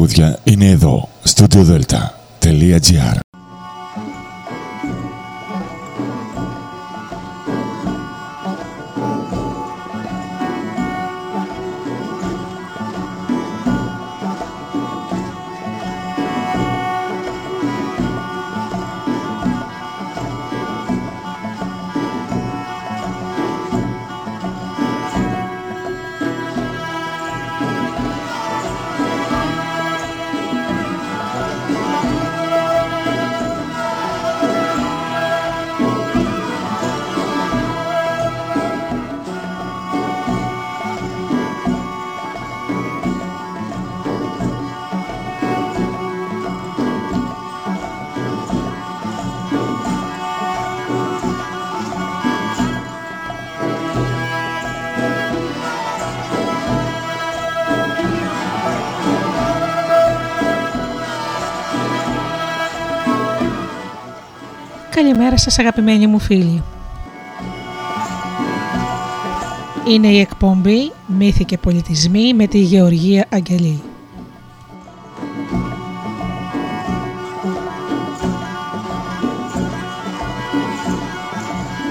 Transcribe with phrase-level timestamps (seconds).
[0.00, 3.29] τραγούδια είναι εδώ, studiodelta.gr Καλημέρα
[65.40, 66.62] σας αγαπημένοι μου φίλοι.
[69.88, 73.82] Είναι η εκπομπή «Μύθοι και πολιτισμοί» με τη Γεωργία Αγγελή.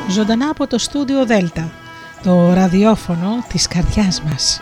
[0.09, 1.71] Ζωντανά από το στούντιο Δέλτα,
[2.23, 4.61] το ραδιόφωνο της καρδιάς μας.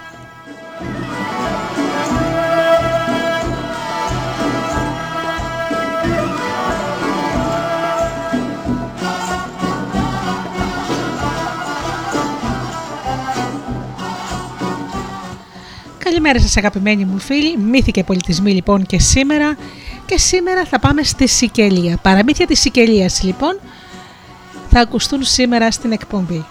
[16.18, 19.58] Καλημέρα σας αγαπημένοι μου φίλοι, μύθοι και πολιτισμοί λοιπόν και σήμερα
[20.06, 21.98] και σήμερα θα πάμε στη Σικελία.
[22.02, 23.60] Παραμύθια της Σικελίας λοιπόν
[24.70, 26.46] θα ακουστούν σήμερα στην εκπομπή.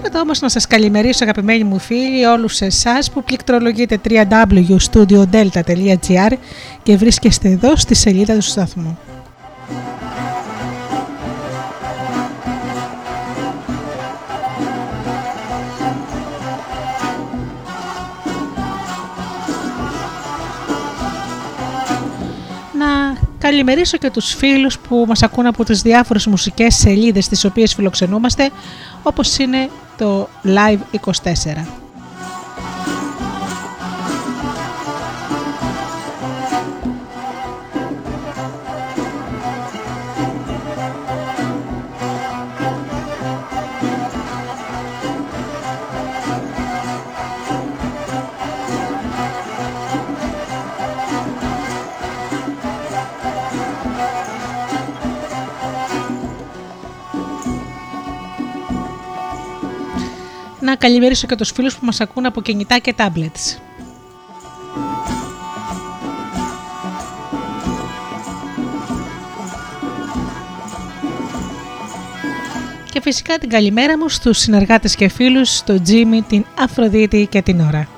[0.00, 6.32] Πρώτα όμως να σας καλημερίσω αγαπημένοι μου φίλοι όλους εσάς που πληκτρολογείτε www.studiodelta.gr
[6.82, 8.98] και βρίσκεστε εδώ στη σελίδα του σταθμού.
[23.50, 28.50] Καλημερίσω και τους φίλους που μας ακούν από τις διάφορες μουσικές σελίδες τις οποίες φιλοξενούμαστε
[29.02, 31.87] όπως είναι το Live 24.
[60.78, 63.58] Καλημερίσω και τους φίλους που μας ακούν από κινητά και tablets.
[72.90, 77.60] Και φυσικά την καλημέρα μου στους συνεργάτες και φίλους, τον Τζίμι, την Αφροδίτη και την
[77.60, 77.97] Ωρα.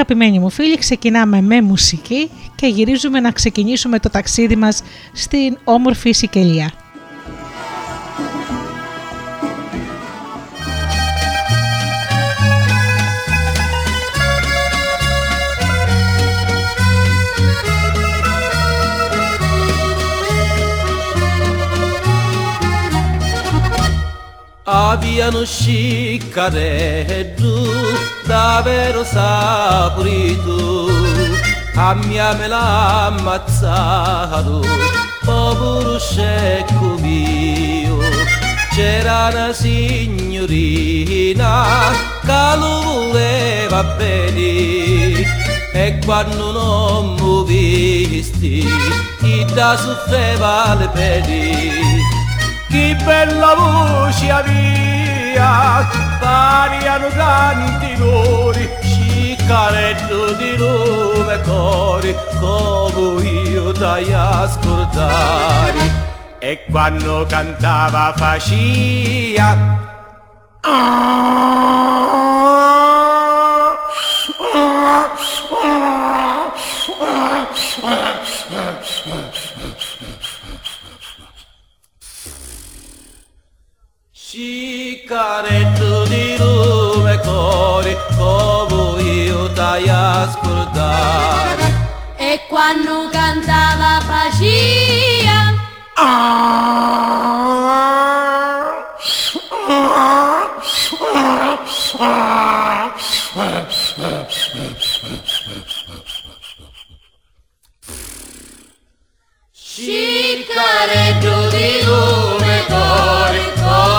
[0.00, 4.82] Αγαπημένοι μου φίλοι, ξεκινάμε με μουσική και γυρίζουμε να ξεκινήσουμε το ταξίδι μας
[5.12, 6.72] στην όμορφη Σικελία.
[25.28, 27.44] Abbiano scicaretto
[28.24, 30.88] davvero saporito
[31.74, 34.64] a mia me l'ha ammazzato
[35.24, 37.98] povero scecco mio
[38.74, 41.66] c'era una signorina
[42.24, 45.26] che lo voleva bene
[45.74, 48.66] e quando non mi visti
[49.18, 52.16] chi da soffreva le pene
[52.70, 54.97] che bella voce aveva,
[55.38, 55.88] via
[56.20, 66.06] variano tanti lori ciccaretto di lume cori come io dai ascoltare
[66.40, 69.76] e quando cantava facia
[70.60, 70.98] ah,
[74.54, 75.08] ah,
[77.84, 78.07] ah,
[85.08, 91.64] Cicaretto di lume cori come io dai ascoltare
[92.16, 95.56] E quando cantava pacia.
[109.54, 113.97] Cicaretto di lume cori come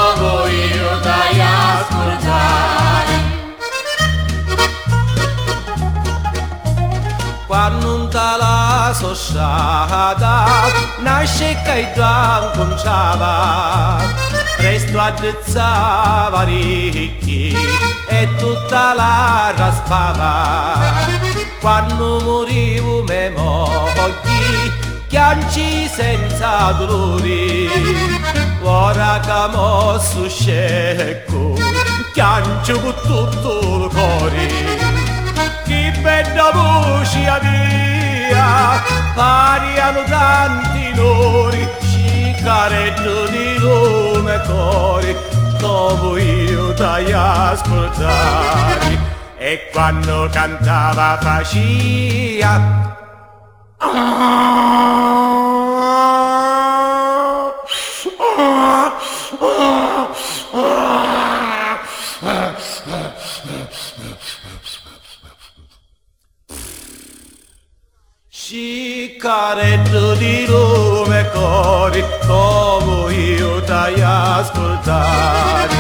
[7.50, 10.46] Quando un tala sosciata
[11.00, 13.98] nasce che già conciava
[14.56, 17.58] Presto addezzava ricchi
[18.08, 21.08] e tutta la raspava.
[21.60, 24.72] Quando morivo me mogli
[25.08, 27.68] Chianci senza dolori.
[28.62, 31.56] Ora che mo su scecco
[32.14, 34.89] Chiancio con tutto il cuore
[36.02, 38.82] bella voce avea,
[39.14, 45.16] pariano tanti lori, cicaretto di lume cori,
[45.58, 48.98] dopo io dai ascoltare.
[49.38, 52.88] E quando cantava facia,
[68.50, 69.16] She
[70.18, 75.76] di lume cori come io t'ai ascoltare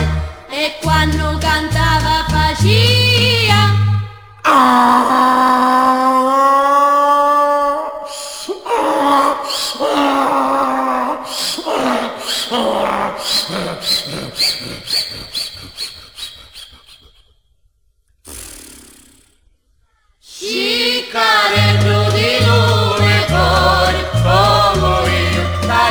[0.52, 3.74] e quando cantava faccia
[4.44, 5.79] ah!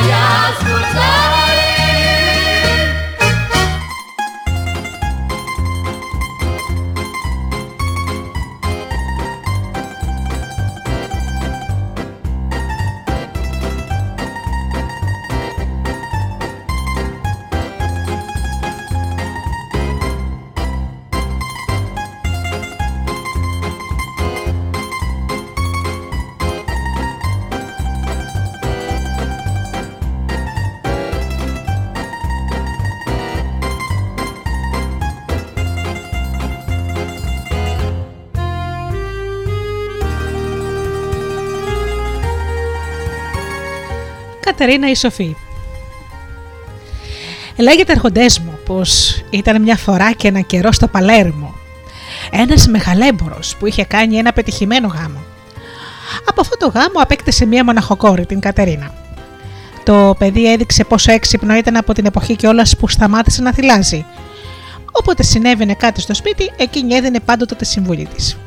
[0.01, 1.28] Neujahrsgute.
[44.59, 45.35] Κατερίνα η Σοφή.
[47.57, 51.55] Λέγεται αρχοντές μου πως ήταν μια φορά και ένα καιρό στο Παλέρμο
[52.31, 55.23] ένας μεγαλέμπορος που είχε κάνει ένα πετυχημένο γάμο.
[56.25, 58.93] Από αυτό το γάμο απέκτησε μια μοναχοκόρη, την Κατερίνα.
[59.83, 64.05] Το παιδί έδειξε πόσο έξυπνο ήταν από την εποχή κιόλας που σταμάτησε να θυλάζει.
[64.91, 68.37] Όποτε συνέβαινε κάτι στο σπίτι, εκείνη έδινε πάντοτε τη συμβουλή της.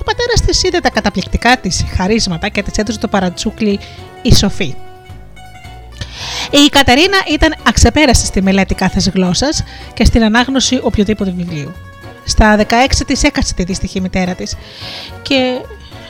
[0.00, 3.78] Ο πατέρας της είδε τα καταπληκτικά της χαρίσματα και της έδωσε το παρατσούκλι
[4.22, 4.74] η Σοφή.
[6.50, 9.62] Η Κατερίνα ήταν αξεπέραστη στη μελέτη κάθες γλώσσας
[9.94, 11.72] και στην ανάγνωση οποιοδήποτε βιβλίου.
[12.24, 12.62] Στα 16
[13.06, 14.56] της έκατσε τη δυστυχή μητέρα της
[15.22, 15.60] και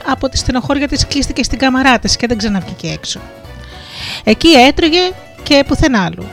[0.05, 3.19] από τη στενοχώρια της κλείστηκε στην καμαρά της και δεν ξαναβγήκε έξω.
[4.23, 5.11] Εκεί έτρωγε
[5.43, 6.25] και πουθενά άλλου.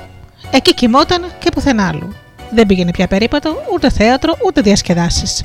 [0.50, 2.14] Εκεί κοιμόταν και πουθενά άλλου.
[2.54, 5.42] Δεν πήγαινε πια περίπατο, ούτε θέατρο, ούτε διασκεδάσεις.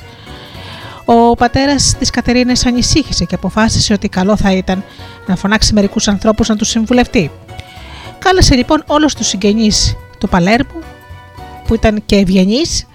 [1.06, 4.84] Ο πατέρας της Κατερίνας ανησύχησε και αποφάσισε ότι καλό θα ήταν
[5.26, 7.32] να φωνάξει μερικούς ανθρώπους να τους συμβουλευτεί.
[8.20, 10.84] Κάλεσε λοιπόν όλους τους συγγενείς του Παλέρμου
[11.68, 12.88] που ήταν και ευγενείς,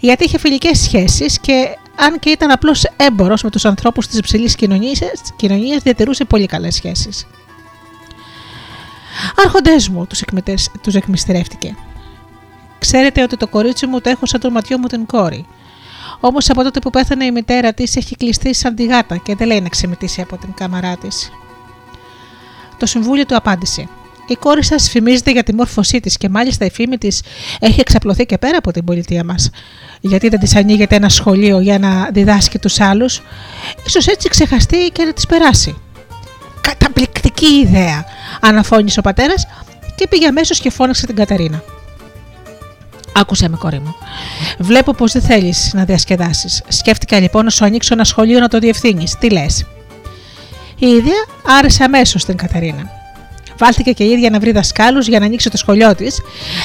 [0.00, 4.54] γιατί είχε φιλικές σχέσεις και αν και ήταν απλώς έμπορος με τους ανθρώπους της υψηλής
[4.54, 5.00] κοινωνίας,
[5.36, 7.26] κοινωνίας διατηρούσε πολύ καλές σχέσεις.
[9.44, 11.76] Άρχοντές μου, τους, εκμετες, τους εκμυστηρεύτηκε.
[12.78, 15.46] Ξέρετε ότι το κορίτσι μου το έχω σαν το ματιό μου την κόρη.
[16.20, 19.46] Όμως από τότε που πέθανε η μητέρα της έχει κλειστεί σαν τη γάτα και δεν
[19.46, 21.30] λέει να ξεμητήσει από την κάμαρά της.
[22.76, 23.88] Το συμβούλιο του απάντησε:
[24.32, 27.22] η κόρη σας φημίζεται για τη μόρφωσή της και μάλιστα η φήμη της
[27.60, 29.50] έχει εξαπλωθεί και πέρα από την πολιτεία μας.
[30.00, 33.22] Γιατί δεν της ανοίγεται ένα σχολείο για να διδάσκει τους άλλους,
[33.86, 35.76] ίσως έτσι ξεχαστεί και να της περάσει.
[36.60, 38.04] Καταπληκτική ιδέα,
[38.40, 39.46] αναφώνησε ο πατέρας
[39.94, 41.62] και πήγε αμέσως και φώναξε την Καταρίνα.
[43.14, 43.94] Άκουσε με, κόρη μου.
[44.58, 46.62] Βλέπω πως δεν θέλεις να διασκεδάσεις.
[46.68, 49.16] Σκέφτηκα λοιπόν να σου ανοίξω ένα σχολείο να το διευθύνεις.
[49.18, 49.66] Τι λες;
[50.78, 51.24] Η ιδέα
[51.58, 52.97] άρεσε αμέσως στην Καταρίνα.
[53.58, 56.20] Βάλθηκε και η ίδια να βρει δασκάλους για να ανοίξει το σχολείο της,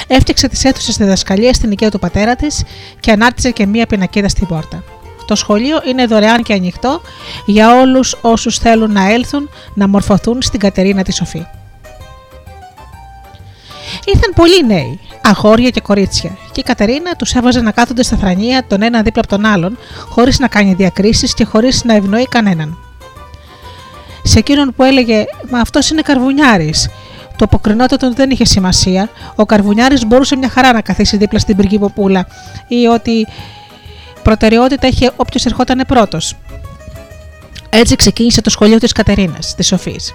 [0.07, 2.63] έφτιαξε τις αίθουσες διδασκαλία στην οικία του πατέρα της
[2.99, 4.83] και ανάρτησε και μία πινακίδα στην πόρτα.
[5.25, 7.01] Το σχολείο είναι δωρεάν και ανοιχτό
[7.45, 11.45] για όλους όσους θέλουν να έλθουν να μορφωθούν στην Κατερίνα τη Σοφή.
[14.05, 18.65] Ήρθαν πολλοί νέοι, αγόρια και κορίτσια, και η Κατερίνα τους έβαζε να κάθονται στα θρανία
[18.67, 19.77] τον ένα δίπλα από τον άλλον,
[20.09, 22.77] χωρίς να κάνει διακρίσεις και χωρίς να ευνοεί κανέναν.
[24.23, 26.89] Σε εκείνον που έλεγε Μα αυτός είναι καρβουνιάρης,
[27.35, 29.09] το αποκρινότατο δεν είχε σημασία.
[29.35, 32.27] Ο καρβουνιάρης μπορούσε μια χαρά να καθίσει δίπλα στην πριγκίποπούλα
[32.67, 33.27] ή ότι
[34.23, 36.35] προτεραιότητα είχε όποιος ερχόταν πρώτος.
[37.69, 40.13] Έτσι ξεκίνησε το σχολείο της Κατερίνας, της Σοφής.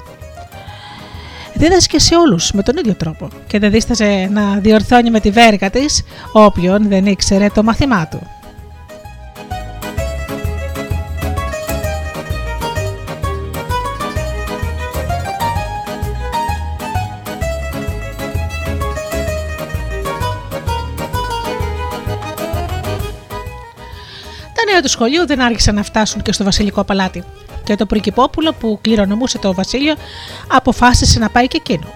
[1.54, 5.70] Δίδασκε σε όλους με τον ίδιο τρόπο και δεν δίσταζε να διορθώνει με τη βέργα
[5.70, 8.38] της όποιον δεν ήξερε το μάθημά του.
[24.78, 27.25] Τα νέα του σχολείου δεν άρχισαν να φτάσουν και στο βασιλικό παλάτι
[27.64, 29.94] και το πριγκυπόπουλο που κληρονομούσε το βασίλειο
[30.49, 31.87] αποφάσισε να πάει και εκείνο.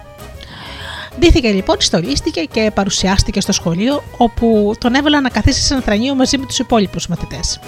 [1.19, 6.15] Ντύθηκε λοιπόν, στολίστηκε και παρουσιάστηκε στο σχολείο, όπου τον έβαλαν να καθίσει σε ένα θρανείο
[6.15, 7.59] μαζί με τους υπόλοιπους μαθητές.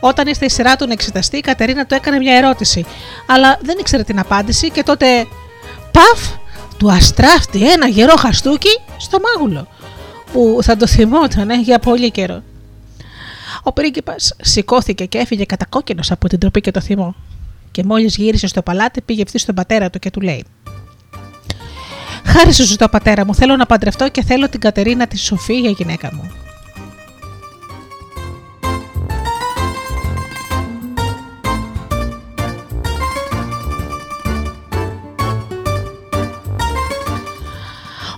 [0.00, 2.86] Όταν ήρθε η σειρά του να εξεταστεί, η Κατερίνα του έκανε μια ερώτηση,
[3.26, 5.26] αλλά δεν ήξερε την απάντηση και τότε.
[5.92, 6.34] Παφ!
[6.76, 9.68] Του αστράφτη ένα γερό χαστούκι στο μάγουλο,
[10.32, 12.42] που θα το θυμόταν για πολύ καιρό.
[13.62, 17.14] Ο πρίγκιπας σηκώθηκε και έφυγε κατακόκκινος από την τροπή και το θυμό.
[17.70, 20.44] Και μόλις γύρισε στο παλάτι, πήγε ευθύς στον πατέρα του και του λέει:
[22.24, 25.70] Χάρη σου ζητώ, πατέρα μου, θέλω να παντρευτώ και θέλω την Κατερίνα τη Σοφή για
[25.70, 26.41] γυναίκα μου.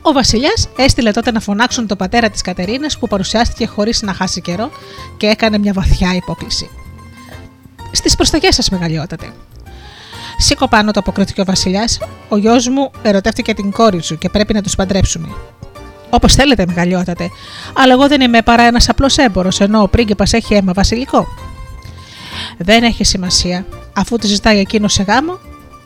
[0.06, 4.40] Ο Βασιλιάς έστειλε τότε να φωνάξουν τον πατέρα της Κατερίνας που παρουσιάστηκε χωρίς να χάσει
[4.40, 4.70] καιρό
[5.16, 6.70] και έκανε μια βαθιά υπόκληση.
[7.92, 9.32] Στις προσταγές σας, μεγαλειότατε.
[10.38, 14.54] Σήκω πάνω το αποκριτικό ο Βασιλιάς, ο γιος μου ερωτεύτηκε την κόρη σου και πρέπει
[14.54, 15.28] να τους παντρέψουμε.
[16.11, 17.28] Όπως θέλετε, μεγαλειότατε,
[17.75, 21.26] αλλά εγώ δεν είμαι παρά ένας απλός έμπορο, ενώ ο πρίγκιπας έχει αίμα βασιλικό.
[22.58, 25.38] Δεν έχει σημασία, αφού τη ζητάει εκείνος σε γάμο,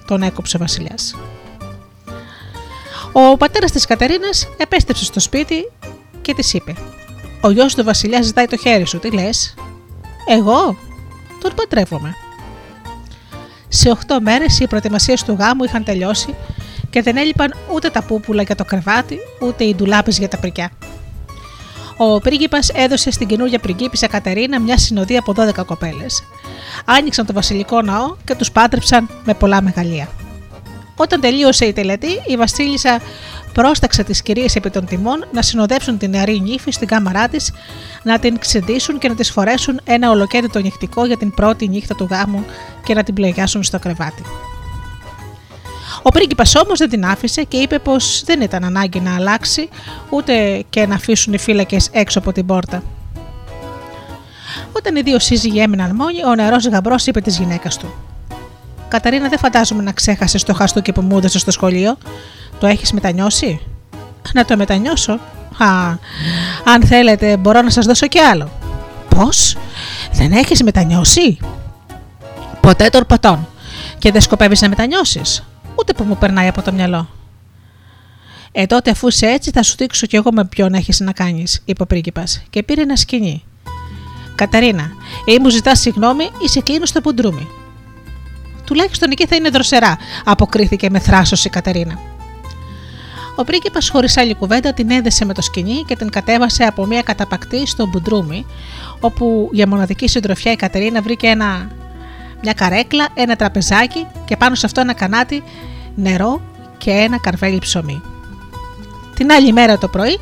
[0.06, 1.14] τον έκοψε ο Βασιλιάς.
[3.20, 5.70] Ο πατέρας της Κατερίνας επέστρεψε στο σπίτι
[6.22, 6.74] και της είπε:
[7.40, 9.54] Ο γιος του Βασιλιά ζητάει το χέρι σου, τι λες;
[10.28, 10.76] Εγώ;
[11.40, 12.14] Τον παντρεύομαι.
[13.68, 16.34] Σε 8 μέρες οι προετοιμασίες του γάμου είχαν τελειώσει
[16.90, 20.70] και δεν έλειπαν ούτε τα πούπουλα για το κρεβάτι, ούτε οι ντουλάπες για τα πρικιά.
[21.96, 26.22] Ο πρίγκιπας έδωσε στην καινούργια πριγκίπισσα Κατερίνα μια συνοδεία από 12 κοπέλες.
[26.84, 30.08] Άνοιξαν το βασιλικό ναό και τους πάντρεψαν με πολλά μεγαλεία.
[31.00, 33.00] Όταν τελείωσε η τελετή, η Βασίλισσα
[33.52, 37.52] πρόσταξε τις κυρίες επί των τιμών να συνοδεύσουν την νεαρή νύφη στην κάμαρά της,
[38.02, 42.08] να την ξεντήσουν και να της φορέσουν ένα ολοκέντρο νυχτικό για την πρώτη νύχτα του
[42.10, 42.44] γάμου
[42.84, 44.22] και να την πλεγιάσουν στο κρεβάτι.
[46.02, 49.68] Ο πρίγκιπας όμως δεν την άφησε και είπε πως δεν ήταν ανάγκη να αλλάξει
[50.10, 52.82] ούτε και να αφήσουν οι φύλακες έξω από την πόρτα.
[54.72, 57.94] Όταν οι δύο σύζυγοι έμειναν μόνοι, ο νεαρός γαμπρός είπε της γυναίκας του:
[58.88, 61.96] Καταρίνα, δεν φαντάζομαι να ξέχασες το χαστούκι που μου έδωσε στο σχολείο.
[62.60, 63.60] Το έχεις μετανιώσει;
[64.32, 65.12] Να το μετανιώσω.
[65.58, 65.96] Α,
[66.64, 68.50] αν θέλετε, μπορώ να σας δώσω κι άλλο.
[69.08, 69.56] Πώς,
[70.12, 71.38] δεν έχεις μετανιώσει;
[72.60, 73.48] Ποτέ των ποτών.
[73.98, 77.08] Και δεν σκοπεύεις να μετανιώσεις; Ούτε που μου περνάει από το μυαλό.
[78.52, 81.62] Ε, τότε αφού είσαι έτσι, θα σου δείξω κι εγώ με ποιον έχεις να κάνεις,
[81.64, 83.44] είπε ο πρίγκιπας, και πήρε ένα σκηνή.
[84.34, 84.90] Καταρίνα,
[85.24, 87.48] ή μου ζητάς συγγνώμη ή σε κλείνω στο πουντρούμι.
[88.68, 91.98] Τουλάχιστον εκεί θα είναι δροσερά, αποκρίθηκε με θράσος η Κατερίνα.
[93.36, 97.02] Ο πρίγκιπας χωρίς άλλη κουβέντα την έδεσε με το σκηνή και την κατέβασε από μια
[97.02, 98.46] καταπακτή στο μπουντρούμι,
[99.00, 101.70] όπου για μοναδική συντροφιά η Κατερίνα βρήκε ένα,
[102.42, 105.42] μια καρέκλα, ένα τραπεζάκι και πάνω σε αυτό ένα κανάτι
[105.94, 106.40] νερό
[106.78, 108.02] και ένα καρβέλι ψωμί.
[109.14, 110.20] Την άλλη μέρα το πρωί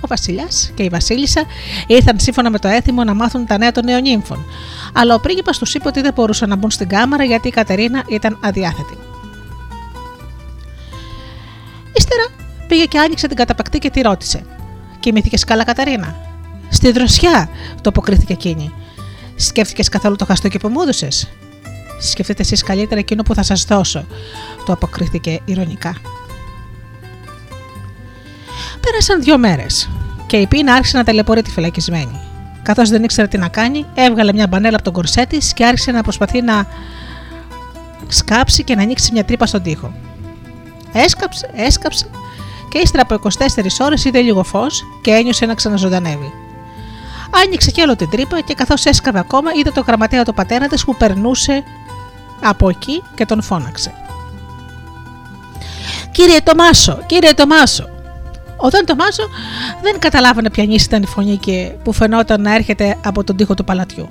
[0.00, 1.44] ο Βασιλιάς και η Βασίλισσα
[1.86, 4.44] ήρθαν σύμφωνα με το έθιμο να μάθουν τα νέα των νέων νύμφων.
[4.92, 8.02] Αλλά ο πρίγκιπας τους είπε ότι δεν μπορούσαν να μπουν στην κάμαρα γιατί η Κατερίνα
[8.08, 8.98] ήταν αδιάθετη.
[11.92, 12.26] Ύστερα
[12.68, 14.46] πήγε και άνοιξε την καταπακτή και τη ρώτησε:
[15.00, 16.16] Κοιμήθηκες καλά, Κατερίνα;
[16.68, 17.48] Στη δροσιά,
[17.80, 18.72] το αποκρίθηκε εκείνη.
[19.36, 21.08] Σκέφτηκες καθόλου το χαστούκι που μου έδωσε.
[22.00, 24.06] Σκεφτείτε εσείς καλύτερα εκείνο που θα σας δώσω,
[24.66, 25.94] το αποκρίθηκε ηρωνικά.
[28.80, 29.88] Πέρασαν δύο μέρες
[30.26, 32.20] και η Πίνα άρχισε να ταλαιπωρεί τη φυλακισμένη.
[32.62, 35.90] Καθώς δεν ήξερε τι να κάνει, έβγαλε μια μπανέλα από τον κορσέ της και άρχισε
[35.90, 36.66] να προσπαθεί να
[38.08, 39.92] σκάψει και να ανοίξει μια τρύπα στον τοίχο.
[40.92, 42.06] Έσκαψε, έσκαψε
[42.68, 46.32] και ύστερα από 24 ώρες είδε λίγο φως και ένιωσε να ξαναζωντανεύει.
[47.44, 50.84] Άνοιξε κι άλλο την τρύπα και καθώς έσκαβε ακόμα, είδε το γραμματέα του πατέρα της
[50.84, 51.64] που περνούσε
[52.42, 53.92] από εκεί και τον φώναξε.
[56.10, 57.88] Κύριε Τομάσο, κύριε Τομάσο.
[58.60, 59.22] Όταν Τομάσο
[59.82, 63.54] δεν καταλάβανε ποια νύση ήταν η φωνή και που φαινόταν να έρχεται από τον τοίχο
[63.54, 64.08] του παλατιού.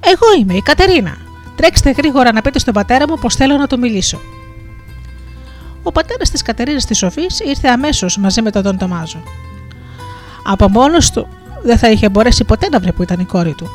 [0.00, 1.16] Εγώ είμαι η Κατερίνα.
[1.56, 4.20] Τρέξτε γρήγορα να πείτε στον πατέρα μου πως θέλω να το μιλήσω.
[5.82, 9.22] Ο πατέρας της Κατερίνας της Σοφής ήρθε αμέσως μαζί με τον Τον Τομάζο.
[10.44, 11.28] Από μόνος του
[11.62, 13.68] δεν θα είχε μπορέσει ποτέ να βρει που ήταν η κόρη του.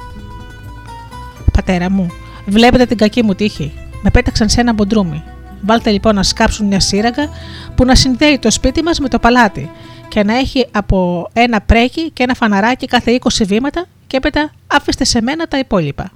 [1.52, 2.08] Πατέρα μου,
[2.46, 3.74] βλέπετε την κακή μου τύχη.
[4.02, 5.24] Με πέταξαν σε ένα μποντρούμι.
[5.66, 7.30] Βάλτε λοιπόν να σκάψουν μια σύραγγα
[7.76, 9.72] που να συνδέει το σπίτι μας με το παλάτι
[10.08, 15.04] και να έχει από ένα πρέκι και ένα φαναράκι κάθε 20 βήματα και έπειτα άφηστε
[15.04, 16.12] σε μένα τα υπόλοιπα.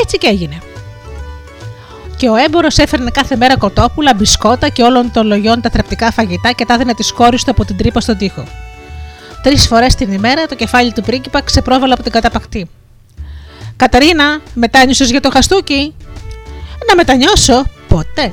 [0.00, 0.73] Έτσι και έγινε.
[2.16, 6.52] Και ο έμπορο έφερνε κάθε μέρα κοτόπουλα, μπισκότα και όλων των λογιών τα θρεπτικά φαγητά
[6.52, 8.44] και τα έδινε τη κόρη του από την τρύπα στον τοίχο.
[9.42, 12.70] Τρεις φορές την ημέρα το κεφάλι του πρίγκιπα ξεπρόβαλε από την καταπακτή.
[13.76, 15.94] Καταρίνα, μετάνιωσε για το χαστούκι;
[16.88, 18.32] Να μετανιώσω, ποτέ.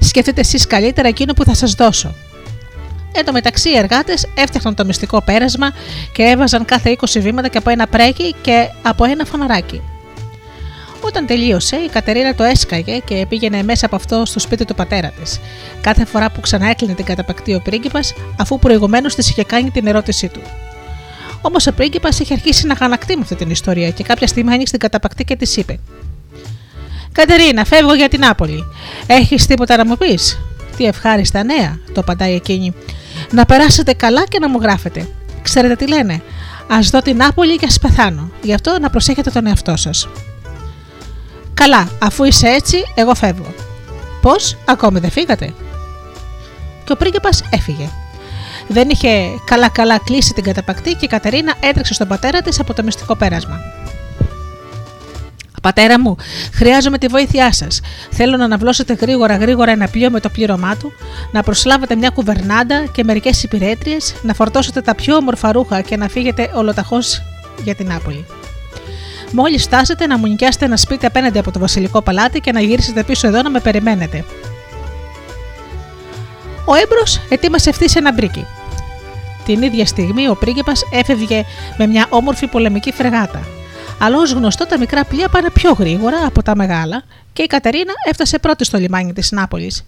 [0.00, 2.14] Σκεφτείτε εσείς καλύτερα εκείνο που θα σας δώσω.
[3.12, 5.72] Εν τω μεταξύ, οι εργάτες έφτιαχναν το μυστικό πέρασμα
[6.12, 9.82] και έβαζαν κάθε 20 βήματα και από ένα πρέκι και από ένα φαναράκι.
[11.00, 15.10] Όταν τελείωσε, η Κατερίνα το έσκαγε και πήγαινε μέσα από αυτό στο σπίτι του πατέρα
[15.10, 15.40] της.
[15.80, 20.28] Κάθε φορά που ξαναέκλεινε την καταπακτή ο πρίγκιπας, αφού προηγουμένως της είχε κάνει την ερώτησή
[20.28, 20.40] του.
[21.40, 24.72] Όμως ο πρίγκιπας είχε αρχίσει να γανακτεί με αυτή την ιστορία και κάποια στιγμή άνοιξε
[24.72, 25.78] την καταπακτή και της είπε:
[27.12, 28.64] Κατερίνα, φεύγω για την Άπολη.
[29.06, 30.38] Έχεις τίποτα να μου πεις;
[30.76, 32.74] Τι ευχάριστα νέα, το απαντάει εκείνη.
[33.30, 35.08] Να περάσετε καλά και να μου γράφετε.
[35.42, 36.22] Ξέρετε τι λένε;
[36.68, 38.30] Α δω την Άπολη και ας πεθάνω.
[38.42, 40.08] Γι' αυτό να προσέχετε τον εαυτό σας.
[41.58, 43.54] Καλά, αφού είσαι έτσι, εγώ φεύγω.
[44.20, 45.54] Πώς, ακόμη δεν φύγατε;
[46.84, 47.88] Και ο πρίγκιπας έφυγε.
[48.68, 49.08] Δεν είχε
[49.44, 53.60] καλά-καλά κλείσει την καταπακτή και η Κατερίνα έτρεξε στον πατέρα της από το μυστικό πέρασμα.
[55.62, 56.16] Πατέρα μου,
[56.52, 57.80] χρειάζομαι τη βοήθειά σας.
[58.10, 60.92] Θέλω να αναβλώσετε γρήγορα-γρήγορα ένα πλοίο με το πλήρωμά του,
[61.32, 66.08] να προσλάβετε μια κουβερνάντα και μερικές υπηρέτριες, να φορτώσετε τα πιο όμορφα ρούχα και να
[66.08, 67.22] φύγετε ολοταχώς
[67.64, 68.26] για την Άπολη.
[69.32, 73.04] Μόλις φτάσετε να μου νοικιάσετε ένα σπίτι απέναντι από το βασιλικό παλάτι και να γυρίσετε
[73.04, 74.24] πίσω εδώ να με περιμένετε.
[76.64, 78.46] Ο έμπρος ετοίμασε ευθύς ένα μπρίκι.
[79.44, 81.44] Την ίδια στιγμή ο πρίγκιπας έφευγε
[81.76, 83.46] με μια όμορφη πολεμική φρεγάτα.
[84.00, 87.92] Αλλά ως γνωστό, τα μικρά πλοία πάνε πιο γρήγορα από τα μεγάλα και η Κατερίνα
[88.04, 89.84] έφτασε πρώτη στο λιμάνι της Νάπολης.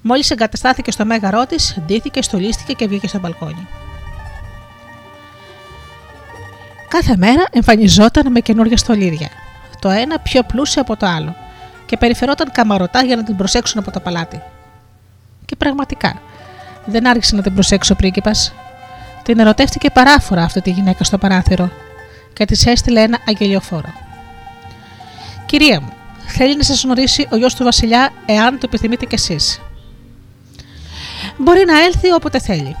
[0.00, 3.68] Μόλις εγκαταστάθηκε στο μέγαρό της, ντύθηκε, στολίστηκε και βγήκε στο μπαλκόνι.
[6.88, 9.28] Κάθε μέρα εμφανιζόταν με καινούργια στολίδια,
[9.80, 11.36] το ένα πιο πλούσιο από το άλλο,
[11.86, 14.42] και περιφερόταν καμαρωτά για να την προσέξουν από το παλάτι.
[15.44, 16.20] Και πραγματικά,
[16.84, 18.52] δεν άρχισε να την προσέξει ο πρίγκιπας.
[19.22, 21.70] Την ερωτεύτηκε παράφορα αυτή τη γυναίκα στο παράθυρο
[22.32, 23.92] και της έστειλε ένα αγγελιοφόρο.
[25.46, 25.92] Κυρία μου,
[26.26, 29.60] θέλει να σας γνωρίσει ο γιος του Βασιλιά, εάν το επιθυμείτε κι εσείς.
[31.36, 32.76] Μπορεί να έλθει όποτε θέλει.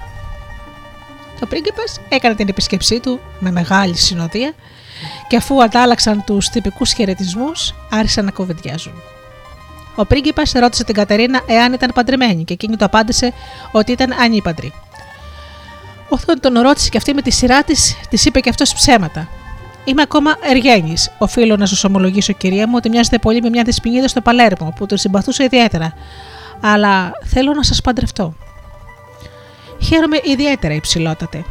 [1.42, 4.52] Ο πρίγκιπας έκανε την επίσκεψή του με μεγάλη συνοδεία
[5.28, 8.92] και αφού αντάλλαξαν τους τυπικούς χαιρετισμούς, άρχισαν να κουβεντιάζουν.
[9.94, 13.32] Ο πρίγκιπας ρώτησε την Κατερίνα εάν ήταν παντρεμένη και εκείνη το απάντησε
[13.72, 14.72] ότι ήταν ανήπαντρη.
[16.08, 19.28] Όταν τον ρώτησε και αυτή με τη σειρά της, της είπε και αυτός ψέματα.
[19.84, 20.94] Είμαι ακόμα εργένη.
[21.18, 24.86] Οφείλω να σας ομολογήσω, κυρία μου, ότι μοιάζετε πολύ με μια δεσποινίδα στο Παλέρμο που
[24.86, 25.92] τον συμπαθούσα ιδιαίτερα.
[26.60, 28.34] Αλλά θέλω να σας παντρευτώ.
[29.78, 31.44] Χαίρομαι ιδιαίτερα υψηλότατε.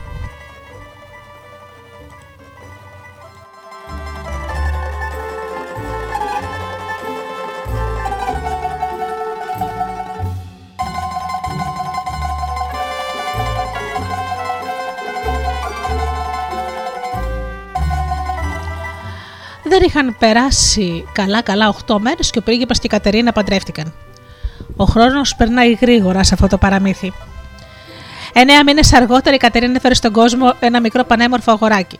[19.63, 23.93] Δεν είχαν περάσει καλά-καλά 8 μέρες και ο πρίγκιπας και η Κατερίνα παντρεύτηκαν.
[24.75, 27.13] Ο χρόνος περνάει γρήγορα σε αυτό το παραμύθι.
[28.37, 31.99] Εννέα μήνες αργότερα η Κατερίνα έφερε στον κόσμο ένα μικρό πανέμορφο αγοράκι.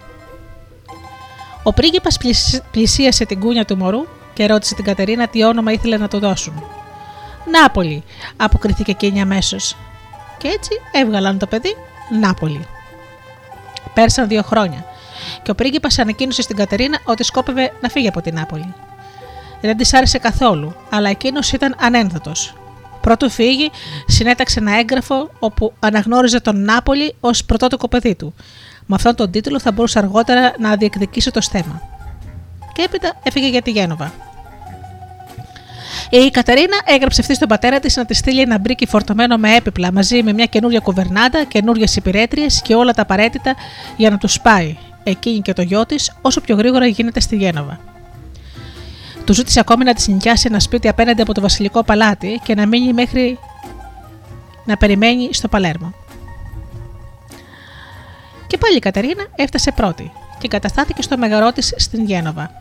[1.64, 2.18] Ο πρίγκιπας
[2.72, 6.64] πλησίασε την κούνια του μωρού και ρώτησε την Κατερίνα τι όνομα ήθελε να του δώσουν.
[7.52, 8.04] Νάπολη,
[8.38, 9.78] αποκρίθηκε εκείνη αμέσως.
[10.38, 11.76] Και έτσι έβγαλαν το παιδί
[12.20, 12.68] Νάπολη.
[13.94, 14.86] Πέρσαν δύο χρόνια
[15.44, 18.74] και ο πρίγκιπας ανακοίνωσε στην Κατερίνα ότι σκόπευε να φύγει από την Νάπολη.
[19.62, 22.54] Δεν της άρεσε καθόλου, αλλά εκείνος ήταν ανένδοτος
[23.06, 23.72] Πρώτου φύγει,
[24.08, 28.34] συνέταξε ένα έγγραφο όπου αναγνώριζε τον Νάπολη ως πρωτότοκο παιδί του.
[28.86, 31.82] Με αυτόν τον τίτλο θα μπορούσε αργότερα να διεκδικήσει το στέμα.
[32.74, 34.14] Και έπειτα έφυγε για τη Γένοβα.
[36.10, 39.92] Η Κατερίνα έγραψε αυτή στον πατέρα της να της στείλει ένα μπρίκι φορτωμένο με έπιπλα
[39.92, 43.56] μαζί με μια καινούρια κουβερνάντα, καινούριες υπηρέτριες και όλα τα απαραίτητα
[43.98, 47.95] για να τους πάει, εκείνη και το γιο της, όσο πιο γρήγορα γίνεται στη Γένοβα.
[49.26, 52.66] Του ζήτησε ακόμη να τη νοικιάσει ένα σπίτι απέναντι από το βασιλικό παλάτι και να
[52.66, 53.40] μείνει μέχρι
[54.66, 55.94] να περιμένει στο Παλέρμο.
[58.48, 62.52] Και πάλι η Κατερίνα έφτασε πρώτη και καταστάθηκε στο μεγαρό της στην Γένοβα.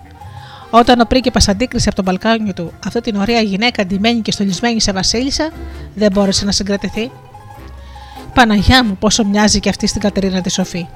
[0.71, 4.81] Όταν ο πρίγκιπας αντίκρισε από τον μπαλκάνιο του αυτή την ωραία γυναίκα ντυμένη και στολισμένη
[4.81, 5.51] σε βασίλισσα,
[5.95, 7.11] δεν μπόρεσε να συγκρατηθεί.
[8.35, 10.87] Παναγιά μου, πόσο μοιάζει και αυτή στην Κατερίνα τη Σοφή.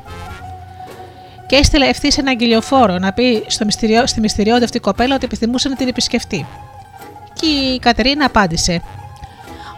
[1.49, 5.69] Και έστειλε ευθύς ένα αγγελιοφόρο να πει στο μυστηριό, στη μυστηριώδη αυτή κοπέλα ότι επιθυμούσε
[5.69, 6.47] να την επισκεφτεί.
[7.33, 8.83] Και η Κατερίνα απάντησε: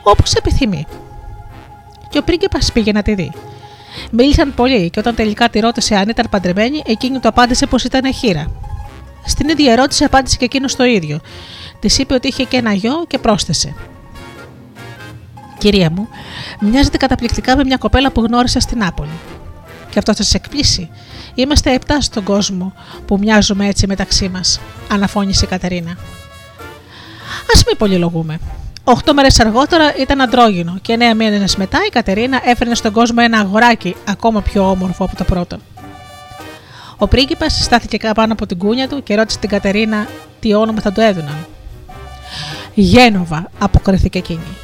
[0.02, 0.86] Όπως επιθυμεί.
[2.08, 3.32] Και ο πρίγκιπας πήγε να τη δει.
[4.10, 8.14] Μίλησαν πολύ και όταν τελικά τη ρώτησε αν ήταν παντρεμένη, εκείνη του απάντησε πως ήταν
[8.14, 8.50] χείρα.
[9.26, 11.20] Στην ίδια ερώτηση απάντησε και εκείνος το ίδιο.
[11.80, 13.74] Της είπε ότι είχε και ένα γιο και πρόσθεσε.
[15.58, 16.08] Κυρία μου,
[16.60, 19.18] μοιάζεται καταπληκτικά με μια κοπέλα που γνώρισα στην Νάπολη.
[19.90, 20.90] Και αυτό θα σα εκπλήσει.
[21.34, 22.72] Είμαστε επτά στον κόσμο
[23.06, 25.90] που μοιάζουμε έτσι μεταξύ μας, αναφώνησε η Κατερίνα.
[27.50, 28.38] Α μην πολυλογούμε.
[28.84, 33.38] Οχτώ μέρες αργότερα ήταν αντρόγινο και εννέα μήνες μετά η Κατερίνα έφερνε στον κόσμο ένα
[33.38, 35.58] αγοράκι ακόμα πιο όμορφο από το πρώτο.
[36.96, 40.06] Ο πρίγκιπας στάθηκε πάνω από την κούνια του και ρώτησε την Κατερίνα
[40.40, 41.46] τι όνομα θα του έδωναν.
[42.74, 44.56] Γένοβα, αποκρίθηκε εκείνη.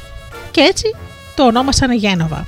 [0.51, 0.95] Και έτσι
[1.35, 2.45] το ονόμασαν Γένοβα.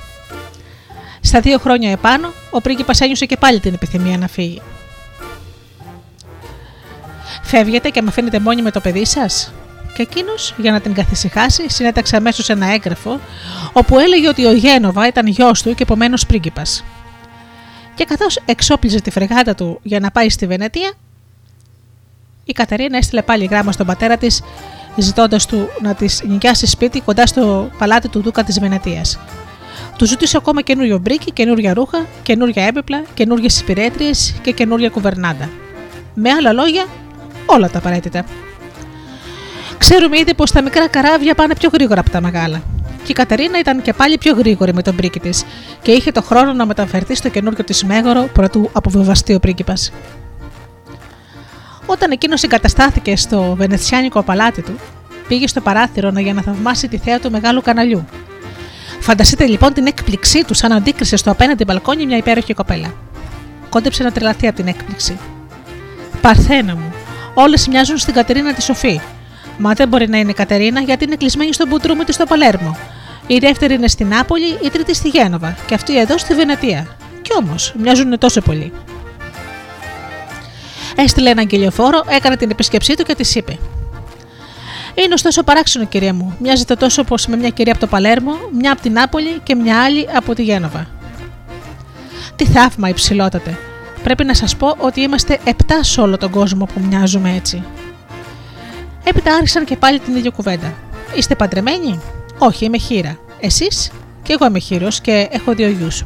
[1.20, 4.62] Στα δύο χρόνια επάνω, ο πρίγκιπας ένιωσε και πάλι την επιθυμία να φύγει.
[7.42, 9.52] Φεύγετε και με αφήνετε μόνη με το παιδί σας;
[9.94, 13.20] Και εκείνος, για να την καθησυχάσει, συνέταξε αμέσως ένα έγγραφο,
[13.72, 16.84] όπου έλεγε ότι ο Γένοβα ήταν γιος του και επομένως πρίγκιπας
[18.00, 20.92] και καθώς εξόπλιζε τη φρεγάτα του για να πάει στη Βενετία,
[22.44, 24.42] η Κατερίνα έστειλε πάλι γράμμα στον πατέρα της,
[24.96, 29.18] ζητώντας του να της νοικιάσει σπίτι κοντά στο παλάτι του Δούκα της Βενετίας.
[30.00, 35.48] Του ζήτησε ακόμα καινούριο μπρίκι, καινούρια ρούχα, καινούρια έπιπλα, καινούριε υπηρέτριες και καινούρια κουβερνάντα.
[36.14, 36.86] Με άλλα λόγια,
[37.46, 38.24] όλα τα απαραίτητα.
[39.78, 42.62] Ξέρουμε ήδη πως τα μικρά καράβια πάνε πιο γρήγορα από τα μεγάλα
[43.04, 45.44] και η Κατερίνα ήταν και πάλι πιο γρήγορη με τον πρίκη της
[45.82, 49.74] και είχε το χρόνο να μεταφερθεί στο καινούργιο της μέγορο πρωτού αποβεβαστεί ο πρίγκιπα.
[51.86, 54.78] Όταν εκείνος εγκαταστάθηκε στο βενετσιάνικο παλάτι του,
[55.28, 58.04] πήγε στο παράθυρο για να θαυμάσει τη θέα του μεγάλου καναλιού.
[59.00, 62.94] Φανταστείτε λοιπόν την έκπληξή του σαν αντίκρισε στο απέναντι μπαλκόνι μια υπέροχη κοπέλα.
[63.68, 65.18] Κόντεψε να τρελαθεί από την έκπληξη.
[66.20, 66.92] Παρθένα μου,
[67.34, 69.00] όλες μοιάζουν στην Κατερίνα τη Σοφή,
[69.62, 72.76] Μα δεν μπορεί να είναι η Κατερίνα γιατί είναι κλεισμένη στο μπουντρούμι της στο Παλέρμο.
[73.26, 76.96] Η δεύτερη είναι στην Νάπολη, η τρίτη στη Γένοβα και αυτή εδώ στη Βενετία.
[77.22, 78.72] Κι όμως μοιάζουν τόσο πολύ.
[80.96, 83.58] Έστειλε ένα αγγελιοφόρο, έκανε την επίσκεψή του και της είπε:
[85.04, 86.36] Είναι ωστόσο παράξενο, κυρία μου.
[86.38, 89.82] Μοιάζεται τόσο όπω με μια κυρία από το Παλέρμο, μια από την Νάπολη και μια
[89.82, 90.86] άλλη από τη Γένοβα.
[92.36, 93.58] Τι θαύμα, υψηλότατε.
[94.02, 97.62] Πρέπει να σας πω ότι είμαστε επτά σε όλο τον κόσμο που μοιάζουμε έτσι.
[99.04, 100.72] Έπειτα άρχισαν και πάλι την ίδια κουβέντα.
[101.14, 102.00] Είστε παντρεμένοι;
[102.38, 103.18] Όχι, είμαι χείρα.
[103.40, 103.90] Εσείς;
[104.22, 106.04] Και εγώ είμαι χείρος και έχω δύο γιους.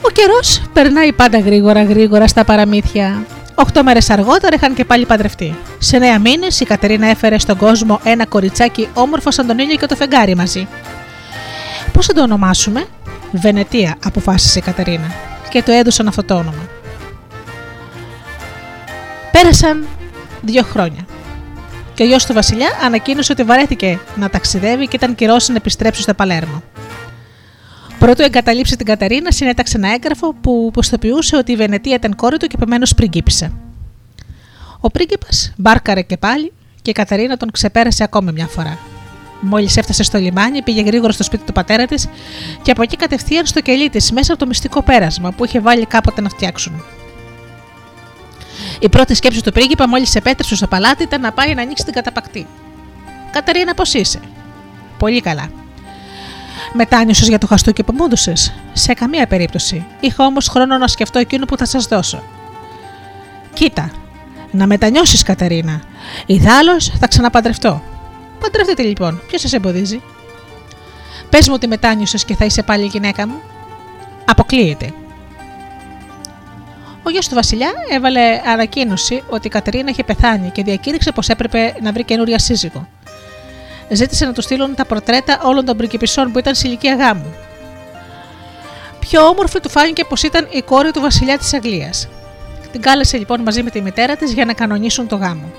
[0.00, 3.26] Ο καιρός περνάει πάντα γρήγορα γρήγορα στα παραμύθια.
[3.54, 5.54] Οχτώ μέρες αργότερα είχαν και πάλι παντρευτεί.
[5.78, 9.86] Σε νέα μήνες η Κατερίνα έφερε στον κόσμο ένα κοριτσάκι όμορφο σαν τον ήλιο και
[9.86, 10.68] το φεγγάρι μαζί.
[11.92, 12.86] Πώς θα το ονομάσουμε,
[13.32, 15.14] Βενετία, αποφάσισε η Κατερίνα
[15.48, 16.68] και το έδωσαν αυτό το όνομα.
[19.30, 19.86] Πέρασαν
[20.42, 21.06] δύο χρόνια.
[21.94, 26.02] Και ο γιος του Βασιλιά ανακοίνωσε ότι βαρέθηκε να ταξιδεύει και ήταν καιρός να επιστρέψει
[26.02, 26.62] στο Παλέρμο.
[27.98, 32.46] Πρώτο εγκαταλείψει την Καταρίνα, συνέταξε ένα έγγραφο που προστοποιούσε ότι η Βενετία ήταν κόρη του
[32.46, 33.52] και επομένως πριγκίπισε.
[34.80, 36.52] Ο πρίγκιπας μπάρκαρε και πάλι
[36.82, 38.78] και η Καταρίνα τον ξεπέρασε ακόμη μια φορά.
[39.40, 42.08] Μόλις έφτασε στο λιμάνι, πήγε γρήγορα στο σπίτι του πατέρα της
[42.62, 45.86] και από εκεί κατευθείαν στο κελί της μέσα από το μυστικό πέρασμα που είχε βάλει
[45.86, 46.84] κάποτε να φτιάξουν.
[48.80, 51.92] Η πρώτη σκέψη του πρίγκιπα μόλις επέτρεψε στο παλάτι ήταν να πάει να ανοίξει την
[51.92, 52.46] καταπακτή.
[53.30, 54.20] Καταρίνα, πώς είσαι;
[54.98, 55.50] Πολύ καλά.
[56.72, 58.32] Μετάνιωσες για το χαστούκι που μούντουσε.
[58.72, 59.86] Σε καμία περίπτωση.
[60.00, 62.22] Είχα όμως χρόνο να σκεφτώ εκείνο που θα σας δώσω.
[63.52, 63.90] Κοίτα,
[64.50, 65.82] να μετανιώσεις, Καταρίνα.
[66.26, 67.82] Ιδάλω θα ξαναπαντρευτώ.
[68.40, 70.02] Παντρευτείτε λοιπόν, ποιος σας εμποδίζει;
[71.30, 73.40] Πες μου ότι μετάνιωσες και θα είσαι πάλι η γυναίκα μου.
[74.24, 74.92] Αποκλείεται.
[77.02, 81.74] Ο γιος του Βασιλιά έβαλε ανακοίνωση ότι η Κατερίνα είχε πεθάνει και διακήρυξε πως έπρεπε
[81.82, 82.88] να βρει καινούρια σύζυγο.
[83.88, 87.34] Ζήτησε να του στείλουν τα πορτρέτα όλων των πριγκιπισών που ήταν σε ηλικία γάμου.
[88.98, 92.08] Πιο όμορφη του φάνηκε πως ήταν η κόρη του Βασιλιά της Αγγλίας.
[92.72, 95.52] Την κάλεσε λοιπόν μαζί με τη μητέρα της για να κανονίσουν το γάμο.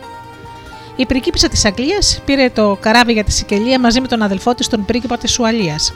[0.96, 4.68] Η πριγκίπισσα της Αγγλίας πήρε το καράβι για τη Σικελία μαζί με τον αδελφό της,
[4.68, 5.94] τον πρίγκιπα της Ουαλίας.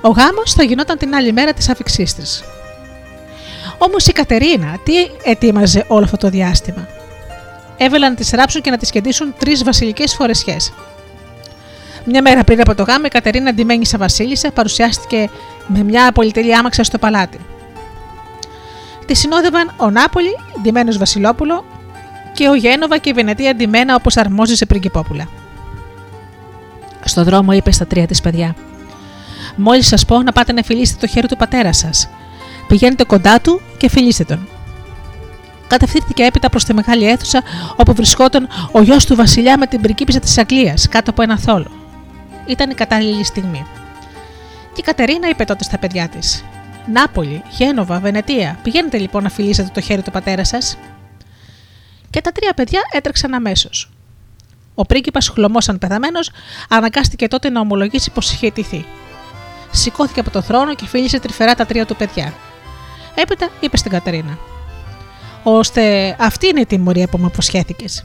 [0.00, 2.44] Ο γάμος θα γινόταν την άλλη μέρα της άφηξής της.
[3.78, 6.88] Όμως η Κατερίνα τι ετοίμαζε όλο αυτό το διάστημα;
[7.78, 10.72] Έβελαν να τη ράψουν και να τη κεντήσουν τρεις βασιλικές φορεσιές.
[12.04, 15.30] Μια μέρα πριν από το γάμο, η Κατερίνα, ντυμένη σαν Βασίλισσα, παρουσιάστηκε
[15.66, 17.38] με μια πολυτελή άμαξα στο παλάτι.
[19.06, 21.64] Τη συνόδευαν ο Νάπολη, ντυμένο Βασιλόπουλο,
[22.32, 25.28] και ο Γένοβα και η Βενετία ντυμένα όπως αρμόζει σε πριγκυπόπουλα.
[27.04, 28.54] Στο δρόμο είπε στα τρία της παιδιά:
[29.56, 32.08] Μόλις σας πω να πάτε να φιλήσετε το χέρι του πατέρα σας.
[32.66, 34.48] Πηγαίνετε κοντά του και φιλήστε τον.
[35.68, 37.42] Κατευθύνθηκε έπειτα προς τη μεγάλη αίθουσα
[37.76, 41.70] όπου βρισκόταν ο γιος του Βασιλιά με την πριγκίπισσα της Αγγλίας κάτω από ένα θόλο.
[42.46, 43.66] Ήταν η κατάλληλη στιγμή.
[44.72, 46.44] Και η Κατερίνα είπε τότε στα παιδιά της:
[46.92, 50.78] Νάπολη, Γένοβα, Βενετία, πηγαίνετε λοιπόν να φιλήσετε το χέρι του πατέρα σας.
[52.10, 53.90] Και τα τρία παιδιά έτρεξαν αμέσως.
[54.74, 56.30] Ο πρίγκιπας, χλωμόσαν πεθαμένος,
[56.68, 58.84] αναγκάστηκε τότε να ομολογήσει πως είχε αιτηθεί.
[59.70, 62.34] Σηκώθηκε από το θρόνο και φίλησε τρυφερά τα τρία του παιδιά.
[63.14, 64.38] Έπειτα είπε στην Κατερίνα:
[65.50, 68.04] Ώστε αυτή είναι η τιμωρία που μου αποσχέθηκες.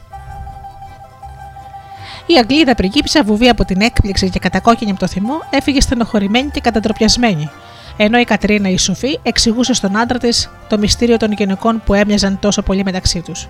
[2.26, 6.60] Η Αγγλίδα πριγκίπισσα, βουβή από την έκπληξη και κατακόκκινη από το θυμό, έφυγε στενοχωρημένη και
[6.60, 7.50] κατατροπιασμένη,
[7.96, 12.38] ενώ η Κατρίνα η Σοφή εξηγούσε στον άντρα της το μυστήριο των γυναικών που έμοιαζαν
[12.38, 13.48] τόσο πολύ μεταξύ τους.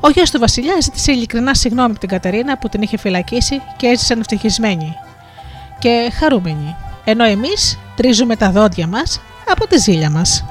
[0.00, 3.86] Ο γιος του Βασιλιά ζήτησε ειλικρινά συγγνώμη από την Κατερίνα που την είχε φυλακίσει και
[3.86, 4.94] έζησαν ευτυχισμένοι
[5.78, 9.20] και χαρούμενοι, ενώ εμείς τρίζουμε τα δόντια μας
[9.50, 10.44] από τη ζήλια μας.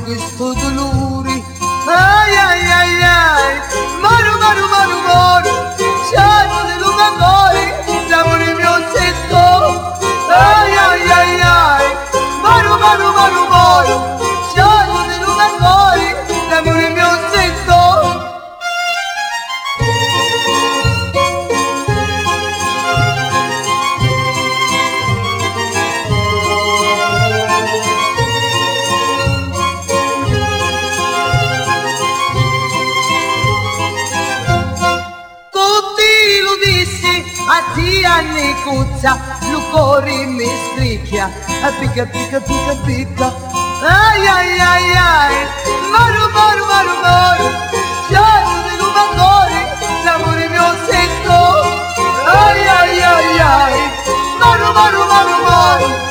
[0.00, 0.99] yok üstü dulu
[38.64, 39.12] kuca,
[39.50, 43.28] ljukori mi skrikja, a ah, picca picca picca picca,
[43.82, 45.34] ai ai ai aj,
[45.92, 47.48] maru, maru, maru, maru,
[48.08, 49.60] chiaro dei rubatori,
[50.04, 51.38] l'amore mio sento.
[52.26, 53.76] Ai, ai, ai, ai,
[54.40, 56.09] maru, maru, maru, maru, maru.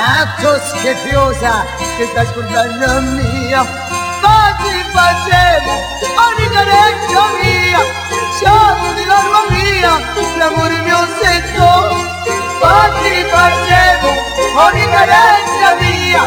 [0.00, 3.62] tanto scheriosa che sta scordando mia.
[4.20, 5.72] Facci facevo,
[6.24, 7.80] ogni careccia mia
[8.36, 9.98] Sciamo di l'arma mia,
[10.38, 11.68] l'amore mio sento.
[12.60, 14.10] Facci facevo,
[14.66, 16.22] ogni careccia mia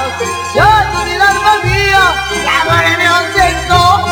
[0.50, 2.04] Sciamo di l'arma mia,
[2.46, 4.03] l'amore mio sento.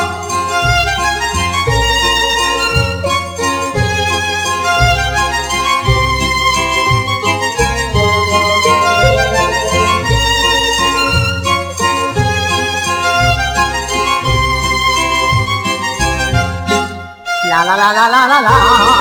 [17.76, 19.01] 啦啦啦啦啦啦。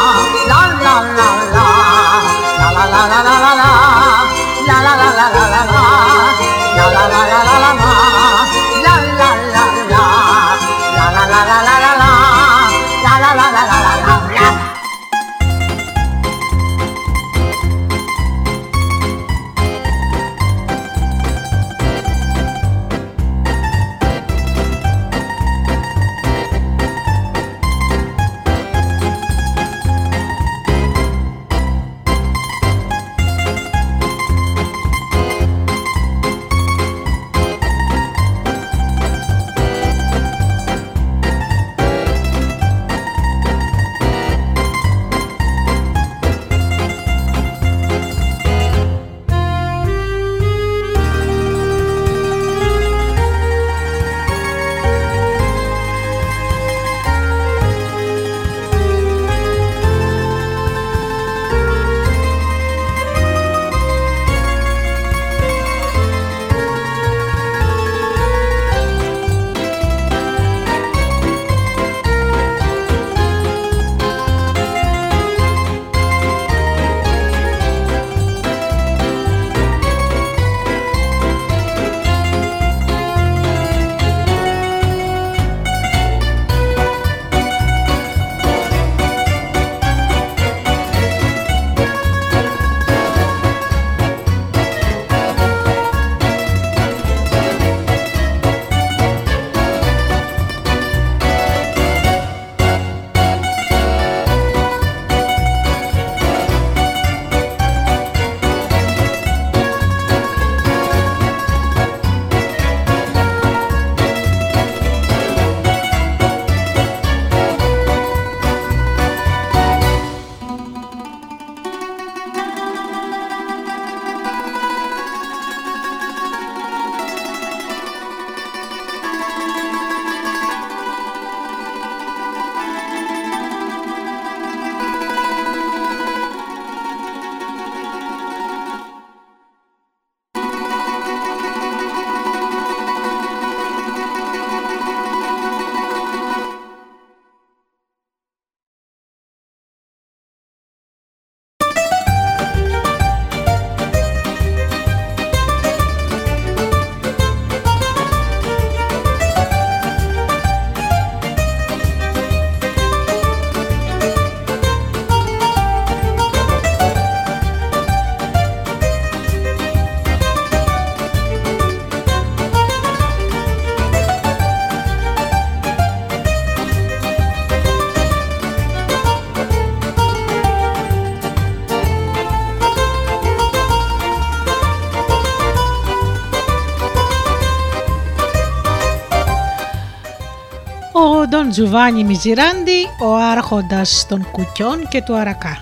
[191.50, 195.60] Ντόν Τζουβάνι Μιζιράντι, ο άρχοντας των κουκιών και του αρακά.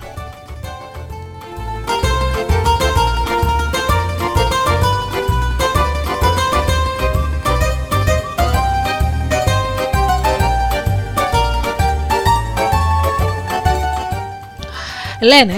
[15.21, 15.53] Λένε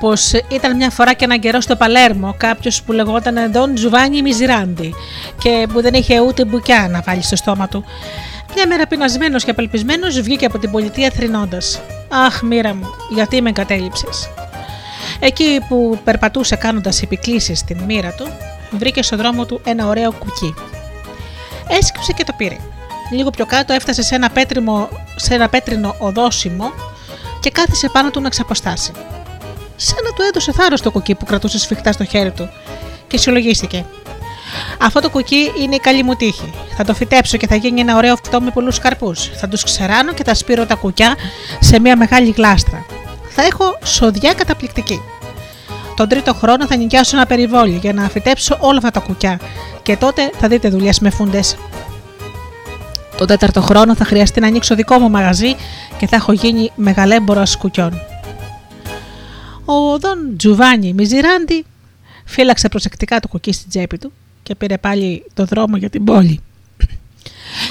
[0.00, 4.94] πως ήταν μια φορά και έναν καιρό στο Παλέρμο κάποιος που λεγόταν Ντόν Τζουβάνι Μιζιράντι
[5.38, 7.84] και που δεν είχε ούτε μπουκιά να βάλει στο στόμα του.
[8.64, 11.80] Μια μέρα πεινασμένος και απελπισμένος βγήκε από την πολιτεία θρυνώντας.
[12.08, 14.30] Αχ, μοίρα μου, γιατί με εγκατέλειψες;
[15.20, 18.26] Εκεί που περπατούσε κάνοντας επικλήσεις στην μοίρα του,
[18.70, 20.54] βρήκε στο δρόμο του ένα ωραίο κουκί.
[21.68, 22.56] Έσκυψε και το πήρε.
[23.10, 26.72] Λίγο πιο κάτω έφτασε σε ένα, πέτριμο, σε ένα πέτρινο οδόσιμο
[27.40, 28.92] και κάθισε πάνω του να ξαποστάσει.
[29.76, 32.48] Σαν να του έδωσε θάρρος το κουκί που κρατούσε σφιχτά στο χέρι του
[33.06, 33.84] και συλλογίστηκε.
[34.84, 36.52] Αυτό το κουκί είναι η καλή μου τύχη.
[36.76, 39.30] Θα το φυτέψω και θα γίνει ένα ωραίο αυτό με πολλούς καρπούς.
[39.34, 41.16] Θα τους ξεράνω και θα σπείρω τα κουκιά
[41.60, 42.84] σε μια μεγάλη γλάστρα.
[43.28, 45.00] Θα έχω σοδιά καταπληκτική.
[45.96, 49.40] Τον τρίτο χρόνο θα νοικιάσω ένα περιβόλι για να φυτέψω όλα αυτά τα κουκιά
[49.82, 51.56] και τότε θα δείτε δουλειές με φούντες.
[53.16, 55.54] Τον τέταρτο χρόνο θα χρειαστεί να ανοίξω δικό μου μαγαζί
[55.98, 58.00] και θα έχω γίνει μεγαλέμπορο κουκιών.
[59.64, 61.64] Ο Δον Τζουβάνι Μιζιράντι
[62.24, 64.12] φύλαξε προσεκτικά το κουκί στην τσέπη του
[64.42, 66.40] και πήρε πάλι το δρόμο για την πόλη.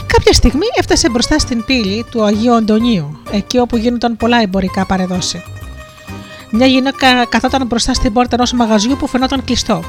[0.06, 5.44] Κάποια στιγμή έφτασε μπροστά στην πύλη του Αγίου Αντωνίου, εκεί όπου γίνονταν πολλά εμπορικά παρεδόση.
[6.52, 9.84] Μια γυναίκα καθόταν μπροστά στην πόρτα ενός μαγαζιού που φαινόταν κλειστό.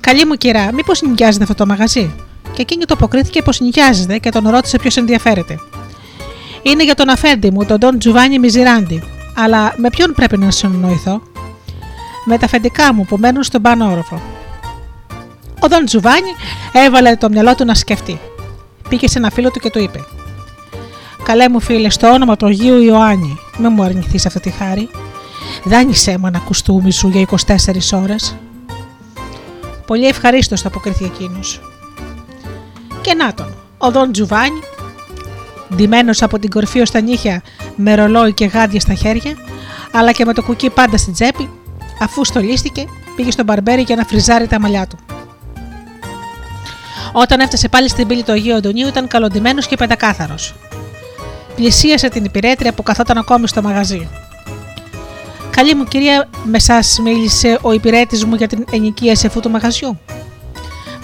[0.00, 2.14] Καλή μου κυρά, μήπως νοικιάζεται αυτό το μαγαζί;
[2.52, 5.58] Και εκείνη το αποκρίθηκε πως νοικιάζεται και τον ρώτησε ποιος ενδιαφέρεται.
[6.62, 9.02] Είναι για τον αφέντη μου, τον Don Τζουβάνι Μιζιράντι.
[9.36, 11.22] Αλλά με ποιον πρέπει να συνοηθώ.
[12.24, 14.41] Με τα αφεντικά μου που μένουν στον πάνω όροφο.
[15.64, 16.34] Ο Δον Τζουβάνι
[16.72, 18.20] έβαλε το μυαλό του να σκεφτεί.
[18.88, 20.04] Πήγε σε ένα φίλο του και του είπε:
[21.22, 24.88] Καλέ μου φίλε, στο όνομα του Αγίου Ιωάννη, μην μου αρνηθείς αυτή τη χάρη.
[25.64, 27.56] Δάνεισέ μου ένα κουστούμι σου για 24
[27.92, 28.36] ώρες.
[29.86, 31.60] Πολύ ευχαρίστως, αποκρίθηκε εκείνος.
[33.00, 34.60] Και να τον, ο Δον Τζουβάνι
[35.74, 37.42] ντυμένος από την κορφή ως τα νύχια
[37.76, 39.36] με ρολόι και γάντια στα χέρια,
[39.92, 41.50] αλλά και με το κουκί πάντα στην τσέπη,
[42.00, 42.84] αφού στολίστηκε,
[43.16, 44.96] πήγε στον μπαρμπέρι για να φριζάρει τα μαλλιά του.
[47.12, 50.54] Όταν έφτασε πάλι στην πύλη του Αγίου Αντωνίου, ήταν καλοντημένος και πεντακάθαρος.
[51.56, 54.08] Πλησίασε την υπηρέτρια που καθόταν ακόμη στο μαγαζί.
[55.50, 59.98] Καλή μου κυρία, με εσά μίλησε ο υπηρέτης μου για την ενοικίαση αυτού του μαγαζιού.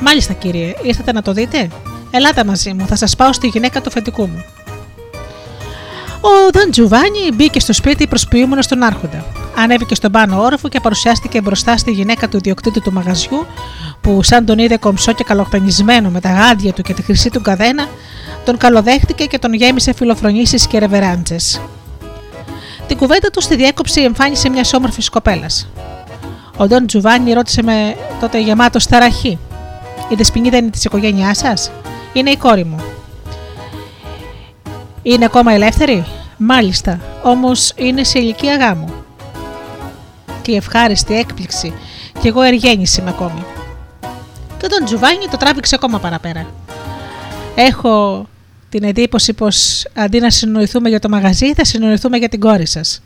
[0.01, 1.69] Μάλιστα, κύριε, ήρθατε να το δείτε.
[2.11, 4.45] Ελάτε μαζί μου, θα σας πάω στη γυναίκα του φετικού μου.
[6.21, 9.25] Ο Δον Τζουβάνι μπήκε στο σπίτι προσποιούμενος στον Άρχοντα.
[9.63, 13.47] Ανέβηκε στον πάνω όροφο και παρουσιάστηκε μπροστά στη γυναίκα του ιδιοκτήτη του μαγαζιού,
[14.01, 17.41] που σαν τον είδε κομψό και καλοπενισμένο με τα γάντια του και τη χρυσή του
[17.41, 17.89] καδένα,
[18.45, 21.61] τον καλοδέχτηκε και τον γέμισε φιλοφρονήσεις και ρεβεράντζες.
[22.87, 25.69] Την κουβέντα του στη διέκοψη εμφάνισε μια όμορφη κοπέλας.
[26.57, 29.39] Ο Ντόν Τζουβάνι ρώτησε με τότε γεμάτο σταραχή.
[30.09, 31.71] Η δεσποινίδα είναι της οικογένειάς σας,
[32.13, 32.81] Είναι η κόρη μου.
[35.03, 36.07] Είναι ακόμα ελεύθερη;
[36.37, 39.07] Μάλιστα, όμως είναι σε ηλικία γάμου.
[40.49, 41.73] Τι ευχάριστη έκπληξη
[42.21, 43.45] και εγώ εργένηση με ακόμη.
[44.59, 46.47] Και τον Τζουβάνι το τράβηξε ακόμα παραπέρα.
[47.55, 48.27] Έχω
[48.69, 53.03] την εντύπωση πως αντί να συνοηθούμε για το μαγαζί θα συνοηθούμε για την κόρη σας.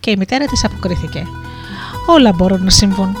[0.00, 1.26] Και η μητέρα της αποκρίθηκε.
[2.06, 3.16] Όλα μπορούν να συμβούν.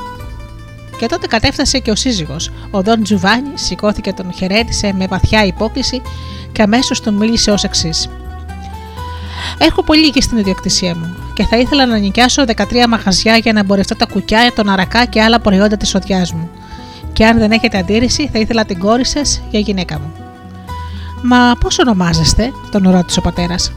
[0.98, 2.50] Και τότε κατέφτασε και ο σύζυγος.
[2.70, 6.02] Ο Δον Τζουβάνι σηκώθηκε τον χαιρέτησε με βαθιά υπόκληση
[6.52, 8.08] και αμέσως τον μίλησε ως εξής.
[9.58, 13.58] Έχω πολύ και στην ιδιοκτησία μου και θα ήθελα να νοικιάσω 13 μαγαζιά για να
[13.58, 16.50] εμπορευτώ τα κουκιά, τον αρακά και άλλα προϊόντα της οδειά μου.
[17.12, 20.12] Και αν δεν έχετε αντίρρηση, θα ήθελα την κόρη σας για γυναίκα μου.
[21.22, 23.72] Μα πώς ονομάζεστε, τον ρώτησε ο πατέρας.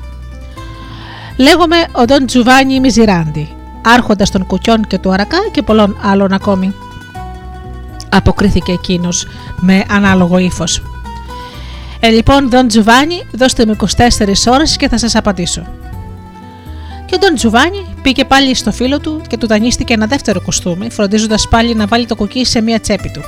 [1.38, 6.74] Λέγομαι ο Ντόν Τζουβάνι Μιζιράντι, άρχοντας των κουκιών και του αρακά και πολλών άλλων ακόμη.
[8.10, 9.26] Αποκρίθηκε εκείνος
[9.60, 10.82] με ανάλογο ύφος.
[12.00, 15.64] Ε, λοιπόν, Δον Τζουβάνι, δώστε μου 24 ώρες και θα σας απαντήσω.
[17.10, 20.90] Και ο Ντόν Τζουβάνι πήγε πάλι στο φίλο του και του δανείστηκε ένα δεύτερο κοστούμι,
[20.92, 23.22] φροντίζοντας πάλι να βάλει το κουκί σε μία τσέπη του.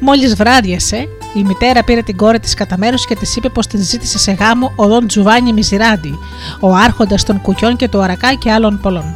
[0.00, 3.80] Μόλις βράδιασε, η μητέρα πήρε την κόρη της κατά μέρος και της είπε πως την
[3.80, 6.18] ζήτησε σε γάμο ο Δον Τζουβάνι Μιζιράντι,
[6.60, 9.14] ο άρχοντας των κουκιών και του αρακά και άλλων πολλών.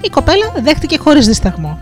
[0.00, 1.80] Η κοπέλα δέχτηκε χωρίς δισταγμό.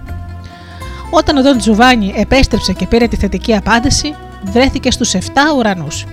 [1.10, 5.18] Όταν ο Δον Τζουβάνι επέστρεψε και πήρε τη θετική απάντηση, βρέθηκε στους 7
[5.57, 6.05] ουρανούς.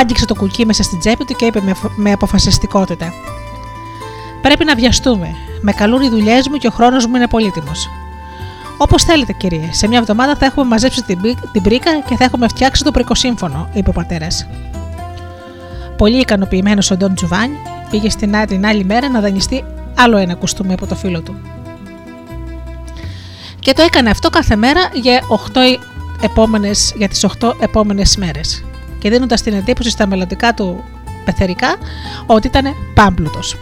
[0.00, 1.62] Άγγιξε το κουκί μέσα στην τσέπη του και είπε
[1.96, 3.12] με αποφασιστικότητα:
[4.42, 5.34] Πρέπει να βιαστούμε.
[5.60, 7.88] Με καλούν οι δουλειές μου και ο χρόνος μου είναι πολύτιμος.
[8.76, 11.20] Όπως θέλετε, κύριε, σε μια εβδομάδα θα έχουμε μαζέψει την,
[11.52, 14.46] την πρίκα και θα έχουμε φτιάξει το πρικοσύμφωνο, είπε ο πατέρας.
[15.96, 17.56] Πολύ ικανοποιημένος ο Ντόν Τζουβάνι
[17.90, 19.64] πήγε στην άλλη, την άλλη μέρα να δανειστεί
[19.94, 21.36] άλλο ένα κουστούμι από το φίλο του.
[23.60, 25.58] Και το έκανε αυτό κάθε μέρα για, 8
[26.22, 28.64] επόμενες, για τις 8 επόμενες μέρες
[28.98, 30.84] και δίνοντας την εντύπωση στα μελλοντικά του
[31.24, 31.76] πεθερικά
[32.26, 33.56] ότι ήταν πάμπλουτος.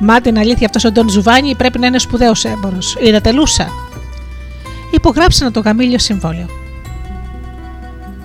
[0.00, 2.78] Μα την αλήθεια αυτός ο Ντόν Ζουβάνι πρέπει να είναι σπουδαίος έμπορο.
[3.04, 3.68] Είναι τελούσα.
[4.90, 6.46] Υπογράψανε το γαμήλιο συμβόλαιο.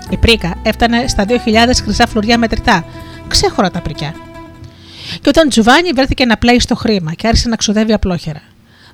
[0.10, 1.36] Η πρίκα έφτανε στα 2.000
[1.84, 2.86] χρυσά φλουριά μετρητά,
[3.28, 4.14] ξέχωρα τα πρικιά.
[5.22, 8.42] Και όταν Τζουβάνι βρέθηκε να πλέει στο χρήμα και άρχισε να ξοδεύει απλόχερα.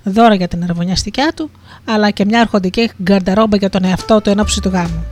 [0.10, 1.50] Δώρα για την αρβωνιαστικιά του,
[1.86, 5.06] αλλά και μια αρχοντική γκαρνταρόμπα για τον εαυτό του εν του γάμου.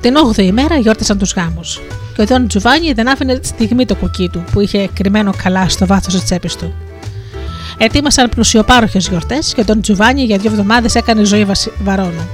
[0.00, 1.80] Την 8η ημέρα γιόρτασαν τους γάμους.
[2.14, 5.86] Και ο Τον Τζουβάνι δεν άφηνε στιγμή το κουκί του που είχε κρυμμένο καλά στο
[5.86, 6.74] βάθος της τσέπης του.
[7.78, 11.46] Ετοίμασαν πλουσιοπάροχες γιορτές και ο Τον Τζουβάνι για δύο εβδομάδες έκανε ζωή
[11.82, 12.28] βαρώνου.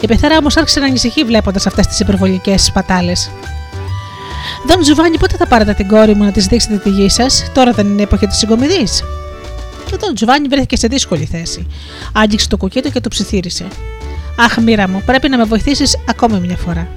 [0.00, 3.30] Η πεθερά όμως άρχισε να ανησυχεί βλέποντας αυτές τις υπερβολικές σπατάλες.
[4.64, 7.72] Δον Τζουβάνι, πότε θα πάρετε την κόρη μου να της δείξετε τη γη σας, τώρα
[7.72, 9.04] δεν είναι εποχή της συγκομιδής.
[9.86, 11.66] Και ο Δον Τζουβάνι βρέθηκε σε δύσκολη θέση.
[12.12, 13.66] Άγγιξε το κουκί του και το ψιθύρισε.
[14.38, 16.88] Αχ, μοίρα μου, πρέπει να με βοηθήσεις ακόμη μια φορά.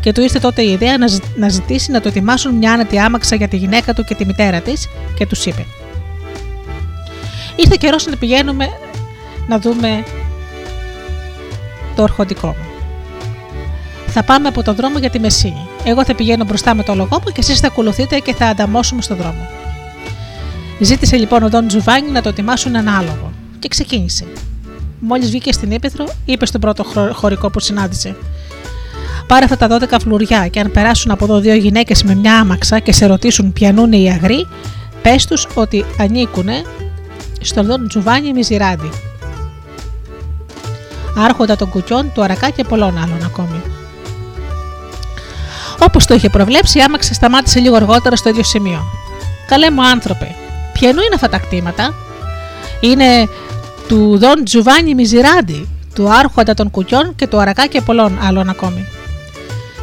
[0.00, 3.36] Και του ήρθε τότε η ιδέα να, να ζητήσει να του ετοιμάσουν μια άνετη άμαξα
[3.36, 5.66] για τη γυναίκα του και τη μητέρα της και τους είπε:
[7.56, 8.68] Ήρθε καιρός να πηγαίνουμε
[9.48, 10.04] να δούμε
[11.96, 12.66] το ορχοντικό μου.
[14.06, 15.66] Θα πάμε από τον δρόμο για τη Μεσίνη.
[15.84, 19.02] Εγώ θα πηγαίνω μπροστά με το λογό μου και εσείς θα ακολουθείτε και θα ανταμώσουμε
[19.02, 19.48] στον δρόμο.
[20.80, 24.24] Ζήτησε λοιπόν ο Δον Τζουβάνι να το ετοιμάσουν ένα άλογο και ξεκίνησε.
[24.98, 28.16] Μόλις βγήκε στην ύπεθρο, είπε στον πρώτο χωρικό που συνάντησε:
[29.26, 32.78] Πάρε αυτά τα 12 φλουριά και αν περάσουν από εδώ δύο γυναίκες με μια άμαξα
[32.78, 34.46] και σε ρωτήσουν ποιανούν οι αγροί,
[35.02, 36.48] πες τους ότι ανήκουν
[37.40, 38.90] στον Δον Τζουβάνι Μιζιράντι
[41.16, 43.62] άρχοντα των κουτιών, του αρακά και πολλών άλλων ακόμη.
[45.86, 48.84] Όπως το είχε προβλέψει, η άμαξα σταμάτησε λίγο αργότερα στο ίδιο σημείο.
[49.46, 50.34] Καλέ μου άνθρωπε,
[50.72, 51.94] ποιανού είναι αυτά τα κτήματα,
[52.80, 53.28] Είναι
[53.88, 58.86] του Δον Τζουβάνι Μιζιράντι, του άρχοντα των κουτιών και του αρακά και πολλών άλλων ακόμη.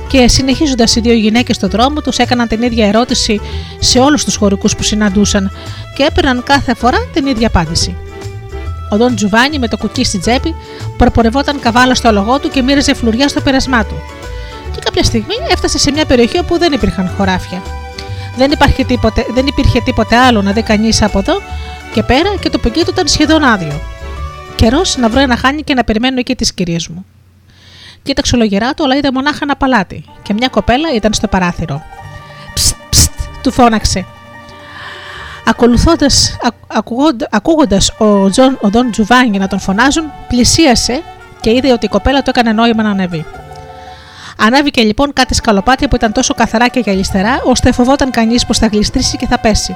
[0.08, 3.42] Και συνεχίζοντας οι δύο γυναίκες στον δρόμο τους, έκαναν την ίδια ερώτηση
[3.80, 5.52] σε όλους τους χωρικούς που συναντούσαν
[5.96, 7.96] και έπαιρναν κάθε φορά την ίδια απάντηση.
[8.90, 10.56] Ο Δον Τζουβάνι με το κουκί στην τσέπη
[10.98, 13.96] προπορευόταν καβάλα στο λογό του και μοίραζε φλουριά στο πέρασμά του.
[14.80, 17.62] Και κάποια στιγμή έφτασε σε μια περιοχή όπου δεν υπήρχαν χωράφια.
[18.36, 21.42] Δεν, υπάρχει τίποτε, δεν υπήρχε τίποτε άλλο να δει κανείς από εδώ
[21.94, 23.82] και πέρα και το ποκί του ήταν σχεδόν άδειο.
[24.56, 27.06] Καιρός να βρω ένα χάνι και να περιμένω εκεί τις κυρίες μου.
[28.04, 31.82] Κοίταξε ολογερά του, αλλά είδε μονάχα ένα παλάτι και μια κοπέλα ήταν στο παράθυρο.
[32.54, 33.12] Ψτ, ψτ,
[33.44, 34.06] του φώναξε.
[35.46, 36.38] Ακολουθώντας,
[37.30, 41.04] ακούγοντας ο, Τζον, ο Δον Τζουβάνι να τον φωνάζουν, πλησίασε
[41.42, 43.26] και είδε ότι η κοπέλα του έκανε νόημα να ανέβει.
[44.42, 48.68] Ανέβηκε λοιπόν κάτι σκαλοπάτια που ήταν τόσο καθαρά και γυαλιστερά, ώστε φοβόταν κανείς πως θα
[48.68, 49.76] γλιστρήσει και θα πέσει.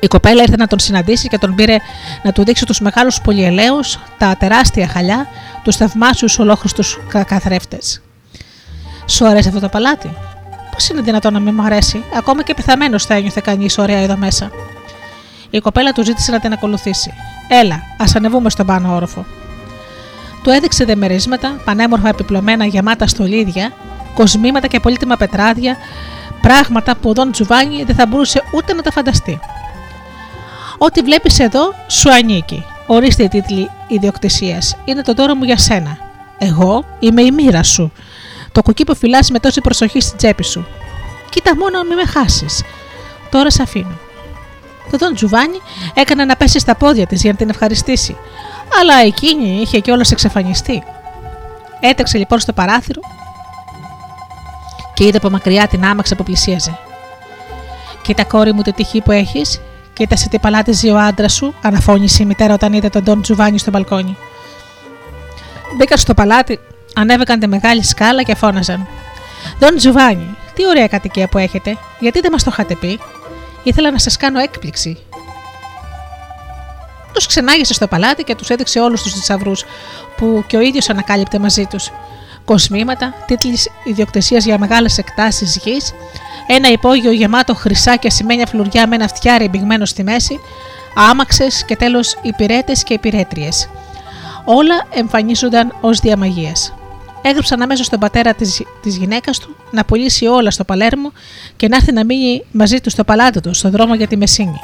[0.00, 1.76] Η κοπέλα ήρθε να τον συναντήσει και τον πήρε
[2.22, 5.26] να του δείξει τους μεγάλους πολυελαίους, τα τεράστια χαλιά,
[5.62, 8.02] τους θαυμάσιους ολόχρυσους καθρέφτες.
[9.06, 10.16] Σου αρέσει αυτό το παλάτι,
[10.76, 14.16] Πώς είναι δυνατόν να μην μου αρέσει, ακόμα και πεθαμένος θα ένιωθε κανείς ωραία εδώ
[14.16, 14.50] μέσα.
[15.50, 17.12] Η κοπέλα του ζήτησε να την ακολουθήσει.
[17.48, 19.26] Έλα, ας ανεβούμε στον πάνω όροφο.
[20.42, 23.72] Του έδειξε δεμερίσματα, πανέμορφα επιπλωμένα γεμάτα στολίδια,
[24.14, 25.76] κοσμήματα και πολύτιμα πετράδια,
[26.40, 29.40] πράγματα που ο Δον Τζουβάνι δεν θα μπορούσε ούτε να τα φανταστεί.
[30.78, 32.64] Ό,τι βλέπεις εδώ σου ανήκει.
[32.86, 34.76] Ορίστε οι τίτλοι ιδιοκτησίας.
[34.84, 35.98] Είναι το δώρο μου για σένα.
[36.38, 37.92] Εγώ είμαι η μοίρα σου
[38.56, 40.66] το κουκί που φυλάς με τόση προσοχή στην τσέπη σου.
[41.30, 42.62] Κοίτα μόνο μη με χάσεις.
[43.30, 43.98] Τώρα σε αφήνω.
[44.90, 45.60] Το Τον Τζουβάνι
[45.94, 48.16] έκανε να πέσει στα πόδια της για να την ευχαριστήσει,
[48.80, 50.82] αλλά εκείνη είχε κιόλας εξαφανιστεί.
[51.80, 53.00] Έτρεξε λοιπόν στο παράθυρο
[54.94, 56.78] και είδε από μακριά την άμαξα που πλησίαζε.
[58.02, 59.60] Κοίτα, κόρη μου, τη τυχή που έχεις,
[59.92, 63.22] κοίτα σε τι παλάτι ζει ο άντρας σου, αναφώνησε η μητέρα όταν είδε τον Τον
[63.22, 64.16] Τζουβάνι στο μπαλκόνι.
[65.76, 66.60] Μπήκα στο παλάτι
[66.94, 68.86] ανέβηκαν τη μεγάλη σκάλα και φώναζαν.
[69.58, 72.98] Δον Τζουβάνι, τι ωραία κατοικία που έχετε, γιατί δεν μας το είχατε πει;
[73.62, 74.98] Ήθελα να σας κάνω έκπληξη.
[77.16, 79.64] Τους ξενάγησε στο παλάτι και τους έδειξε όλους τους θησαυρούς
[80.16, 81.90] που και ο ίδιος ανακάλυπτε μαζί τους.
[82.44, 85.92] Κοσμήματα, τίτλοι ιδιοκτησίας για μεγάλες εκτάσεις γης,
[86.46, 90.40] ένα υπόγειο γεμάτο χρυσά και ασημένια φλουριά με ένα φτιάρι μπηγμένο στη μέση,
[90.94, 93.48] άμαξες και τέλος υπηρέτε και υπηρέτριε.
[94.44, 96.72] Όλα εμφανίζονταν ως διαμαγείας
[97.28, 101.12] έγραψαν αμέσως στον πατέρα της της γυναίκας του να πουλήσει όλα στο Παλέρμο
[101.56, 104.60] και να έρθει να μείνει μαζί του στο παλάτι του, στον δρόμο για τη Μεσίνη.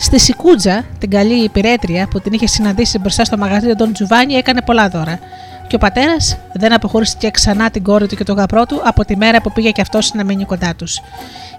[0.00, 4.62] Στη Σικούτζα, την καλή υπηρέτρια που την είχε συναντήσει μπροστά στο μαγαζί Τον Τζουβάνι, έκανε
[4.62, 5.18] πολλά δώρα.
[5.66, 9.16] Και ο πατέρας δεν αποχώρησε ξανά την κόρη του και τον γαμπρό του από τη
[9.16, 11.00] μέρα που πήγε και αυτός να μείνει κοντά τους.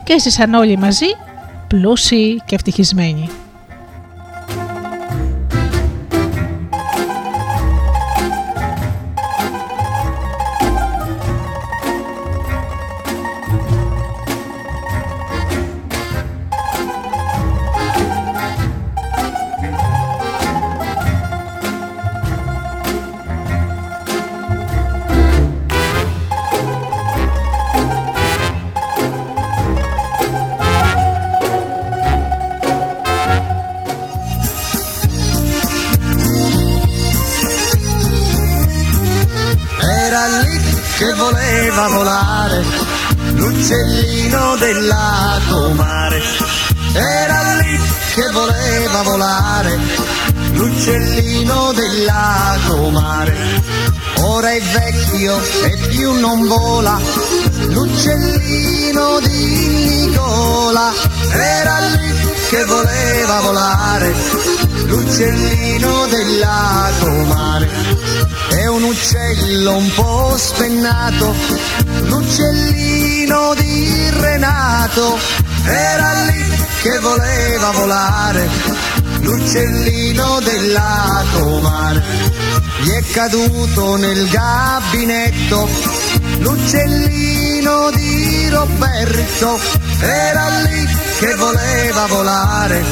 [0.04, 1.06] Και έζησαν όλοι μαζί,
[1.68, 3.30] πλούσιοι και ευτυχισμένοι.
[44.74, 46.22] Della comare.
[46.94, 47.80] Era lì
[48.14, 49.80] che voleva volare,
[50.52, 53.36] l'uccellino della comare.
[54.22, 57.00] Ora è vecchio e più non vola,
[57.70, 60.94] l'uccellino di Nicola.
[61.32, 62.14] Era lì
[62.50, 64.14] che voleva volare,
[64.86, 67.70] l'uccellino della comare
[68.50, 71.34] è un uccello un po' spennato,
[72.02, 75.20] l'uccellino di Renato,
[75.64, 76.44] era lì
[76.82, 78.50] che voleva volare,
[79.20, 82.04] l'uccellino della comare,
[82.82, 85.70] gli è caduto nel gabinetto,
[86.40, 89.60] l'uccellino di Roberto,
[90.00, 90.88] era lì
[91.20, 92.84] che voleva volare,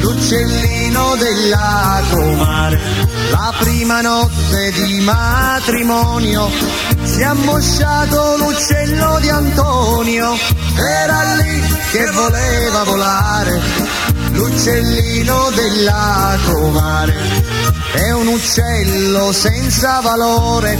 [0.00, 6.50] l'uccellino della comare la prima notte di matrimonio.
[7.02, 10.36] Si è ammosciato l'uccello di Antonio,
[10.76, 13.60] era lì che voleva volare,
[14.32, 17.14] l'uccellino della comare.
[17.92, 20.78] È un uccello senza valore,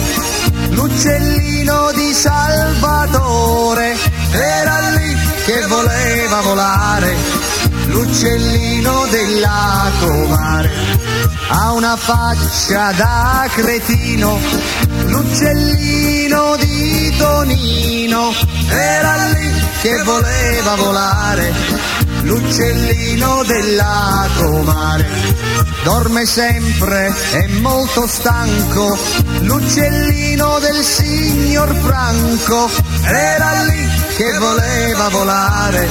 [0.70, 3.96] l'uccellino di Salvatore,
[4.30, 7.16] era lì che voleva volare,
[7.90, 10.70] l'uccellino della comare
[11.48, 14.38] ha una faccia da cretino,
[15.06, 18.32] l'uccellino di Tonino,
[18.68, 21.52] era lì che voleva volare,
[22.22, 25.08] l'uccellino della comare.
[25.82, 28.96] Dorme sempre, è molto stanco,
[29.40, 32.70] l'uccellino del signor Franco,
[33.02, 35.88] era lì che voleva volare,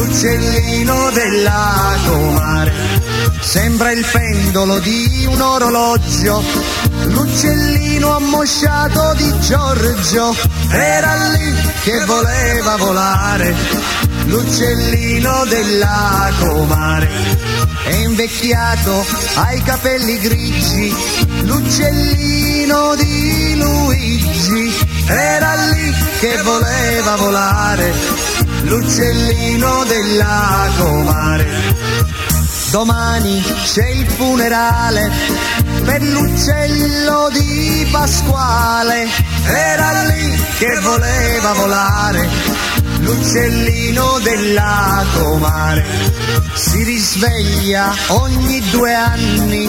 [0.00, 2.90] l'uccellino della comare
[3.40, 6.40] Sembra il pendolo di un orologio,
[7.06, 10.36] l'uccellino ammosciato di Giorgio,
[10.68, 13.52] era lì che voleva volare,
[14.26, 17.08] l'uccellino della comare.
[17.84, 20.94] È invecchiato, ha i capelli grigi,
[21.40, 24.72] l'uccellino di Luigi,
[25.06, 27.92] era lì che voleva volare,
[28.62, 31.80] l'uccellino della comare
[32.70, 35.10] Domani c'è il funerale
[35.84, 39.08] per l'uccello di Pasquale.
[39.44, 42.28] Era lì che voleva volare
[43.00, 45.84] l'uccellino della comare.
[46.54, 49.68] Si risveglia ogni due anni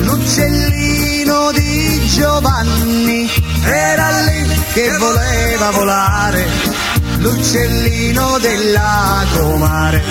[0.00, 3.30] l'uccellino di Giovanni.
[3.64, 6.91] Era lì che voleva volare
[7.22, 10.02] l'uccellino della comare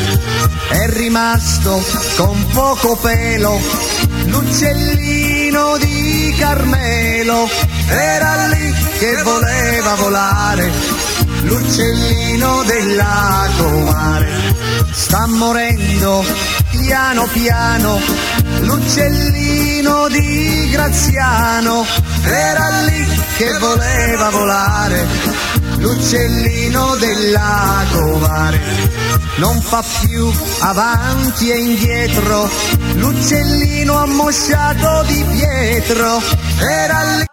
[0.70, 1.84] è rimasto
[2.16, 3.60] con poco pelo.
[4.26, 7.50] L'uccellino di Carmelo
[7.88, 10.72] era lì che voleva volare.
[11.42, 14.30] L'uccellino della comare
[14.92, 16.24] sta morendo
[16.70, 18.00] piano piano.
[18.60, 21.86] L'uccellino di Graziano
[22.24, 23.06] era lì
[23.36, 28.60] che voleva volare l'uccellino della comare
[29.38, 32.50] non fa più avanti e indietro,
[32.94, 36.22] l'uccellino ammosciato di Pietro
[36.60, 37.31] era lì.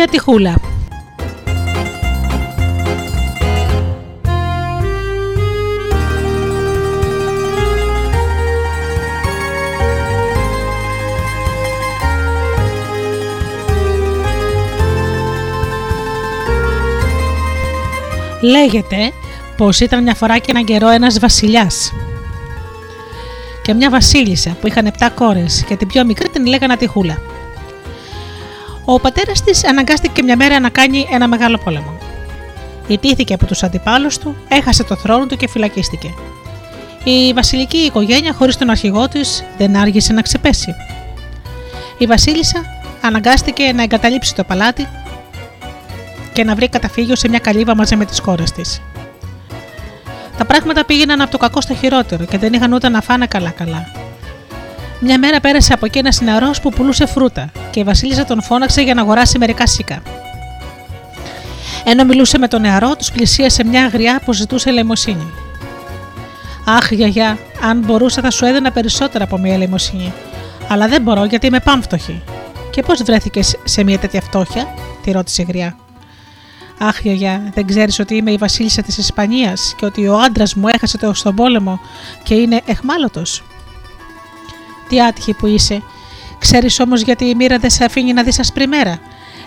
[0.00, 0.60] η Ατυχούλα.
[18.42, 19.12] Λέγεται
[19.56, 21.92] πως ήταν μια φορά και έναν καιρό ένας βασιλιάς
[23.62, 27.29] και μια βασίλισσα που είχαν 7 κόρες και την πιο μικρή την λέγανε Ατυχούλα.
[28.92, 31.98] Ο πατέρας της αναγκάστηκε μια μέρα να κάνει ένα μεγάλο πόλεμο.
[32.86, 36.14] Ιτήθηκε από τους αντιπάλους του, έχασε το θρόνο του και φυλακίστηκε.
[37.04, 40.74] Η βασιλική οικογένεια, χωρίς τον αρχηγό της, δεν άργησε να ξεπέσει.
[41.98, 42.64] Η Βασίλισσα
[43.00, 44.88] αναγκάστηκε να εγκαταλείψει το παλάτι
[46.32, 48.82] και να βρει καταφύγιο σε μια καλύβα μαζί με τις κόρες της.
[50.38, 53.86] Τα πράγματα πήγαιναν από το κακό στο χειρότερο και δεν είχαν ούτε να φάνε καλά-καλά.
[55.00, 58.82] Μια μέρα πέρασε από εκεί ένας νεαρός που πουλούσε φρούτα και η Βασίλισσα τον φώναξε
[58.82, 60.02] για να αγοράσει μερικά σίκα.
[61.84, 65.32] Ενώ μιλούσε με τον νεαρό, τους πλησίασε μια αγριά που ζητούσε ελεημοσύνη.
[66.66, 70.12] Αχ, γιαγιά, αν μπορούσα θα σου έδινα περισσότερα από μια ελεημοσύνη.
[70.68, 72.22] Αλλά δεν μπορώ γιατί είμαι πάμφτωχη.
[72.70, 75.76] Και πώς βρέθηκες σε μια τέτοια φτώχεια, τη ρώτησε η γριά.
[76.78, 80.68] Αχ, γιαγιά, δεν ξέρεις ότι είμαι η Βασίλισσα της Ισπανίας και ότι ο άντρας μου
[80.68, 81.80] έχασε το στον πόλεμο
[82.22, 83.42] και είναι εχμάλωτος.
[84.88, 85.82] Τι άτυχη που είσαι.
[86.40, 88.98] Ξέρεις όμως γιατί η μοίρα δεν σε αφήνει να δεις ασπρή μέρα.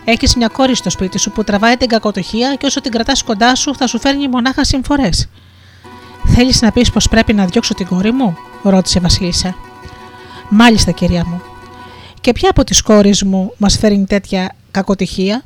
[0.05, 3.55] Έχεις μια κόρη στο σπίτι σου που τραβάει την κακοτοχία και όσο την κρατάς κοντά
[3.55, 5.29] σου θα σου φέρνει μονάχα συμφορές.
[6.25, 9.55] Θέλεις να πεις πως πρέπει να διώξω την κόρη μου, ρώτησε η Βασίλισσα.
[10.49, 11.41] Μάλιστα, κυρία μου.
[12.21, 15.43] Και ποια από τις κόρες μου μας φέρνει τέτοια κακοτυχία,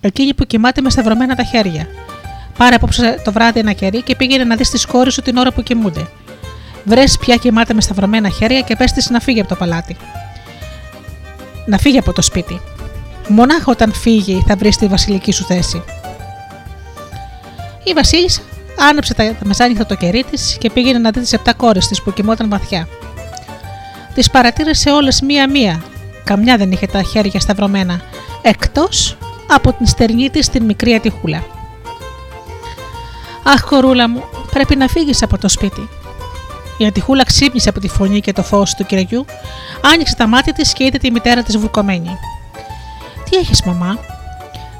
[0.00, 1.86] Εκείνη που κοιμάται με σταυρωμένα τα χέρια.
[2.58, 5.52] Πάρε απόψε το βράδυ ένα κερί και πήγαινε να δεις τις κόρες σου την ώρα
[5.52, 6.08] που κοιμούνται.
[6.84, 9.96] Βρες πια κοιμάται με σταυρωμένα χέρια και πες της να φύγει από το παλάτι.
[11.68, 12.60] Να φύγει από το σπίτι.
[13.28, 15.82] Μονάχα όταν φύγει θα βρει τη βασιλική σου θέση.
[17.82, 18.40] Η Βασίλισσα
[18.90, 22.02] άναψε τα, τα μεσάνυχτα το κερί της και πήγαινε να δει τις επτά κόρες της
[22.02, 22.88] που κοιμόταν βαθιά.
[24.14, 25.82] Τις παρατήρησε όλες μία-μία.
[26.24, 28.00] Καμιά δεν είχε τα χέρια σταυρωμένα,
[28.42, 29.16] εκτός
[29.48, 31.44] από την στερνή της την μικρή ατυχούλα.
[33.42, 35.88] Αχ, κορούλα μου, πρέπει να φύγεις από το σπίτι.
[36.78, 39.24] Η ατυχούλα ξύπνησε από τη φωνή και το φως του κυριού,
[39.94, 42.18] άνοιξε τα μάτια της και είδε τη μητέρα της βουκωμένη.
[43.30, 43.98] Τι έχεις, μαμά,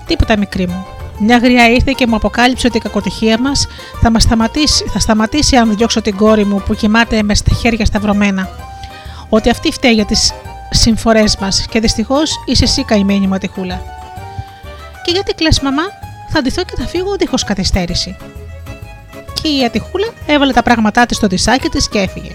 [0.08, 0.86] Τίποτα, μικρή μου.
[1.18, 3.66] Μια γριά ήρθε και μου αποκάλυψε ότι η κακοτυχία μας
[4.02, 7.84] θα, μας σταματήσει, θα σταματήσει αν διώξω την κόρη μου που κοιμάται με στα χέρια
[7.84, 8.48] σταυρωμένα.
[9.28, 10.32] Ότι αυτή φταίει για τις
[10.70, 13.82] συμφορές μας και δυστυχώς είσαι εσύ καημένη μου ατυχούλα.
[15.04, 15.82] Και γιατί κλε, μαμά,
[16.28, 18.16] θα ντυθώ και θα φύγω δίχω καθυστέρηση.
[19.42, 22.34] Και η ατυχούλα έβαλε τα πράγματά της στο δισάκι της και έφυγε.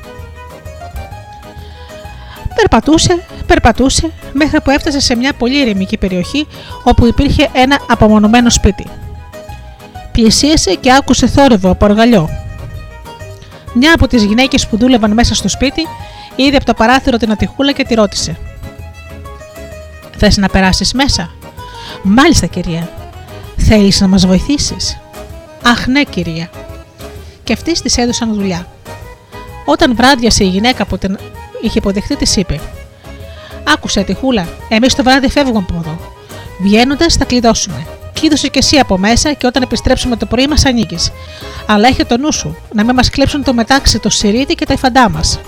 [2.55, 6.47] Περπατούσε, περπατούσε, μέχρι που έφτασε σε μια πολύ ηρεμική περιοχή
[6.83, 8.87] όπου υπήρχε ένα απομονωμένο σπίτι.
[10.11, 12.29] Πλησίασε και άκουσε θόρυβο από οργαλιό.
[13.73, 15.87] Μια από τις γυναίκες που δούλευαν μέσα στο σπίτι
[16.35, 18.37] είδε από το παράθυρο την ατυχούλα και τη ρώτησε:
[20.17, 21.29] Θες να περάσεις μέσα,
[22.03, 22.89] Μάλιστα, κυρία.
[23.57, 24.97] Θέλεις να μας βοηθήσεις;
[25.63, 26.49] Αχ, ναι, κυρία.
[27.43, 28.67] Και αυτή τη έδωσαν δουλειά.
[29.65, 31.17] Όταν βράδιασε η γυναίκα που την
[31.61, 32.59] είχε υποδεχτεί, της είπε:
[33.63, 35.99] Άκουσε, Τυχούλα, εμείς το βράδυ φεύγουμε από εδώ.
[36.61, 37.87] Βγαίνοντας, θα κλειδώσουμε.
[38.13, 40.97] Κλείδωσε και εσύ από μέσα και όταν επιστρέψουμε το πρωί μας ανοίγει.
[41.67, 44.73] Αλλά έχει το νου σου, να μην μας κλέψουν το μετάξι, το σιρίδι και τα
[44.73, 45.39] υφαντά μας.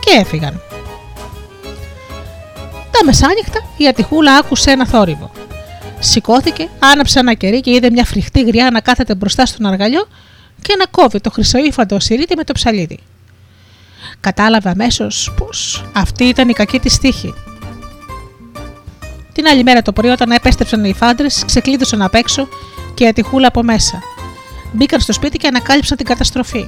[0.00, 0.60] Και έφυγαν.
[2.90, 5.30] Τα μεσάνυχτα η Ατυχούλα άκουσε ένα θόρυβο.
[5.98, 10.06] Σηκώθηκε, άναψε ένα κερί και είδε μια φρικτή γριά να κάθεται μπροστά στον αργαλιό
[10.66, 12.98] και να κόβει το χρυσοήφαντο σιρίδι με το ψαλίδι.
[14.20, 17.34] Κατάλαβε αμέσως πως αυτή ήταν η κακή της τύχη.
[19.32, 22.48] Την άλλη μέρα το πρωί, όταν επέστρεψαν οι φάντρες, ξεκλείδωσαν απ' έξω
[22.94, 24.02] και η ατυχούλα από μέσα.
[24.72, 26.66] Μπήκαν στο σπίτι και ανακάλυψαν την καταστροφή.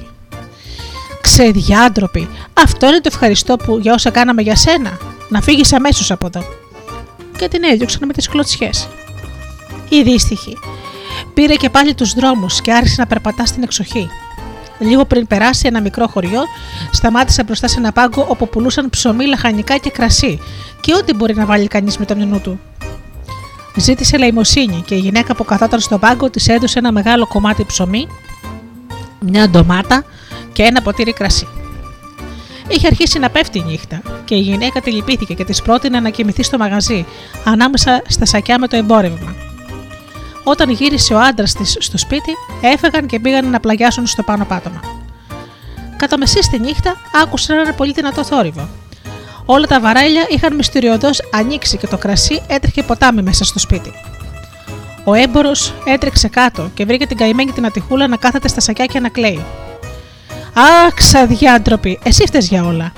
[1.21, 4.97] Ξεδιάντροποι, αυτό είναι το ευχαριστώ που για όσα κάναμε για σένα.
[5.29, 6.43] Να φύγεις αμέσως από εδώ.
[7.37, 8.87] Και την έδιωξαν με τις κλωτσιές.
[9.89, 10.57] Η δύστιχη.
[11.37, 14.09] Πήρε και πάλι τους δρόμους και άρχισε να περπατά στην εξοχή.
[14.79, 16.41] Λίγο πριν περάσει ένα μικρό χωριό,
[16.91, 20.39] σταμάτησε μπροστά σε ένα πάγκο όπου πουλούσαν ψωμί, λαχανικά και κρασί
[20.81, 22.59] και ό,τι μπορεί να βάλει κανείς με το μυαλό του.
[23.75, 28.07] Ζήτησε λαϊμοσύνη και η γυναίκα που καθόταν στον πάγκο της έδωσε ένα μεγάλο κομμάτι ψωμί,
[29.19, 30.03] μια ντομάτα
[30.53, 31.47] και ένα ποτήρι κρασί.
[32.67, 36.09] Είχε αρχίσει να πέφτει η νύχτα και η γυναίκα τη λυπήθηκε και της πρότεινε να
[36.09, 37.05] κοιμηθεί στο μαγαζί,
[37.43, 39.46] ανάμεσα στα σακιά με το εμπόρευμα.
[40.49, 42.31] Όταν γύρισε ο άντρας της στο σπίτι,
[42.61, 44.79] έφεγαν και πήγαν να πλαγιάσουν στο πάνω πάτωμα.
[45.97, 48.69] Κατά μεσή στη νύχτα άκουσαν ένα πολύ δυνατό θόρυβο.
[49.45, 53.91] Όλα τα βαρέλια είχαν μυστηριωδώς ανοίξει και το κρασί έτρεχε ποτάμι μέσα στο σπίτι.
[55.03, 55.51] Ο έμπορο
[55.85, 59.45] έτρεξε κάτω και βρήκε την καημένη την ατυχούλα να κάθεται στα σακιά και να κλαίει.
[60.53, 62.91] Αχ, ξαδιάντροπη, εσύ φταίει για όλα.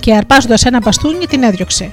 [0.00, 1.90] Και αρπάζοντας ένα μπαστούνι την έδιωξε.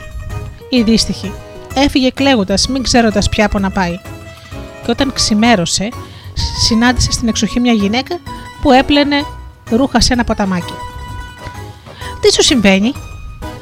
[0.70, 1.32] Η δύστιχη.
[1.76, 4.00] Έφυγε κλαίγοντας, μην ξέροντας πια που να πάει
[4.86, 5.90] και όταν ξημέρωσε,
[6.68, 8.20] συνάντησε στην εξοχή μια γυναίκα
[8.62, 9.26] που έπλαινε
[9.70, 10.74] ρούχα σε ένα ποταμάκι.
[12.22, 12.94] Τι σου συμβαίνει,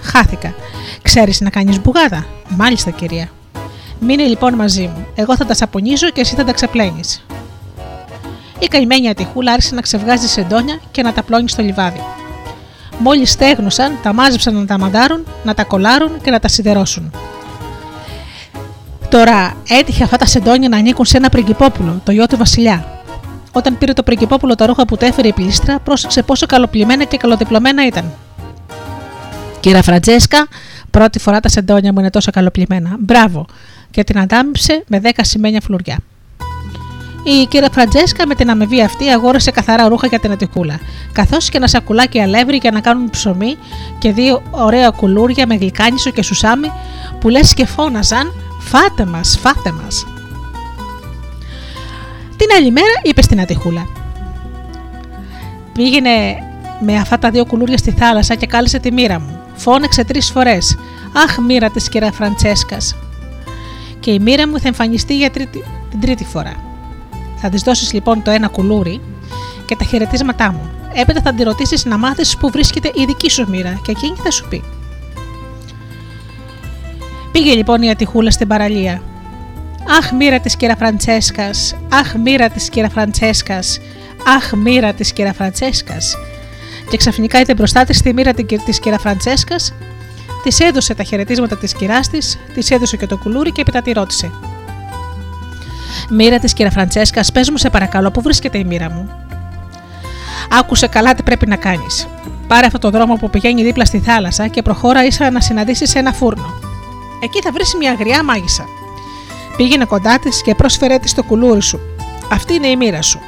[0.01, 0.53] Χάθηκα.
[1.01, 3.29] Ξέρεις να κάνεις μπουγάδα; Μάλιστα, κυρία.
[3.99, 5.07] Μείνε λοιπόν μαζί μου.
[5.15, 7.01] Εγώ θα τα σαπονίζω και εσύ θα τα ξεπλένει.
[8.59, 12.01] Η καημένη ατυχούλα άρχισε να ξεβγάζει σεντόνια και να τα πλώνει στο λιβάδι.
[12.99, 17.11] Μόλις στέγνωσαν, τα μάζεψαν να τα μαντάρουν, να τα κολάρουν και να τα σιδερώσουν.
[19.13, 23.01] Τώρα έτυχε αυτά τα σεντόνια να ανήκουν σε ένα πριγκυπόπουλο, το γιο του Βασιλιά.
[23.51, 27.17] Όταν πήρε το πριγκυπόπουλο τα ρούχα που του έφερε η πλήστρα, πρόσεξε πόσο καλοπλημένα και
[27.17, 28.13] καλοδιπλωμένα ήταν.
[29.59, 30.47] Κύρα Φραντζέσκα,
[30.91, 32.95] πρώτη φορά τα σεντόνια μου είναι τόσο καλοπλημένα.
[32.99, 33.45] Μπράβο!
[33.91, 35.97] Και την αντάμυψε με δέκα σημαίνια φλουριά.
[37.23, 40.79] Η κυρία Φραντζέσκα με την αμοιβή αυτή αγόρασε καθαρά ρούχα για την ατυχούλα,
[41.11, 43.57] καθώς και ένα σακουλάκι αλεύρι για να κάνουν ψωμί
[43.99, 46.71] και δύο ωραία κουλούρια με γλυκάνισο και σουσάμι
[47.19, 48.33] που λες και φώναζαν
[48.65, 50.05] Φάτε μας, φάτε μας.
[52.35, 53.87] Την άλλη μέρα είπε στην Ατυχούλα.
[55.73, 56.09] Πήγαινε
[56.79, 59.39] με αυτά τα δύο κουλούρια στη θάλασσα και κάλεσε τη μοίρα μου.
[59.55, 60.77] Φώνεξε τρεις φορές.
[61.13, 62.95] Αχ, μοίρα της κυρία Φραντσέσκας.
[63.99, 66.53] Και η μοίρα μου θα εμφανιστεί για τρίτη, την τρίτη φορά.
[67.35, 69.01] Θα της δώσεις λοιπόν το ένα κουλούρι
[69.65, 70.69] και τα χαιρετίσματά μου.
[70.93, 74.31] Έπειτα θα τη ρωτήσεις να μάθεις πού βρίσκεται η δική σου μοίρα και εκείνη θα
[74.31, 74.63] σου πει.
[77.33, 79.01] Πήγε λοιπόν η Ατυχούλα στην παραλία.
[79.97, 83.79] Αχ, μοίρα της κύρα Φραντσέσκας, Αχ, μοίρα της κύρα Φραντσέσκας,
[84.35, 86.15] Αχ, μοίρα της κύρα Φραντσέσκας.
[86.89, 88.33] Και ξαφνικά είδε μπροστά της τη μοίρα
[88.65, 89.73] της κυρία Φραντσέσκας,
[90.43, 93.91] της έδωσε τα χαιρετίσματα της κυράς της, της έδωσε και το κουλούρι και έπειτα τη
[93.91, 94.31] ρώτησε.
[96.09, 99.09] Μοίρα της κυρία Φραντσέσκας, πες μου σε παρακαλώ, πού βρίσκεται η μοίρα μου;
[100.59, 102.07] Άκουσε καλά τι πρέπει να κάνεις.
[102.47, 106.13] Πάρε αυτό το δρόμο που πηγαίνει δίπλα στη θάλασσα και προχώρα ίσα να συναντήσεις ένα
[106.13, 106.72] φούρνο.
[107.23, 108.65] Εκεί θα βρεις μια αγριά μάγισσα.
[109.57, 111.79] Πήγαινε κοντά της και πρόσφερε της το κουλούρι σου.
[112.31, 113.19] Αυτή είναι η μοίρα σου.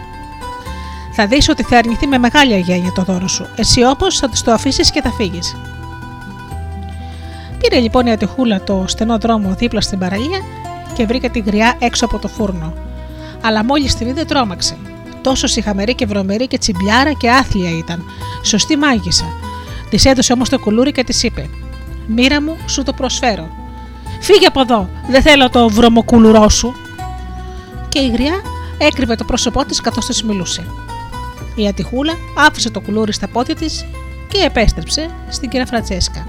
[1.11, 3.47] Θα δεις ότι θα αρνηθεί με μεγάλη αγένεια το δώρο σου.
[3.55, 5.55] Εσύ όπως θα της το αφήσεις και θα φύγεις.
[7.57, 10.39] Πήρε λοιπόν η Ατυχούλα το στενό δρόμο δίπλα στην παραλία
[10.93, 12.73] και βρήκε τη γριά έξω από το φούρνο.
[13.41, 14.77] Αλλά μόλις την είδε τρόμαξε.
[15.21, 18.03] Τόσο συχαμερή και βρωμερή και τσιμπιάρα και άθλια ήταν.
[18.43, 19.25] Σωστή μάγισσα.
[19.89, 21.49] Της έδωσε όμως το κουλούρι και της είπε:
[22.07, 23.63] Μοίρα μου, σου το προσφέρω.
[24.25, 26.73] Φύγε από εδώ, δεν θέλω το βρωμοκουλουρό σου.
[27.89, 28.41] Και η γριά
[28.77, 30.65] έκρυβε το πρόσωπό της καθώς της μιλούσε.
[31.55, 33.85] Η Ατυχούλα άφησε το κουλούρι στα πόδια της
[34.27, 36.27] και επέστρεψε στην κυρία Φρατσέσκα.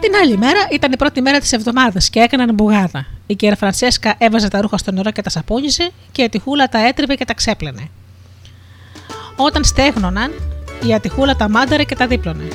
[0.00, 3.06] Την άλλη μέρα ήταν η πρώτη μέρα της εβδομάδας και έκαναν μπουγάδα.
[3.26, 6.86] Η κυρία Φραντσέσκα έβαζε τα ρούχα στο νερό και τα σαπούνιζε και η Ατυχούλα τα
[6.86, 7.88] έτριβε και τα ξέπλαινε.
[9.36, 10.32] Όταν στέγνωναν,
[10.86, 12.48] η Ατυχούλα τα μάνταρε και τα δίπλωνε.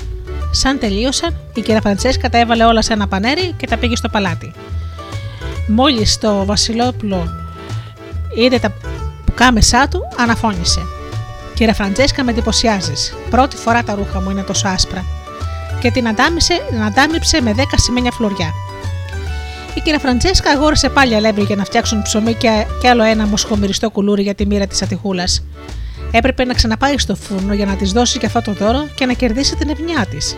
[0.52, 4.10] Σαν τελείωσαν, η κυρία Φραντσέσκα τα έβαλε όλα σε ένα πανέρι και τα πήγε στο
[4.10, 4.54] παλάτι.
[5.68, 7.30] Μόλις το Βασιλόπουλο
[8.36, 8.74] είδε τα
[9.26, 10.82] πουκάμεσά του, αναφώνησε.
[11.54, 13.14] Κύριε Φραντζέσκα, με εντυπωσιάζεις.
[13.30, 15.06] Πρώτη φορά τα ρούχα μου είναι τόσο άσπρα.
[15.80, 18.54] Και την αντάμυψε με δέκα σημαίνια φλουριά.
[19.74, 23.90] Η κυρία Φραντζέσκα αγόρασε πάλι αλεύρι για να φτιάξουν ψωμί και, και άλλο ένα μοσχομυριστό
[23.90, 25.44] κουλούρι για τη μοίρα της Ατυχούλας.
[26.12, 29.14] Έπρεπε να ξαναπάει στο φούρνο για να της δώσει και αυτό το δώρο και να
[29.14, 30.36] κερδίσει την ευνιά της.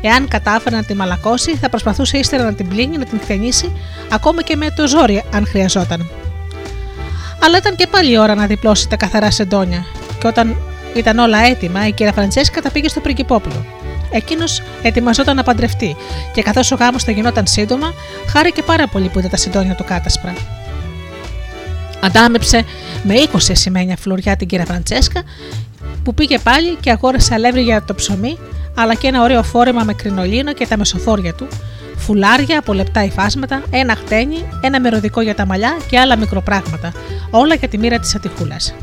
[0.00, 3.72] Εάν κατάφερε να τη μαλακώσει, θα προσπαθούσε ύστερα να την πλύνει, να την χτενίσει,
[4.12, 6.10] ακόμα και με το ζόρι, αν χρειαζόταν.
[7.42, 9.84] Αλλά ήταν και πάλι η ώρα να διπλώσει τα καθαρά σεντόνια,
[10.18, 10.56] και όταν
[10.94, 13.66] ήταν όλα έτοιμα, η κυρία Φραντσέσκα τα πήγε στο πριγκυπόπουλο.
[14.10, 15.96] Εκείνος ετοιμαζόταν να παντρευτεί,
[16.32, 17.94] και καθώς ο γάμος θα γινόταν σύντομα,
[18.28, 20.34] χάρηκε πάρα πολύ που είδε τα συντόνια του κάτασπρα.
[22.00, 22.64] Αντάμεψε
[23.06, 25.22] με 20 σημαίνια φλουριά την κυρία Φραντσέσκα,
[26.04, 28.38] που πήγε πάλι και αγόρασε αλεύρι για το ψωμί,
[28.74, 31.46] αλλά και ένα ωραίο φόρεμα με κρινολίνο και τα μεσοφόρια του,
[31.96, 36.92] φουλάρια από λεπτά υφάσματα, ένα χτένι, ένα μεροδικό για τα μαλλιά και άλλα μικροπράγματα,
[37.30, 38.74] όλα για τη μοίρα της Ατυχούλας.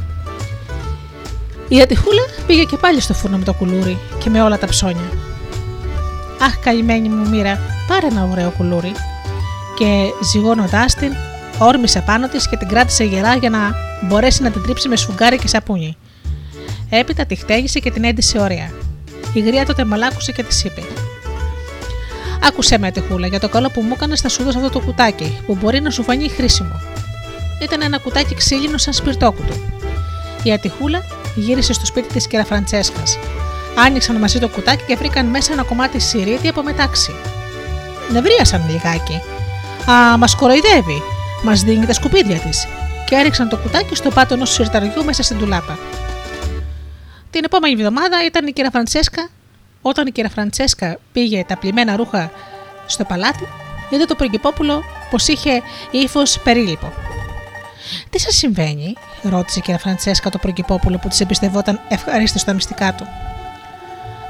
[1.68, 5.12] Η Ατυχούλα πήγε και πάλι στο φούρνο με το κουλούρι και με όλα τα ψώνια.
[6.42, 8.92] Αχ, καημένη μου μοίρα, πάρε ένα ωραίο κουλούρι.
[9.78, 9.86] Και
[10.32, 11.12] ζυγώνοντάς την,
[11.58, 13.60] όρμησε πάνω της και την κράτησε γερά για να
[14.04, 15.98] μπορέσει να την τρίψει με σφουγγάρι και σαπούνι.
[16.90, 18.72] Έπειτα τη χτέγησε και την έντυσε ωραία.
[19.34, 20.82] Η γρία τότε μαλάκουσε και της είπε:
[22.48, 25.38] Άκουσε με, Ατυχούλα, για το καλό που μου έκανες θα σου δώσω αυτό το κουτάκι,
[25.46, 26.82] που μπορεί να σου φανεί χρήσιμο.
[27.62, 29.54] Ήταν ένα κουτάκι ξύλινο σαν σπιρτόκουτο.
[30.44, 31.04] Η Ατυχούλα
[31.36, 33.18] γύρισε στο σπίτι της κέρα Φραντσέσκας.
[33.86, 37.16] Άνοιξαν μαζί το κουτάκι και βρήκαν μέσα ένα κομμάτι σιρήτη από μετάξι.
[38.12, 39.22] Νευρίασαν λιγάκι.
[39.92, 41.02] Α, μας κοροϊδεύει,
[41.44, 42.68] μας δίνει τα σκουπίδια της.
[43.06, 45.78] Και έριξαν το κουτάκι στο πάτο ενός σιρταριού μέσα στην τουλάπα.
[47.30, 49.30] Την επόμενη εβδομάδα ήταν η κυρία Φραντσέσκα.
[49.82, 52.32] Όταν η κυρία Φραντσέσκα πήγε τα πλημμένα ρούχα
[52.86, 53.48] στο παλάτι,
[53.90, 56.94] είδε το πριγκυπόπουλο πως είχε ύφος περίλυπο.
[58.10, 62.94] Τι σας συμβαίνει, ρώτησε η κυρία Φραντσέσκα το πριγκυπόπουλο που της εμπιστευόταν ευχαρίστως στα μυστικά
[62.94, 63.08] του.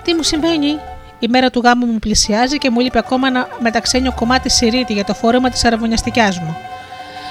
[0.03, 0.79] Τι μου συμβαίνει,
[1.19, 5.03] η μέρα του γάμου μου πλησιάζει και μου λείπει ακόμα ένα μεταξένιο κομμάτι σιρήτη για
[5.03, 6.57] το φόρεμα της αραβωνιαστικιάς μου.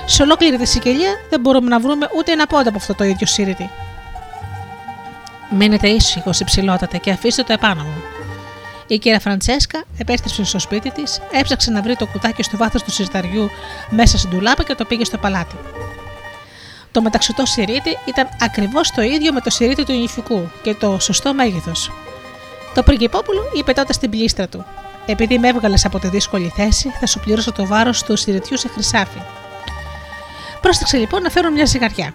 [0.05, 3.27] Σε ολόκληρη τη Σικελία δεν μπορούμε να βρούμε ούτε ένα πόντα από αυτό το ίδιο
[3.27, 3.71] σιρήτη.
[5.51, 8.03] Μείνετε ήσυχος υψηλότατε και αφήστε το επάνω μου.
[8.87, 12.91] Η κυρία Φραντσέσκα επέστρεψε στο σπίτι της, έψαξε να βρει το κουτάκι στο βάθος του
[12.91, 13.51] σιρταριού
[13.91, 15.55] μέσα στην τουλάπα και το πήγε στο παλάτι.
[16.93, 21.35] Το μεταξωτό σιρήτη ήταν ακριβώς το ίδιο με το σιρήτη του νηφικού και το σωστό
[21.35, 21.91] μέγεθος.
[22.75, 24.65] Το πριγκυπόπουλο είπε τότε στην πλήστρα του:
[25.07, 28.69] Επειδή με έβγαλες από τη δύσκολη θέση, θα σου πληρώσω το βάρος του σιρητιού σε
[28.69, 29.19] χρυσάφι.
[30.63, 32.13] Πρόσταξε λοιπόν να φέρουν μια ζυγαριά.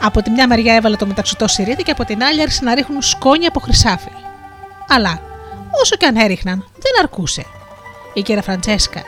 [0.00, 3.02] Από τη μια μεριά έβαλε το μεταξωτό σιρήτη και από την άλλη άρχισε να ρίχνουν
[3.02, 4.10] σκόνια από χρυσάφι.
[4.88, 5.20] Αλλά
[5.82, 7.44] όσο και αν έριχναν, δεν αρκούσε.
[8.12, 9.02] Η κυρία Φραντσέσκα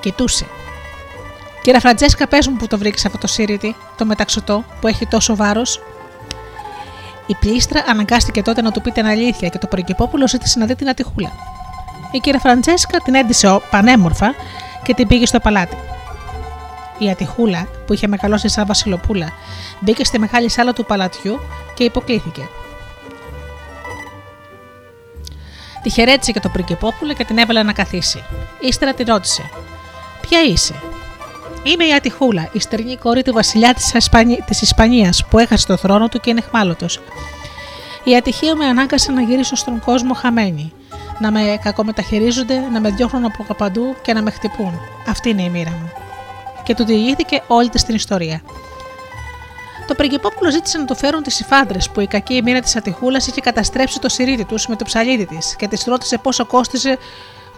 [0.00, 0.46] κοιτούσε.
[1.62, 5.36] Κυρία Φραντσέσκα, πες μου που το βρήκες αυτό το σιρήτη, το μεταξωτό που έχει τόσο
[5.36, 5.80] βάρος.
[7.26, 10.74] Η πλήστρα αναγκάστηκε τότε να του πει την αλήθεια και το πριγκυπόπουλο ζήτησε να δει
[10.74, 11.32] την ατυχούλα.
[12.10, 14.34] Η κυρία Φραντσέσκα την έντυσε πανέμορφα
[14.82, 15.76] και την πήγε στο παλάτι.
[17.02, 19.32] Η Ατυχούλα, που είχε μεγαλώσει σαν Βασιλοπούλα,
[19.80, 21.40] μπήκε στη μεγάλη σάλα του παλατιού
[21.74, 22.48] και υποκλήθηκε.
[25.82, 28.24] Τη χαιρέτησε και το πριγκεπόπουλο και την έβαλε να καθίσει.
[28.60, 29.50] Ύστερα τη ρώτησε:
[30.20, 30.74] Ποια είσαι,
[31.62, 36.08] Είμαι η Ατυχούλα, η στερνή κόρη του βασιλιά της Ισπανία Ισπανίας που έχασε το θρόνο
[36.08, 36.86] του και είναι εχμάλωτο.
[38.04, 40.72] Η ατυχία με ανάγκασε να γυρίσω στον κόσμο χαμένη.
[41.18, 44.80] Να με κακομεταχειρίζονται, να με διώχνουν από παντού και να με χτυπούν.
[45.06, 46.09] Αυτή είναι η μοίρα μου.
[46.70, 48.42] Και του διηγήθηκε όλη της την ιστορία.
[49.86, 53.40] Το πριγκυπόπουλο ζήτησε να του φέρουν τις υφάντρες που η κακή μοίρα της Ατυχούλας είχε
[53.40, 56.98] καταστρέψει το σιρίδι τους με το ψαλίδι της και της ρώτησε πόσο κόστιζε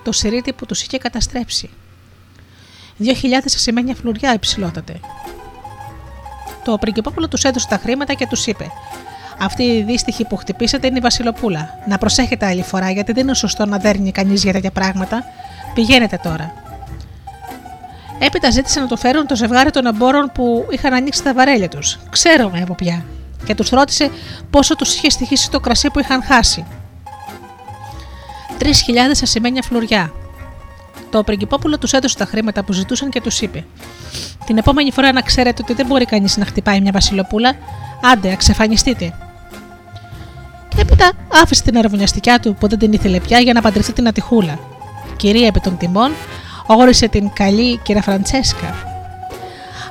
[0.02, 1.70] το σιρίδι που τους είχε καταστρέψει.
[2.96, 5.00] Δύο χιλιάδες ασημένια φλουριά υψηλότατε.
[6.64, 8.66] Το πριγκυπόπουλο τους έδωσε τα χρήματα και τους είπε:
[9.38, 11.68] Αυτή η δύστιχη που χτυπήσατε είναι η Βασιλοπούλα.
[11.88, 15.24] Να προσέχετε άλλη φορά, γιατί δεν είναι σωστό να δέρνει κανείς για τέτοια πράγματα.
[15.74, 16.61] Πηγαίνετε τώρα.
[18.24, 21.98] Έπειτα ζήτησε να το φέρουν το ζευγάρι των εμπόρων που είχαν ανοίξει τα βαρέλια τους.
[22.10, 23.04] Ξέρουμε από πια.
[23.44, 24.10] Και τους ρώτησε
[24.50, 26.64] πόσο τους είχε στοιχήσει το κρασί που είχαν χάσει.
[28.58, 30.12] Τρεις χιλιάδες ασημένια φλουριά.
[31.10, 33.64] Το πριγκυπόπουλο τους έδωσε τα χρήματα που ζητούσαν και τους είπε:
[34.46, 37.56] Την επόμενη φορά να ξέρετε ότι δεν μπορεί κανείς να χτυπάει μια Βασιλοπούλα,
[38.12, 39.14] άντε, αξεφανιστείτε.
[40.68, 41.12] Και έπειτα
[41.42, 44.58] άφησε την αραβωνιαστικιά του που δεν την ήθελε πια για να παντρευτεί την Ατυχούλα.
[45.16, 46.12] Κυρία επί των τιμών,
[46.66, 48.66] όρισε την καλή κυρία Φραντσέσκα.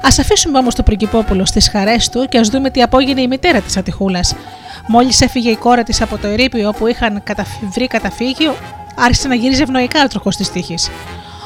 [0.02, 3.62] Α αφήσουμε όμως το πριγκυπόπουλο στις χαρές του και ας δούμε τι απόγεινε η μητέρα
[3.62, 4.36] της Ατυχούλας.
[4.88, 7.24] Μόλις έφυγε η κόρη της από το ερήπιο όπου είχαν
[7.74, 8.56] βρει καταφύγιο,
[8.96, 10.90] άρχισε να γυρίζει ευνοϊκά ο τροχός της τύχης.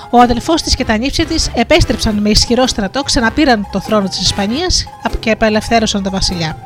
[0.10, 4.22] Ο αδελφός της και τα νύψια της επέστρεψαν με ισχυρό στρατό, ξαναπήραν το θρόνο της
[4.22, 4.86] Ισπανίας
[5.20, 6.58] και απελευθέρωσαν τον βασιλιά.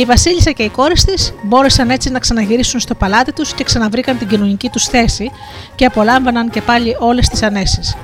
[0.00, 4.18] Η Βασίλισσα και οι κόρες της μπόρεσαν έτσι να ξαναγυρίσουν στο παλάτι τους και ξαναβρήκαν
[4.18, 5.30] την κοινωνική τους θέση
[5.74, 7.96] και απολάμβαναν και πάλι όλες τις ανέσεις.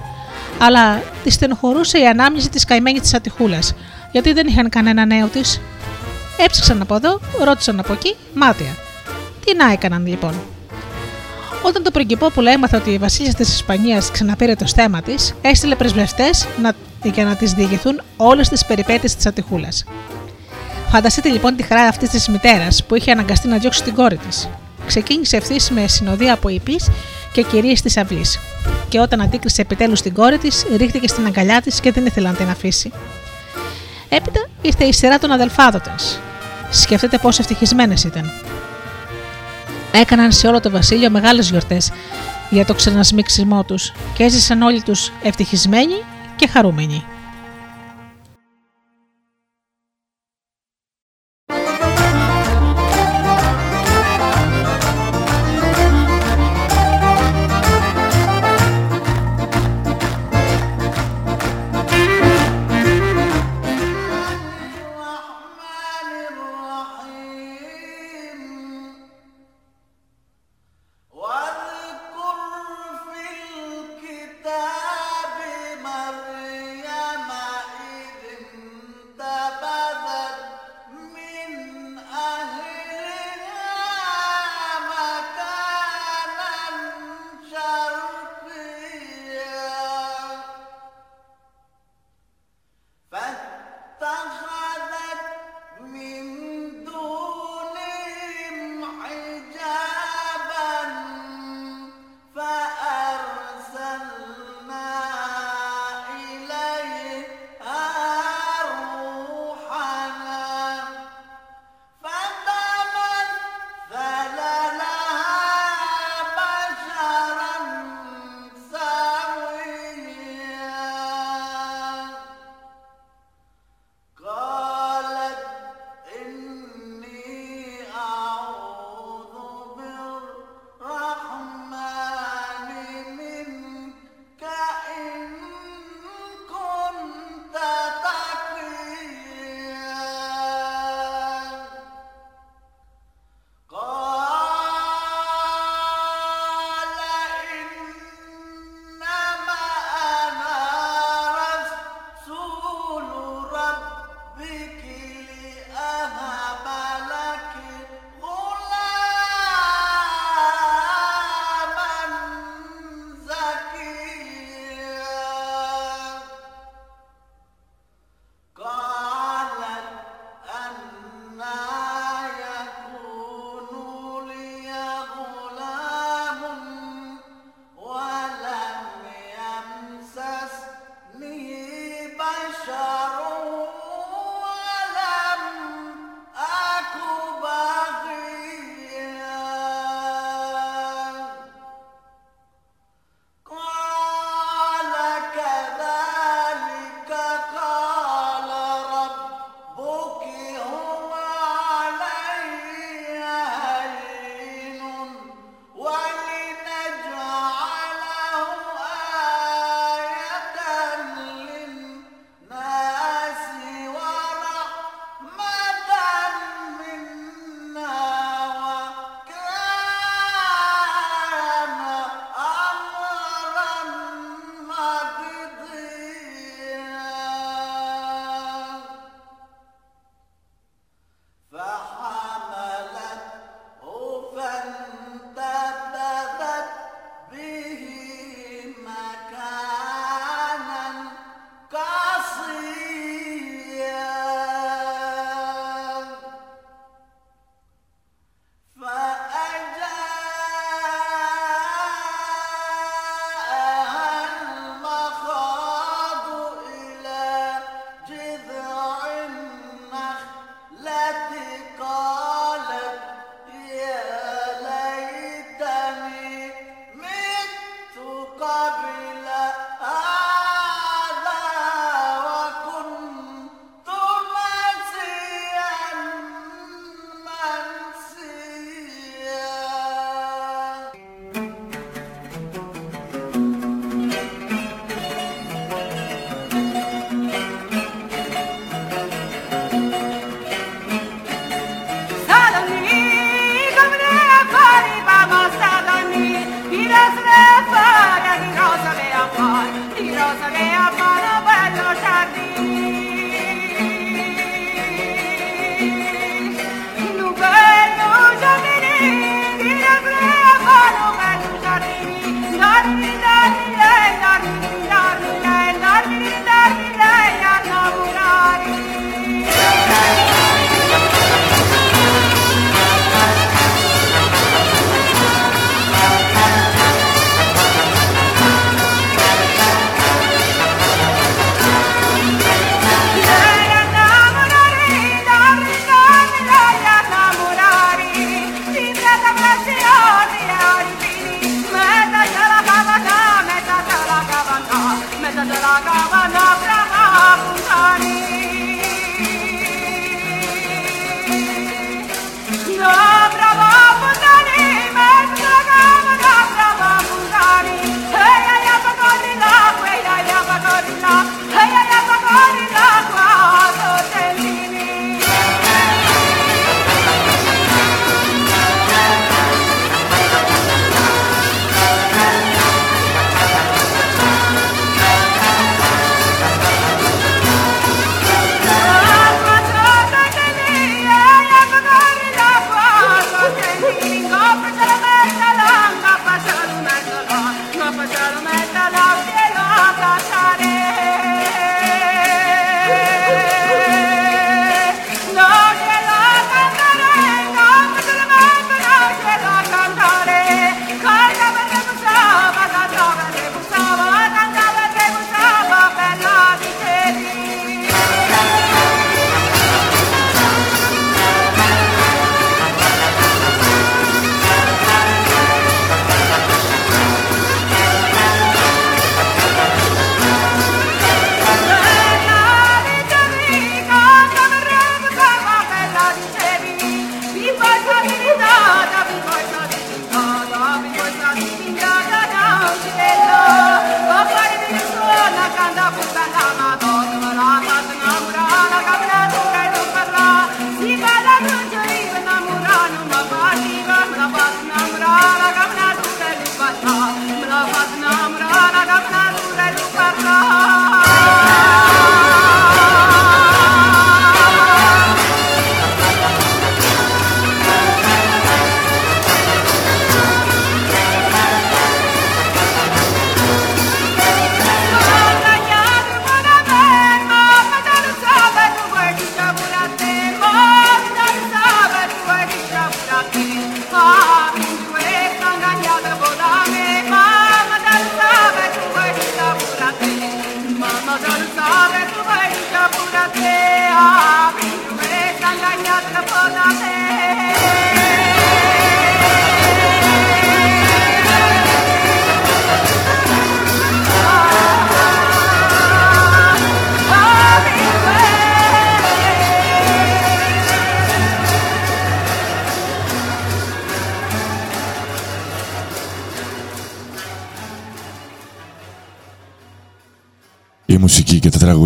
[0.59, 3.59] Αλλά τη στενοχωρούσε η ανάμνηση της καημένη της Ατυχούλα,
[4.13, 5.61] γιατί δεν είχαν κανένα νέο της.
[6.39, 8.77] Έψαξαν από εδώ, ρώτησαν από εκεί, μάτια.
[9.45, 10.35] Τι να έκαναν λοιπόν;
[11.63, 16.47] Όταν το πριγκυπόπουλο έμαθε ότι η βασίλισσα της Ισπανίας ξαναπήρε το στέμα της, έστειλε πρεσβευτές
[17.03, 19.69] για να τη διηγηθούν όλες τις περιπέτειες της Ατυχούλα.
[20.97, 24.49] Φανταστείτε λοιπόν τη χαρά αυτής της μητέρας που είχε αναγκαστεί να διώξει την κόρη της.
[24.87, 26.81] Ξεκίνησε ευθύς με συνοδεία από υπή
[27.33, 28.39] και κυρίες της αυλής.
[28.89, 32.35] Και όταν αντίκρισε επιτέλους την κόρη της, ρίχτηκε στην αγκαλιά της και δεν ήθελε να
[32.35, 32.93] την αφήσει.
[34.09, 35.81] Έπειτα ήρθε η σειρά των αδελφάδων
[36.71, 38.31] Σκεφτείτε πόσο ευτυχισμένες ήταν.
[39.93, 41.93] Έκαναν σε όλο το βασίλειο μεγάλες γιορτές
[42.51, 46.03] για το ξανασμίξιμό τους και έζησαν όλοι τους ευτυχισμένοι
[46.37, 47.05] και χαρούμενοι.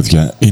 [0.01, 0.50] Μουσική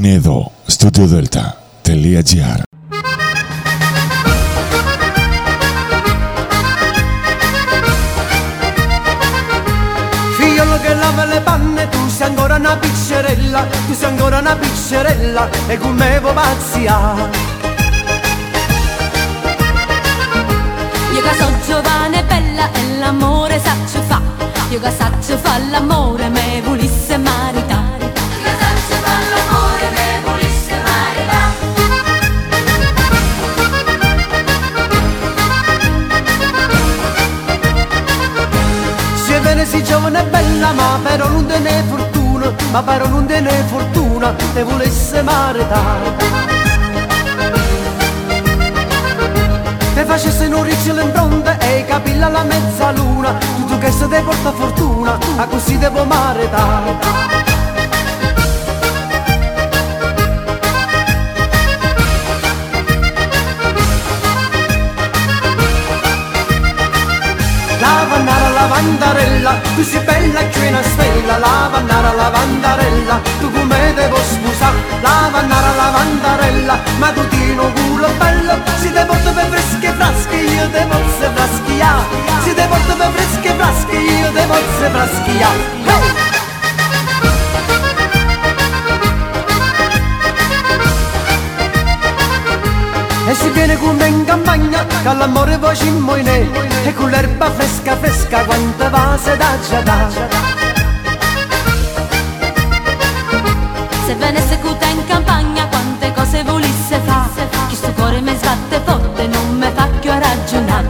[110.08, 110.86] più a ragionare.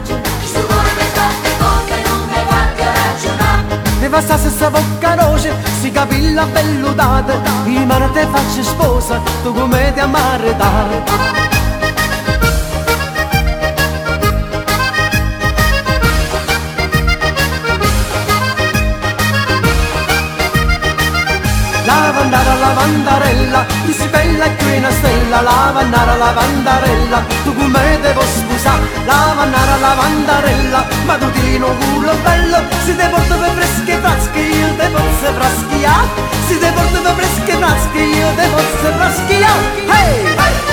[3.99, 7.33] Ne passasse sta bocca roce, si capilla belludata
[7.65, 11.27] I mano te faccio sposa, tu come ti amare da
[21.85, 29.77] Lavandara lavandarella, tu sei bella che una stella Lavannara lavandarella, tu come devo sposare Lavannara
[29.77, 34.87] lavandarella, ma tu ti un culo bello Si te porto per fresche frasche, io te
[34.89, 35.93] posso fraschia
[36.47, 39.49] Si te porto per fresche frasche, io te posso fraschia
[39.87, 40.25] Hey!
[40.37, 40.68] hey!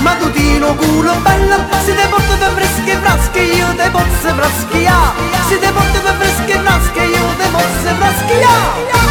[0.00, 5.12] Matutino culo bello Si te porto per fresche frasche, io te posso fraschia
[5.48, 9.05] Si te porto per fresche frasche, io te posso fraschia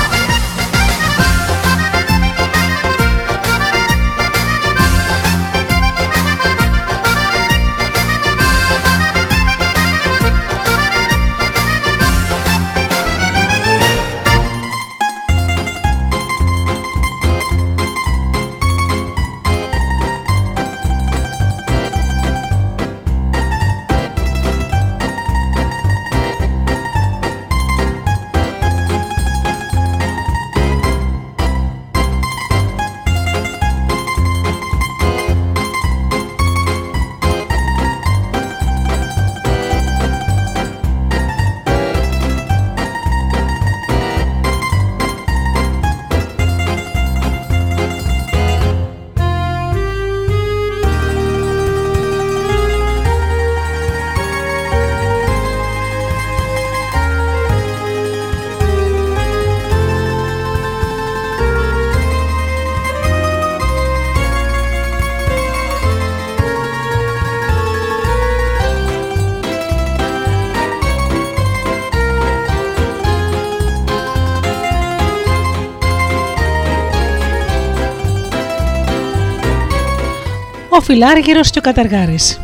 [80.86, 82.40] Φιλάργυρος και ο Καταργάρης.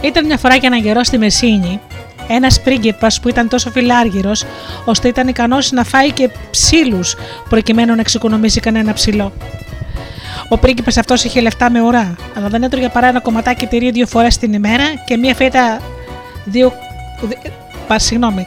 [0.00, 1.80] Ήταν μια φορά και ένα καιρό στη Μεσίνη,
[2.28, 4.44] ένας πρίγκιπας που ήταν τόσο φιλάργυρος,
[4.84, 7.16] ώστε ήταν ικανός να φάει και ψήλους
[7.48, 9.32] προκειμένου να εξοικονομήσει κανένα ψηλό.
[10.48, 14.06] Ο πρίγκιπας αυτός είχε λεφτά με ουρά, αλλά δεν έτρωγε παρά ένα κομματάκι τυρί δύο
[14.06, 15.80] φορές την ημέρα και μία φέτα
[16.44, 16.72] δύο.
[17.86, 18.46] Πα, συγγνώμη.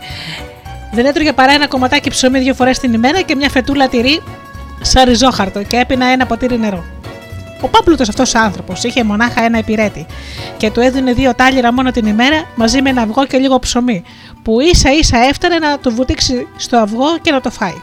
[0.93, 4.21] Δεν έτρωγε παρά ένα κομματάκι ψωμί δύο φορές την ημέρα και μια φετούλα τυρί
[4.81, 6.83] σαν ριζόχαρτο και έπινα ένα ποτήρι νερό.
[7.61, 10.05] Ο Πάπλουτος αυτός άνθρωπος είχε μονάχα ένα υπηρέτη
[10.57, 14.03] και του έδινε δύο τάλιρα μόνο την ημέρα μαζί με ένα αυγό και λίγο ψωμί,
[14.43, 17.81] που ίσα ίσα έφτανε να του βουτήξει στο αυγό και να το φάει.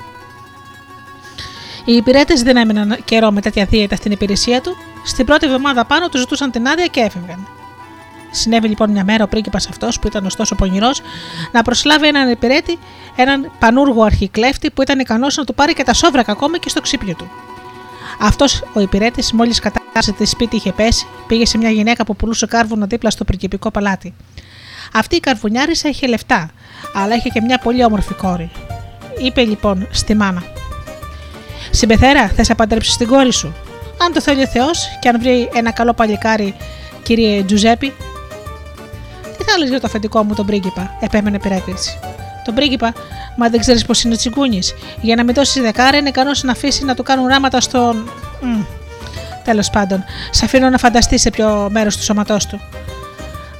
[1.85, 4.77] Οι υπηρέτες δεν έμειναν καιρό με τέτοια δίαιτα στην υπηρεσία του.
[5.05, 7.49] Στην πρώτη εβδομάδα πάνω τους ζητούσαν την άδεια και έφευγαν.
[8.31, 11.01] Συνέβη λοιπόν μια μέρα ο πρίγκιπας αυτός, που ήταν ωστόσο πονηρός,
[11.52, 12.78] να προσλάβει έναν υπηρέτη,
[13.16, 16.81] έναν πανούργο αρχικλέφτη που ήταν ικανός να του πάρει και τα σόβρακα ακόμα και στο
[16.81, 17.31] ξύπνιο του.
[18.20, 22.47] Αυτός ο υπηρέτης, μόλις κατάστασε της σπίτι είχε πέσει, πήγε σε μια γυναίκα που πουλούσε
[22.47, 24.15] κάρβουνα δίπλα στο πριγκιπικό παλάτι.
[24.94, 26.51] Αυτή η καρβουνιάρισα είχε λεφτά,
[26.94, 28.51] αλλά είχε και μια πολύ όμορφη κόρη.
[29.19, 30.43] Είπε λοιπόν στη μάνα:
[31.70, 33.55] Συμπεθέρα, θες να παντρέψεις την κόρη σου.
[34.02, 36.55] Αν το θέλει ο Θεός και αν βρει ένα καλό παλικάρι,
[37.02, 37.93] κύριε Τζουζέπι.
[39.51, 41.74] Τι θα έλεγε για το αφεντικό μου τον πρίγκιπα, επέμενε πειρέτη.
[42.44, 42.93] Τον πρίγκιπα,
[43.36, 44.74] μα δεν ξέρεις πως είναι τσιγκούνης.
[45.01, 48.10] Για να μην δώσεις δεκάρα, είναι ικανός να αφήσει να του κάνουν ράματα στον.
[48.43, 48.66] Mm.
[49.44, 52.60] Τέλος πάντων, σε αφήνω να φανταστεί σε ποιο μέρος του σώματός του.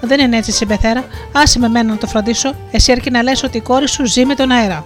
[0.01, 1.05] Δεν είναι έτσι, συμπεθέρα.
[1.33, 2.55] Άσε με μένα να το φροντίσω.
[2.71, 4.85] Εσύ έρχεται να λες ότι η κόρη σου ζει με τον αέρα.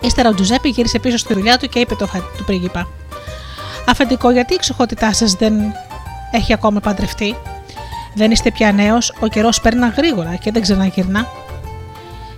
[0.00, 2.88] Ύστερα ο Τζουζέπι γύρισε πίσω στη δουλειά του και είπε το του πρίγκιπα.
[3.88, 5.54] Αφεντικό, γιατί η εξοχότητά σας δεν
[6.30, 7.36] έχει ακόμα παντρευτεί;
[8.14, 11.26] Δεν είστε πια νέος, ο καιρός παίρνει γρήγορα και δεν ξαναγυρνά.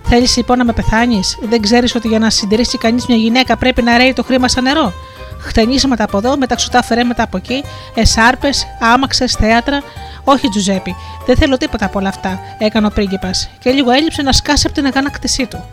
[0.03, 3.81] Θέλεις λοιπόν να με πεθάνεις, δεν ξέρεις ότι για να συντηρήσει κανείς μια γυναίκα πρέπει
[3.81, 4.93] να ρέει το χρήμα σαν νερό;
[5.39, 7.63] Χτενίσματα από εδώ, μεταξωτά φερέματα από εκεί,
[7.95, 9.81] εσάρπες, άμαξες, θέατρα.
[10.23, 10.95] Όχι, Τζουζέπι,
[11.25, 14.75] δεν θέλω τίποτα από όλα αυτά, έκανε ο πρίγκιπας και λίγο έλειψε να σκάσει από
[14.75, 15.63] την αγανάκτησή του.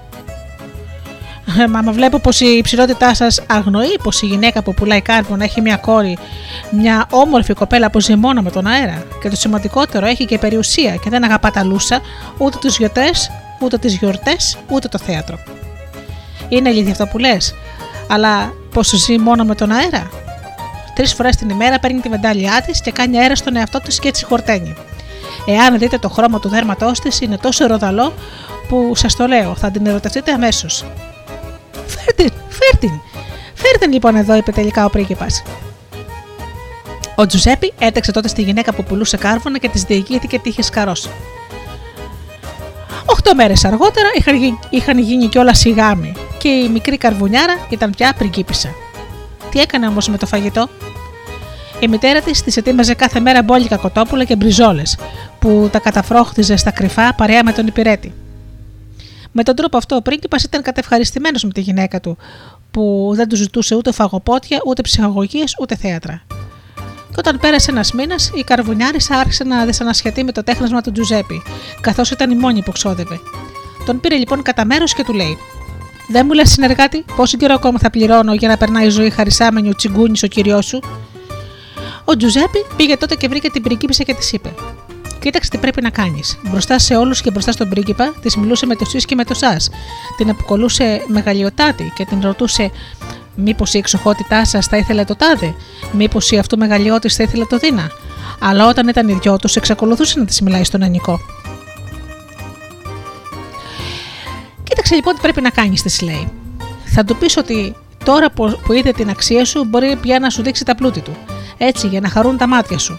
[1.58, 5.44] Ε, μα, μα βλέπω πως η υψηλότητά σας αγνοεί πως η γυναίκα που πουλάει κάρβουνα
[5.44, 6.18] έχει μια κόρη,
[6.70, 9.04] μια όμορφη κοπέλα που ζει μόνο με τον αέρα.
[9.22, 12.00] Και το σημαντικότερο έχει και περιουσία και δεν αγαπά τα λούσα,
[12.38, 13.10] ούτε τους γιορτέ,
[13.60, 15.38] ούτε τις γιορτές, ούτε το θέατρο.
[16.48, 17.54] Είναι αλήθεια αυτό που λες,
[18.08, 20.10] αλλά πως ζει μόνο με τον αέρα;
[20.94, 24.08] Τρεις φορές την ημέρα παίρνει τη βεντάλια της και κάνει αέρα στον εαυτό της και
[24.08, 24.74] έτσι χορταίνει.
[25.46, 28.14] Εάν δείτε το χρώμα του δέρματός της, είναι τόσο ροδαλό
[28.68, 30.84] που σας το λέω, θα την ερωτευτείτε αμέσως.
[31.90, 33.00] Φέρτην, φέρτην.
[33.54, 35.42] Φέρτην λοιπόν εδώ, είπε τελικά ο πρίγκιπας.
[37.14, 41.10] Ο Τζουζέπι έτρεξε τότε στη γυναίκα που πουλούσε κάρβουνα και της διηγήθηκε τι είχε σκαρώσει.
[43.06, 48.14] Οχτώ μέρες αργότερα είχαν, είχαν γίνει κιόλας οι γάμοι και η μικρή καρβουνιάρα ήταν πια
[48.18, 48.68] πριγκίπισσα.
[49.50, 50.68] Τι έκανε όμως με το φαγητό;
[51.80, 54.98] Η μητέρα της της ετοίμαζε κάθε μέρα μπόλικα κοτόπουλα και μπριζόλες,
[55.38, 58.14] που τα καταφρόχτιζε στα κρυφά παρέα με τον υπηρέτη.
[59.32, 62.16] Με τον τρόπο αυτό ο πρίγκιπας ήταν κατευχαριστημένος με τη γυναίκα του,
[62.70, 66.22] που δεν του ζητούσε ούτε φαγοπότια, ούτε ψυχαγωγίες, ούτε θέατρα.
[67.10, 71.42] Και όταν πέρασε ένας μήνας, η καρβουνιάρισα άρχισε να δυσανασχετεί με το τέχνασμα του Τζουζέπι,
[71.80, 73.20] καθώς ήταν η μόνη που ξόδευε.
[73.86, 75.38] Τον πήρε λοιπόν κατά μέρος και του λέει:
[76.08, 79.68] Δεν μου λες, συνεργάτη, πόσο καιρό ακόμα θα πληρώνω για να περνάει η ζωή χαρισάμενη
[79.68, 80.80] ο τσιγκούνης ο κυριό σου;
[82.04, 84.54] Ο Τζουζέπι πήγε τότε και βρήκε την πριγκίπισσα και της είπε:
[85.20, 86.38] Κοίταξε τι πρέπει να κάνεις.
[86.50, 89.34] Μπροστά σε όλους και μπροστά στον πρίγκιπα, της μιλούσε με το σει και με το
[89.34, 89.56] σα.
[90.16, 92.70] Την αποκολούσε μεγαλειοτάτη και την ρωτούσε
[93.34, 95.54] Μήπως η εξοχότητά σας θα ήθελε το τάδε,
[95.92, 97.90] Μήπως η αυτού μεγαλειώτη θα ήθελε το δίνα;
[98.40, 101.20] Αλλά όταν ήταν οι δυο τους, εξακολουθούσε να της μιλάει στον Ανικό.
[104.64, 106.28] Κοίταξε λοιπόν τι πρέπει να κάνεις, της λέει.
[106.84, 110.64] Θα του πεις ότι τώρα που είδε την αξία σου, μπορεί πια να σου δείξει
[110.64, 111.16] τα πλούτη του.
[111.58, 112.98] Έτσι, για να χαρούν τα μάτια σου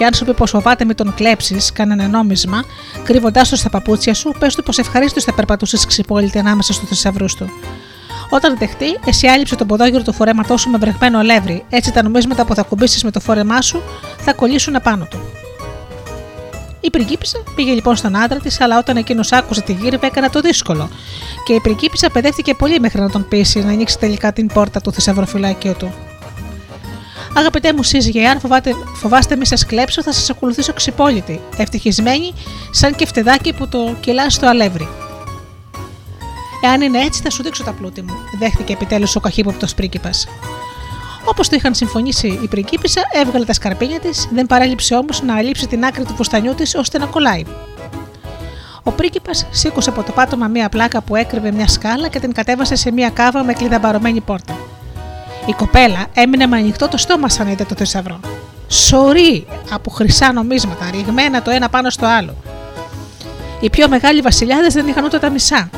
[0.00, 2.64] και αν σου πει πως φοβάται με τον κλέψεις κανένα νόμισμα,
[3.04, 7.34] κρύβοντάς το στα παπούτσια σου, πες του πως ευχαρίστως θα περπατούσες ξυπόλυτη ανάμεσα στους θησαυρούς
[7.34, 7.50] του.
[8.30, 12.44] Όταν δεχτεί, εσύ άλυψε τον ποδόγυρο του φορέματός σου με βρεγμένο αλεύρι, έτσι τα νομίσματα
[12.44, 13.82] που θα κουμπίσεις με το φόρεμά σου
[14.18, 15.20] θα κολλήσουν απάνω του.
[16.80, 20.40] Η πριγκίπισσα πήγε λοιπόν στον άντρα της, αλλά όταν εκείνος άκουσε τη γύρευε έκανε το
[20.40, 20.88] δύσκολο.
[21.44, 24.92] Και η πριγκίπισσα παιδεύτηκε πολύ μέχρι να τον πείσει να ανοίξει τελικά την πόρτα του
[24.92, 25.92] θησαυροφυλάκιου του.
[27.34, 32.32] Αγαπητέ μου σύζυγε, αν φοβάτε, φοβάστε μη σας κλέψω, θα σας ακολουθήσω ξυπόλυτη, ευτυχισμένη,
[32.70, 34.88] σαν και φτεδάκι που το κυλά στο αλεύρι.
[36.64, 40.28] Εάν είναι έτσι, θα σου δείξω τα πλούτη μου, δέχτηκε επιτέλους ο καχύποπτος πρίγκιπας.
[41.24, 45.66] Όπως το είχαν συμφωνήσει η πριγκίπισσα, έβγαλε τα σκαρπίνια της, δεν παρέλειψε όμως να αλείψει
[45.66, 47.42] την άκρη του φουστανιού της ώστε να κολλάει.
[48.82, 52.74] Ο πρίγκιπας σήκωσε από το πάτωμα μία πλάκα που έκρυβε μια σκάλα και την κατέβασε
[52.74, 54.69] σε μία κάβα με κλειδαμπαρωμένη πόρτα.
[55.50, 58.20] Η κοπέλα έμεινε με ανοιχτό το στόμα σαν είδε το θησαυρό.
[58.68, 62.36] Σωρί από χρυσά νομίσματα, ρηγμένα το ένα πάνω στο άλλο.
[63.60, 65.70] Οι πιο μεγάλοι βασιλιάδες δεν είχαν ούτε τα μισά.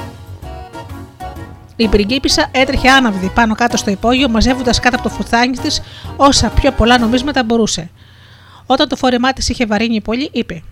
[1.76, 5.82] Η πριγκίπισσα έτρεχε άναυδη πάνω κάτω στο υπόγειο, μαζεύοντας κάτω από το φουστάνι της
[6.16, 7.90] όσα πιο πολλά νομίσματα μπορούσε.
[8.66, 10.62] Όταν το φόρεμά της είχε βαρύνει πολύ, είπε: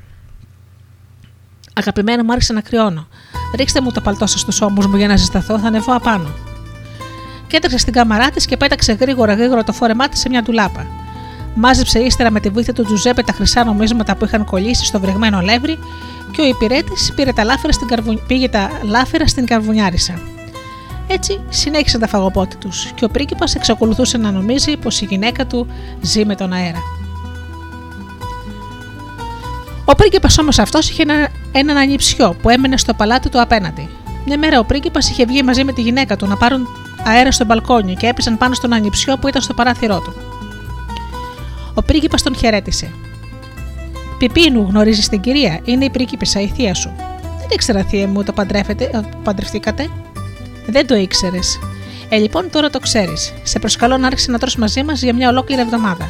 [1.75, 3.07] Αγαπημένο μου άρχισε να κρυώνω.
[3.57, 6.50] Ρίξτε μου το παλτό σας στους ώμους μου για να ζεσταθώ, θα ανεβώ απάνω.
[7.51, 10.87] Και έτρεξε στην κάμαρά της και πέταξε γρήγορα γρήγορα το φόρεμά της σε μια ντουλάπα.
[11.55, 15.41] Μάζεψε ύστερα με τη βοήθεια του Τζουζέπε τα χρυσά νομίσματα που είχαν κολλήσει στο βρεγμένο
[15.41, 15.79] λεύρι
[16.33, 18.21] και ο υπηρέτης πήρε τα λάφυρα στην καρβου...
[18.27, 20.21] πήγε τα λάφυρα στην καρβουνιάρισα.
[21.07, 25.67] Έτσι συνέχισαν τα φαγοπότη τους και ο πρίγκιπας εξακολουθούσε να νομίζει πως η γυναίκα του
[26.01, 26.79] ζει με τον αέρα.
[29.85, 33.89] Ο πρίγκιπας όμως αυτός είχε ένα, έναν ανιψιό που έμενε στο παλάτι του απέναντι.
[34.27, 36.67] Μια μέρα ο πρίγκιπας είχε βγει μαζί με τη γυναίκα του να πάρουν
[37.05, 40.15] αέρα στο μπαλκόνι και έπεσαν πάνω στον ανιψιό που ήταν στο παράθυρό του.
[41.75, 42.91] Ο πρίγκιπας τον χαιρέτησε.
[44.19, 46.93] Πιπίνου, γνωρίζεις την κυρία, είναι η πρίγκιπισσα, η θεία σου.
[47.39, 49.89] Δεν ήξερα, θεία μου, το ε, παντρευτήκατε.
[50.67, 51.59] Δεν το ήξερες.
[52.09, 53.33] Ε, λοιπόν, τώρα το ξέρεις.
[53.43, 56.09] Σε προσκαλώ να άρχισε να τρως μαζί μας για μια ολόκληρη εβδομάδα.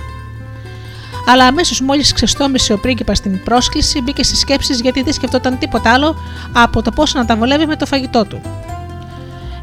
[1.27, 5.93] Αλλά αμέσως μόλις ξεστόμησε ο πρίγκιπας στην πρόσκληση, μπήκε στις σκέψεις γιατί δεν σκεφτόταν τίποτα
[5.93, 6.17] άλλο
[6.53, 8.41] από το πώς να τα βολεύει με το φαγητό του.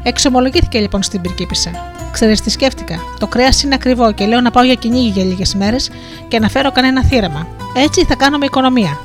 [0.02, 1.70] Εξομολογήθηκε λοιπόν στην πριγκίπισσα.
[2.12, 5.54] Ξέρεις τι σκέφτηκα; Το κρέας είναι ακριβό και λέω να πάω για κυνήγι για λίγες
[5.54, 5.90] μέρες
[6.28, 7.46] και να φέρω κανένα θύραμα.
[7.76, 8.98] Έτσι θα κάνουμε οικονομία.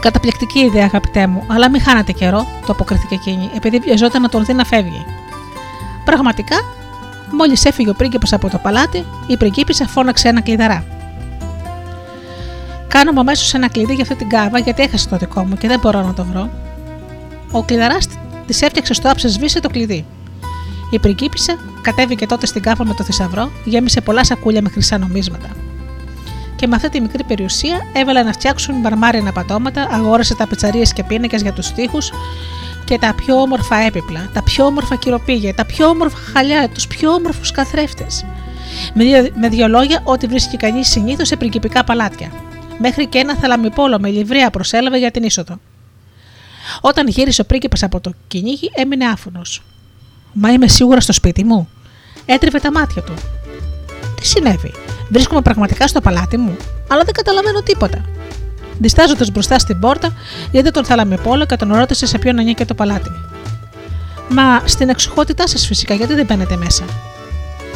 [0.00, 4.44] Καταπληκτική ιδέα, αγαπητέ μου, αλλά μην χάνατε καιρό, το αποκρίθηκε εκείνη, επειδή βιαζόταν να τον
[4.44, 5.04] δει να φεύγει.
[6.04, 6.56] Πραγματικά,
[7.32, 10.84] μόλις έφυγε ο πρίγκιπας από το παλάτι, η πριγκίπισσα φώναξε ένα κλειδαρά.
[12.88, 15.68] Κάνω μου αμέσως ένα κλειδί για αυτή την κάβα, γιατί έχασα το δικό μου και
[15.68, 16.50] δεν μπορώ να το βρω.
[17.50, 18.15] Ο κλειδαράς της
[18.52, 20.04] έφτιαξε στο άψε σβήσε το κλειδί.
[20.90, 25.48] Η πριγκίπισσα κατέβηκε τότε στην κάβα με το θησαυρό, γέμισε πολλά σακούλια με χρυσά νομίσματα
[26.56, 31.04] και με αυτή τη μικρή περιουσία έβαλε να φτιάξουν μαρμάρινα πατώματα, αγόρασε τα πετσαρίε και
[31.04, 31.98] πίνακες για τους τοίχου
[32.84, 37.10] και τα πιο όμορφα έπιπλα, τα πιο όμορφα κυροπήγια, τα πιο όμορφα χαλιά, τους πιο
[37.10, 38.24] όμορφους καθρέφτες.
[38.94, 42.30] Με, δύο, με δύο λόγια, ό,τι βρίσκει κανείς συνήθως σε πριγκυπικά παλάτια.
[42.78, 45.58] Μέχρι και ένα θαλαμιπόλο με λιβρία προσέλαβε για την είσοδο.
[46.80, 49.62] Όταν γύρισε ο πρίγκιπας από το κυνήγι, έμεινε άφωνος.
[50.32, 51.68] Μα είμαι σίγουρα στο σπίτι μου.
[52.26, 53.14] Έτριβε τα μάτια του.
[54.14, 54.72] Τι συνέβη,
[55.08, 56.56] Βρίσκομαι πραγματικά στο παλάτι μου,
[56.88, 58.04] αλλά δεν καταλαβαίνω τίποτα.
[58.78, 60.12] Διστάζοντας μπροστά στην πόρτα,
[60.50, 63.10] είδε τον θαλαμιπόλο και τον ρώτησε σε ποιον ανήκει το παλάτι.
[64.28, 66.84] Μα στην εξοχότητά σας φυσικά, γιατί δεν μπαίνετε μέσα;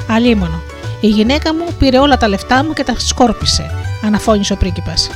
[0.09, 0.62] Αλίμονο.
[1.01, 3.71] Η γυναίκα μου πήρε όλα τα λεφτά μου και τα σκόρπισε,
[4.05, 5.11] αναφώνησε ο πρίγκιπας.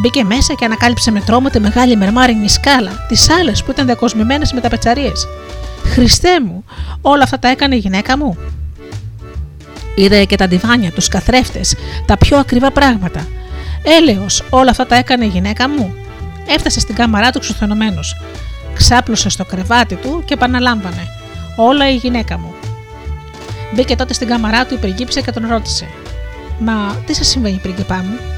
[0.00, 4.52] Μπήκε μέσα και ανακάλυψε με τρόμο τη μεγάλη μερμάρινη σκάλα, τις άλλες που ήταν διακοσμημένες
[4.52, 5.26] με τα πετσαρίες.
[5.84, 6.64] Χριστέ μου,
[7.00, 8.36] όλα αυτά τα έκανε η γυναίκα μου.
[9.94, 11.74] Είδε και τα ντιβάνια, τους καθρέφτες,
[12.06, 13.26] τα πιο ακριβά πράγματα.
[13.82, 15.94] Έλεος, όλα αυτά τα έκανε η γυναίκα μου.
[16.48, 18.00] Έφτασε στην κάμαρά του ξουθενωμένο.
[18.74, 21.06] Ξάπλωσε στο κρεβάτι του και επαναλάμβανε.
[21.56, 22.54] Όλα η γυναίκα μου.
[23.74, 25.88] Μπήκε τότε στην κάμαρά του η πριγκίψα και τον ρώτησε.
[26.58, 28.37] Μα τι σας συμβαίνει, πρίγκιπά μου;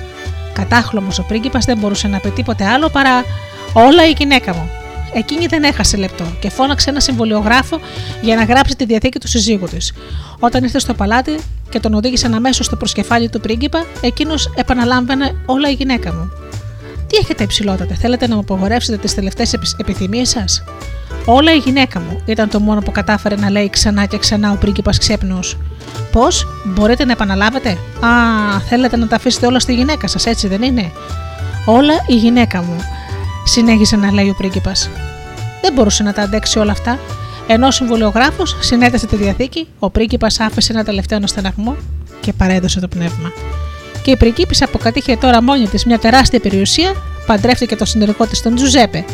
[0.60, 3.24] Κατάχλωμος ο πρίγκιπας δεν μπορούσε να πει τίποτε άλλο παρά
[3.72, 4.70] Όλα η γυναίκα μου.
[5.12, 7.80] Εκείνη δεν έχασε λεπτό και φώναξε ένα συμβολιογράφο
[8.22, 9.92] για να γράψει τη διαθήκη του συζύγου της.
[10.38, 11.38] Όταν ήρθε στο παλάτι
[11.68, 16.30] και τον οδήγησαν αμέσως στο προσκεφάλι του πρίγκιπα, εκείνος επαναλάμβανε όλα η γυναίκα μου.
[17.06, 20.64] Τι έχετε υψηλότατε, θέλετε να μου απογορεύσετε τις τελευταίες επιθυμίες σας;
[21.24, 24.56] Όλα η γυναίκα μου ήταν το μόνο που κατάφερε να λέει ξανά και ξανά ο
[24.56, 25.38] πρίγκιπας ξέπνο.
[26.12, 27.70] Πώς, μπορείτε να επαναλάβετε;
[28.00, 28.10] Α,
[28.68, 30.92] θέλετε να τα αφήσετε όλα στη γυναίκα σας, έτσι δεν είναι;
[31.64, 32.76] Όλα η γυναίκα μου
[33.44, 34.90] συνέχισε να λέει ο πρίγκιπας.
[35.62, 36.98] Δεν μπορούσε να τα αντέξει όλα αυτά.
[37.46, 41.76] Ενώ ο συμβολιογράφος συνέτασε τη διαθήκη, ο πρίγκιπας άφησε ένα τελευταίο στεναγμό
[42.20, 43.32] και παρέδωσε το πνεύμα.
[44.02, 46.94] Και η πριγκίπισσα που κατήχε τώρα μόνη της μια τεράστια περιουσία,
[47.26, 49.04] παντρεύτηκε τον συνεργό της τον Τζουζέπε.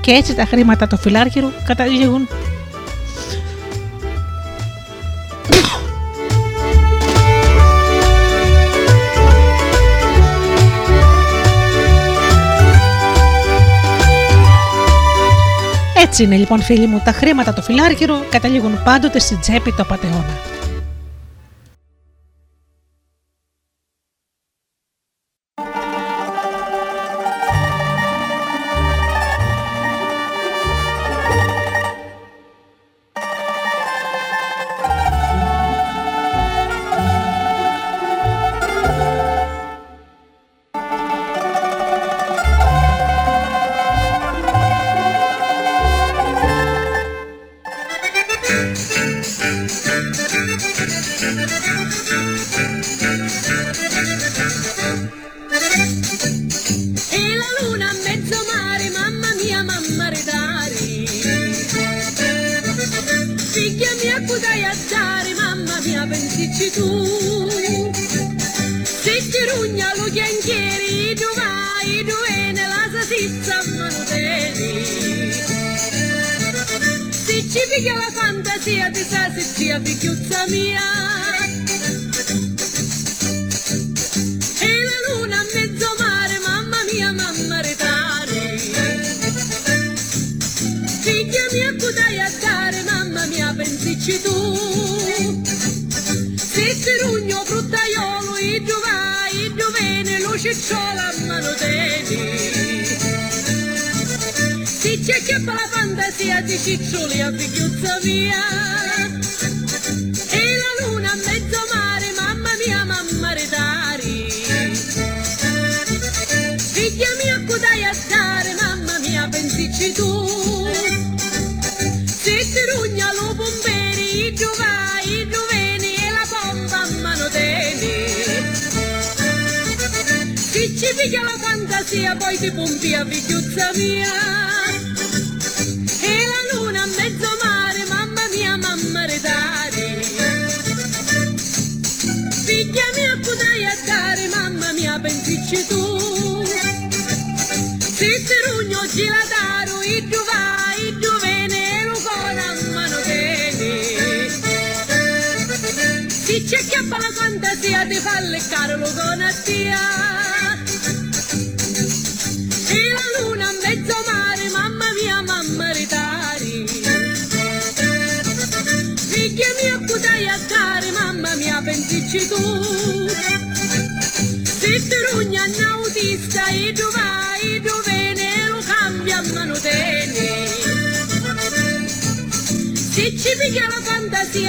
[0.00, 2.28] Και έτσι τα χρήματα του φιλάρχηρου καταλήγουν
[16.02, 20.38] Έτσι είναι λοιπόν φίλοι μου, τα χρήματα του φιλάρχηρου καταλήγουν πάντοτε στην τσέπη του απαταιώνα.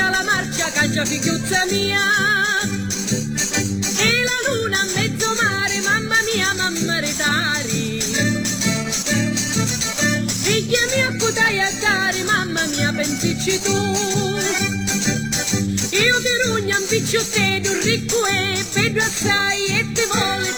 [0.09, 1.99] la marcia cancia figliuzza mia.
[3.99, 8.01] E la luna a mezzo mare mamma mia mamma retari.
[10.43, 13.95] Figlia mia potai a dare mamma mia pensici tu.
[15.91, 17.37] Io ti rugno un picciotto
[17.83, 20.56] ricco e vedo assai e ti voglio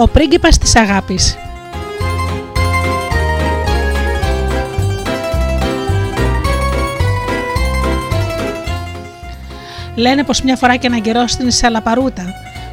[0.00, 1.36] Ο πρίγκιπας της αγάπης
[9.94, 12.24] Λένε πως μια φορά και έναν καιρό στην Σαλαπαρούτα,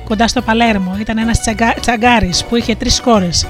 [0.04, 1.74] κοντά στο Παλέρμο, ήταν ένας τσαγκα...
[1.80, 3.46] τσαγκάρης που είχε τρεις κόρες.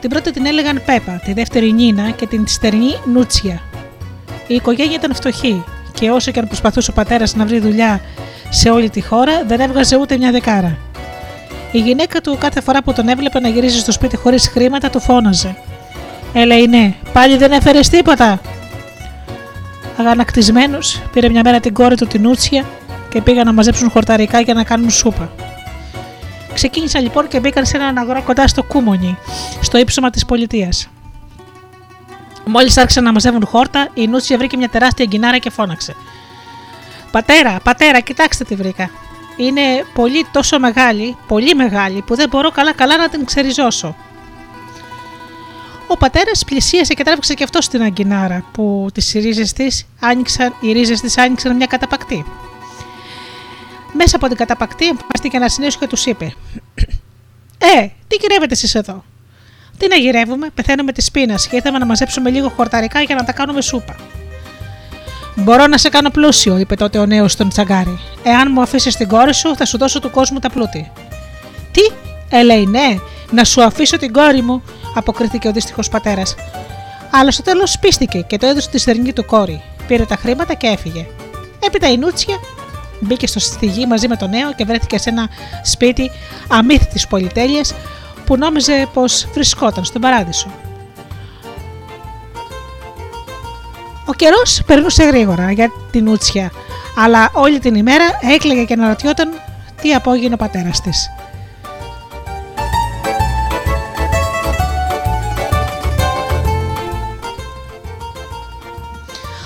[0.00, 3.62] Την πρώτη την έλεγαν Πέπα, τη δεύτερη Νίνα και την στερνή Νούτσια.
[4.46, 8.00] Η οικογένεια ήταν φτωχή και όσο και αν προσπαθούσε ο πατέρας να βρει δουλειά
[8.48, 10.89] σε όλη τη χώρα, δεν έβγαζε ούτε μια δεκάρα.
[11.72, 15.00] Η γυναίκα του κάθε φορά που τον έβλεπε να γυρίζει στο σπίτι χωρίς χρήματα, του
[15.00, 15.56] φώναζε.
[16.32, 18.40] Έλεγε ναι, πάλι δεν έφερες τίποτα.
[19.98, 22.64] Αγανακτισμένος, πήρε μια μέρα την κόρη του την Ούτσια
[23.10, 25.32] και πήγαν να μαζέψουν χορταρικά για να κάνουν σούπα.
[26.54, 29.18] Ξεκίνησαν λοιπόν και μπήκαν σε έναν αγρό κοντά στο Κούμονι,
[29.60, 30.88] στο ύψωμα της πολιτείας.
[32.44, 35.94] Μόλις άρχισαν να μαζεύουν χόρτα, η Νούτσια βρήκε μια τεράστια γκινάρα και φώναξε.
[37.10, 38.90] Πατέρα, πατέρα, κοιτάξτε τι βρήκα.
[39.40, 43.96] Είναι πολύ τόσο μεγάλη, πολύ μεγάλη, που δεν μπορώ καλά-καλά να την ξεριζώσω.
[45.86, 50.72] Ο πατέρας πλησίασε και τράβηξε και αυτό στην αγκινάρα, που τις ρίζες της άνοιξαν, οι
[50.72, 52.24] ρίζες της άνοιξαν μια καταπακτή.
[53.92, 56.34] Μέσα από την καταπακτή εμφανίστηκε ένας νέος και τους είπε:
[57.58, 59.04] Ε, τι γυρεύετε εσείς εδώ;
[59.78, 63.32] Τι να γυρεύουμε, πεθαίνουμε της πείνας και ήρθαμε να μαζέψουμε λίγο χορταρικά για να τα
[63.32, 63.96] κάνουμε σούπα.
[65.34, 67.98] Μπορώ να σε κάνω πλούσιο, είπε τότε ο νέος στον τσαγκάρι.
[68.22, 70.92] Εάν μου αφήσεις την κόρη σου, θα σου δώσω του κόσμου τα πλούτη.
[71.72, 71.80] Τι,
[72.30, 72.96] ε, λέει ναι,
[73.30, 74.62] να σου αφήσω την κόρη μου,
[74.94, 76.34] αποκρίθηκε ο δύστιχος πατέρας.
[77.10, 79.62] Αλλά στο τέλος πίστηκε και το έδωσε τη στερνή του κόρη.
[79.86, 81.06] Πήρε τα χρήματα και έφυγε.
[81.66, 82.36] Έπειτα η Νούτσια
[83.00, 85.28] μπήκε στο στη γη μαζί με τον νέο και βρέθηκε σε ένα
[85.62, 86.10] σπίτι
[86.48, 87.74] αμύθιτης πολυτέλειας
[88.24, 90.50] που νόμιζε πως βρισκόταν στον παράδεισο.
[94.10, 96.50] Ο καιρός περνούσε γρήγορα για την Ούτσια,
[96.96, 98.04] αλλά όλη την ημέρα
[98.34, 99.28] έκλαιγε και αναρωτιόταν
[99.82, 101.08] τι απόγεινε ο πατέρας της.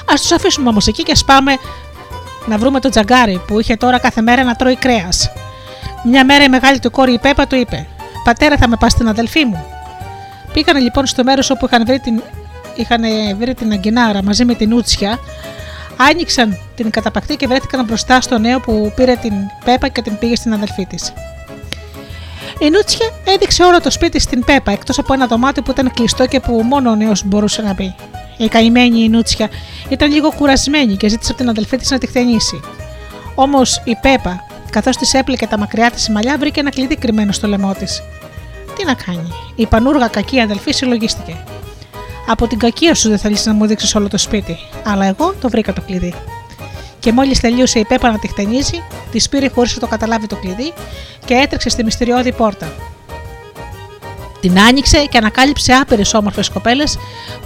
[0.07, 1.57] Α τους αφήσουμε όμως εκεί και ας πάμε
[2.47, 5.31] να βρούμε τον τζαγκάρι που είχε τώρα κάθε μέρα να τρώει κρέας.
[6.05, 7.86] Μια μέρα η μεγάλη του κόρη η Πέπα του είπε:
[8.24, 9.65] Πατέρα, θα με πας στην αδελφή μου.
[10.53, 12.23] Πήγανε λοιπόν στο μέρος όπου είχαν βρει την,
[12.74, 13.02] είχαν
[13.38, 15.18] βρει την αγκινάρα μαζί με την Ούτσια.
[15.96, 19.32] Άνοιξαν την καταπακτή και βρέθηκαν μπροστά στο νέο που πήρε την
[19.64, 21.12] Πέπα και την πήγε στην αδελφή της.
[22.59, 26.26] Η Νούτσια έδειξε όλο το σπίτι στην Πέπα, εκτός από ένα δωμάτιο που ήταν κλειστό
[26.26, 27.94] και που μόνο ο νέος μπορούσε να μπει.
[28.36, 29.48] Η καημένη η Νούτσια
[29.88, 32.60] ήταν λίγο κουρασμένη και ζήτησε από την αδελφή της να τη χτενίσει.
[33.34, 34.40] Όμως η Πέπα,
[34.70, 38.02] καθώς της έπλεκε τα μακριά της μαλλιά, βρήκε ένα κλειδί κρυμμένο στο λαιμό της.
[38.76, 41.36] Τι να κάνει, η πανούργα κακή αδελφή συλλογίστηκε.
[42.26, 45.48] Από την κακία σου δεν θέλεις να μου δείξεις όλο το σπίτι, αλλά εγώ το
[45.48, 46.14] βρήκα το κλειδί.
[46.98, 48.82] Και μόλις τελείωσε η Πέπα να τη χτενίζει,
[49.12, 50.72] της πήρε χωρίς να το καταλάβει το κλειδί
[51.24, 52.72] και έτρεξε στη μυστηριώδη πόρτα.
[54.40, 56.98] Την άνοιξε και ανακάλυψε άπειρες όμορφες κοπέλες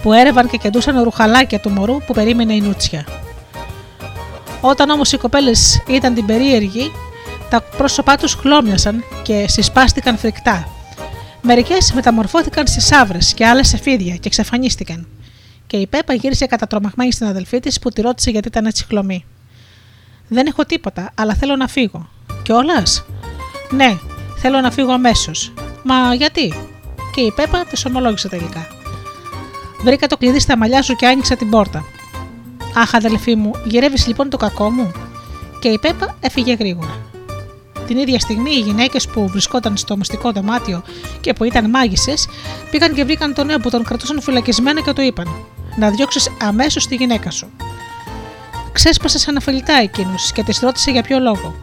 [0.02, 3.06] που έρευαν και κεντούσαν ρουχαλάκια του μωρού που περίμενε η νούτσια.
[4.60, 6.92] Όταν όμως οι κοπέλες ήταν την περίεργη,
[7.50, 10.68] τα πρόσωπά τους χλώμιασαν και συσπάστηκαν φρικτά.
[11.50, 15.06] Μερικές μεταμορφώθηκαν σε σαύρες και άλλες σε φίδια και εξαφανίστηκαν.
[15.66, 19.24] Και η Πέπα γύρισε κατατρομαγμένη στην αδελφή της που τη ρώτησε γιατί ήταν έτσι χλωμή.
[20.28, 22.08] Δεν έχω τίποτα, αλλά θέλω να φύγω.
[22.42, 23.04] Κιόλας;
[23.70, 23.98] Ναι,
[24.36, 25.52] θέλω να φύγω αμέσως.
[25.82, 26.54] Μα γιατί;
[27.14, 28.66] Και η Πέπα της ομολόγησε τελικά.
[29.82, 31.84] Βρήκα το κλειδί στα μαλλιά σου και άνοιξα την πόρτα.
[32.74, 34.92] Αχ, αδελφή μου, γυρεύεις λοιπόν το κακό μου.
[35.60, 37.07] Και η Πέπα έφυγε γρήγορα.
[37.88, 40.82] Την ίδια στιγμή οι γυναίκες που βρισκόταν στο μυστικό δωμάτιο
[41.20, 42.28] και που ήταν μάγισσες
[42.70, 45.46] πήγαν και βρήκαν τον νέο που τον κρατούσαν φυλακισμένο και του είπαν:
[45.76, 47.50] Να διώξεις αμέσως τη γυναίκα σου.
[48.72, 51.54] Ξέσπασες σαν αφελητά εκείνος και της ρώτησε για ποιο λόγο.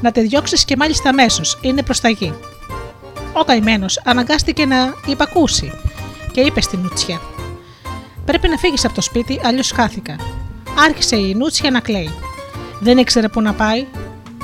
[0.00, 2.34] Να τη διώξεις και μάλιστα αμέσως, είναι προσταγή.
[3.32, 5.72] Ο καημένος αναγκάστηκε να υπακούσει
[6.32, 7.20] και είπε στην Νούτσια:
[8.24, 10.16] Πρέπει να φύγεις από το σπίτι, αλλιώς χάθηκα.
[10.78, 12.10] Άρχισε η Νούτσια να κλαίει.
[12.80, 13.86] Δεν ήξερε πού να πάει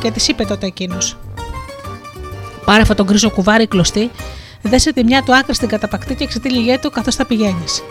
[0.04, 1.16] και της είπε τότε εκείνος:
[2.64, 4.10] Πάρε αυτό τον γκρίζο κουβάρι κλωστή,
[4.62, 7.82] δέσε τη μια του άκρη στην καταπακτή και ξετύλιγέ του καθώς θα πηγαίνεις.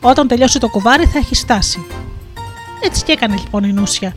[0.00, 1.86] Όταν τελειώσει το κουβάρι θα έχεις στάσει.
[2.82, 4.14] Έτσι και έκανε λοιπόν η Νούσια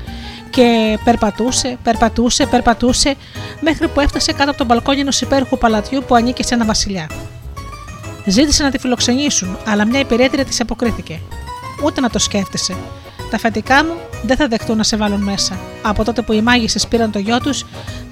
[0.50, 3.16] και περπατούσε, περπατούσε, περπατούσε
[3.62, 7.10] μέχρι που έφτασε κάτω από τον μπαλκόνι ενός υπέροχου παλατιού που ανήκε σε ένα βασιλιά.
[8.26, 11.20] Ζήτησε να τη φιλοξενήσουν, αλλά μια υπηρέτρια της αποκρίθηκε.
[11.84, 12.76] Ούτε να το σκέφτεσαι.
[13.30, 13.94] Τα φετικά μου
[14.24, 15.60] δεν θα δεχτούν να σε βάλουν μέσα.
[15.82, 17.66] Από τότε που οι μάγισσες πήραν το γιο τους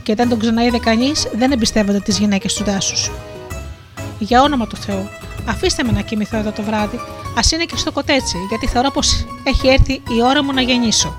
[0.03, 3.11] και δεν τον ξαναείδε κανείς, δεν εμπιστεύονται τις γυναίκες του δάσους.
[4.19, 5.09] Για όνομα του Θεού,
[5.45, 6.99] αφήστε με να κοιμηθώ εδώ το βράδυ,
[7.37, 11.15] ας είναι και στο κοτέτσι, γιατί θεωρώ πως έχει έρθει η ώρα μου να γεννήσω.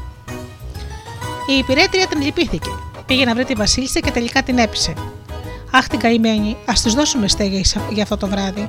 [1.46, 2.70] Η υπηρέτρια την λυπήθηκε.
[3.06, 4.92] Πήγε να βρει τη Βασίλισσα και τελικά την έπεισε.
[5.70, 8.68] Αχ την καημένη, ας της δώσουμε στέγη για αυτό το βράδυ.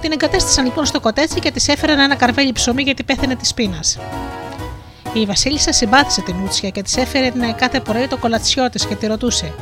[0.00, 3.98] Την εγκατέστησαν λοιπόν στο κοτέτσι και της έφεραν ένα καρβέλι ψωμί γιατί πέθανε της πείνας.
[5.12, 9.06] Η Βασίλισσα συμπάθησε την Ούτσια και της έφερε κάθε πρωί το κολατσιό της και τη
[9.06, 9.54] ρωτούσε: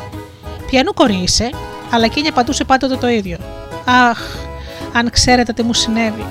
[0.66, 1.50] Πιανού κορί είσαι,
[1.90, 3.38] αλλά εκείνη απαντούσε πάντοτε το ίδιο.
[3.84, 4.18] Αχ,
[4.92, 6.26] αν ξέρετε τι μου συνέβη.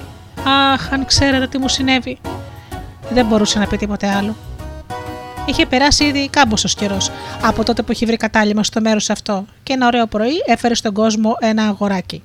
[0.73, 2.17] Αχ, αν ξέρετε τι μου συνέβη.
[3.09, 4.35] Δεν μπορούσε να πει τίποτε άλλο.
[5.45, 7.11] Είχε περάσει ήδη κάμποσο καιρός
[7.41, 10.93] από τότε που είχε βρει κατάλημα στο μέρος αυτό και ένα ωραίο πρωί έφερε στον
[10.93, 12.23] κόσμο ένα αγοράκι.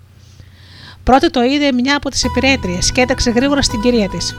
[1.09, 4.37] Πρώτη το είδε μια από τις υπηρέτριες και έταξε γρήγορα στην κυρία της.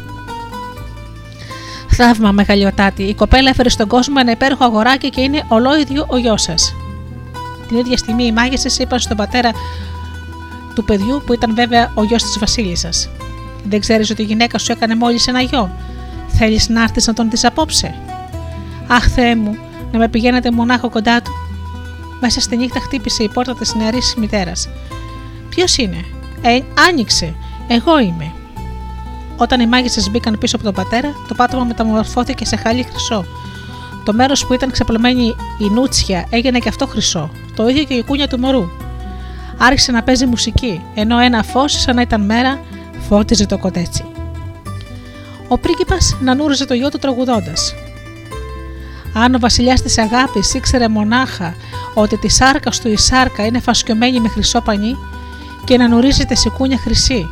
[1.89, 6.41] Θαύμα, μεγαλειοτάτη, η κοπέλα έφερε στον κόσμο ένα υπέροχο αγοράκι και είναι ολόιδιο ο γιος
[6.41, 6.75] σας.
[7.67, 9.51] Την ίδια στιγμή οι μάγισσες είπαν στον πατέρα
[10.75, 13.09] του παιδιού που ήταν βέβαια ο γιος της Βασίλισσας.
[13.63, 15.71] Δεν ξέρεις ότι η γυναίκα σου έκανε μόλις ένα γιο;
[16.27, 17.95] Θέλεις να έρθεις να τον δεις απόψε;
[18.87, 19.57] Αχ, Θεέ μου,
[19.91, 21.31] να με πηγαίνετε μονάχο κοντά του.
[22.19, 24.69] Μέσα στη νύχτα χτύπησε η πόρτα της νεαρής μητέρας.
[25.49, 26.05] Ποιος είναι,
[26.41, 26.59] ε,
[26.89, 27.35] άνοιξε,
[27.67, 28.31] εγώ είμαι.
[29.37, 33.25] Όταν οι μάγισσες μπήκαν πίσω από τον πατέρα, το πάτωμα μεταμορφώθηκε σε χαλί χρυσό.
[34.03, 38.03] Το μέρος που ήταν ξεπλωμένη η νούτσια έγινε και αυτό χρυσό, το ίδιο και η
[38.03, 38.69] κούνια του μωρού.
[39.57, 42.59] Άρχισε να παίζει μουσική, ενώ ένα φως, σαν να ήταν μέρα,
[43.07, 44.05] φώτιζε το κοτέτσι.
[45.47, 47.75] Ο πρίγκιπας νανούριζε το γιο του τραγουδώντας.
[49.13, 51.55] Αν ο βασιλιάς της αγάπης ήξερε μονάχα
[51.93, 54.97] ότι τη σάρκα του η σάρκα είναι φασκιωμένη με χρυσό πανί
[55.69, 57.29] και να νουρίζεται σε κούνια χρυσή.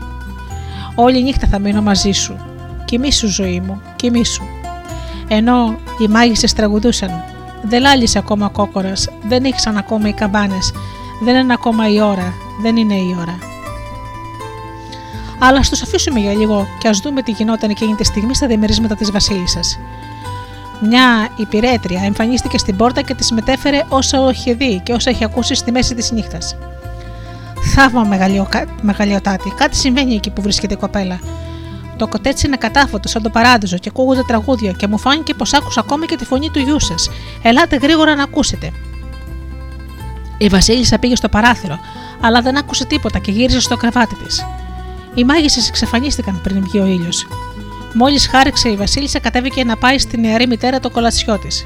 [0.96, 2.38] Όλη νύχτα θα μείνω μαζί σου.
[2.86, 4.44] Κοιμήσου ζωή μου, κοιμήσου.
[5.28, 7.24] Ενώ οι μάγισσες τραγουδούσαν.
[7.64, 10.74] Δεν λάλησε ακόμα ο κόκορας, δεν ήξαν ακόμα οι καμπάνες,
[11.24, 13.40] δεν είναι ακόμα η ώρα, δεν είναι η ώρα.
[15.40, 18.48] Αλλά ας τους αφήσουμε για λίγο και ας δούμε τι γινόταν εκείνη τη στιγμή στα
[18.48, 19.80] διαμερίσματα της Βασίλισσας.
[20.82, 25.56] Μια υπηρέτρια εμφανίστηκε στην πόρτα και τη μετέφερε όσα είχε δει και όσα είχε ακούσει
[25.56, 26.56] στη μέση της νύχτας.
[27.80, 28.04] Θαύμα
[28.82, 31.20] μεγαλειοτάτη, κάτι συμβαίνει εκεί που βρίσκεται η κοπέλα.
[31.98, 35.80] Το κοτέτσι είναι κατάφωτο σαν το παράδεισο και ακούγονται τραγούδια και μου φάνηκε πως άκουσα
[35.80, 37.10] ακόμη και τη φωνή του γιού σας.
[37.41, 38.72] Ελάτε γρήγορα να ακούσετε.
[40.38, 41.80] Η Βασίλισσα πήγε στο παράθυρο,
[42.22, 44.45] αλλά δεν άκουσε τίποτα και γύρισε στο κρεβάτι της.
[45.16, 47.28] Οι μάγισσες εξαφανίστηκαν πριν βγει ο ήλιος.
[47.94, 51.66] Μόλις χάριξε η Βασίλισσα, κατέβηκε να πάει στη νεαρή μητέρα το κολατσιό της.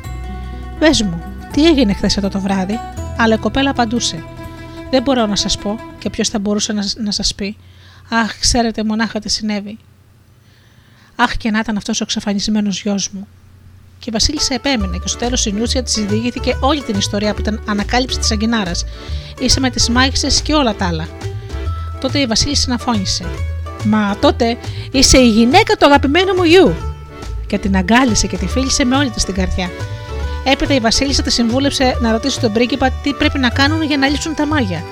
[0.80, 2.80] Πες μου, τι έγινε χθες εδώ το βράδυ,
[3.18, 4.24] αλλά η κοπέλα απαντούσε.
[4.92, 7.58] Δεν μπορώ να σας πω και ποιος θα μπορούσε να, να σας πει.
[8.10, 9.78] Αχ, ξέρετε μονάχα τι συνέβη.
[11.16, 13.28] Αχ, και να ήταν αυτός ο εξαφανισμένος γιος μου.
[14.00, 17.42] Και η Βασίλισσα επέμεινε και στο τέλος η Νούτσια της διηγήθηκε όλη την ιστορία που
[17.42, 18.72] ήταν ανακάλυψη της Αγκινάρα,
[19.40, 21.08] ίσα με τις μάγισσε και όλα τα άλλα.
[22.02, 23.26] Τότε η Βασίλισσα αναφώνησε.
[23.84, 24.58] Μα τότε
[24.92, 26.76] είσαι η γυναίκα του αγαπημένου μου γιου.
[27.48, 29.70] Και την αγκάλισε και τη φίλησε με όλη της την καρδιά.
[30.44, 34.08] Έπειτα η Βασίλισσα τη συμβούλεψε να ρωτήσει τον πρίγκιπα τι πρέπει να κάνουν για να
[34.08, 34.84] λύσουν τα μάγια.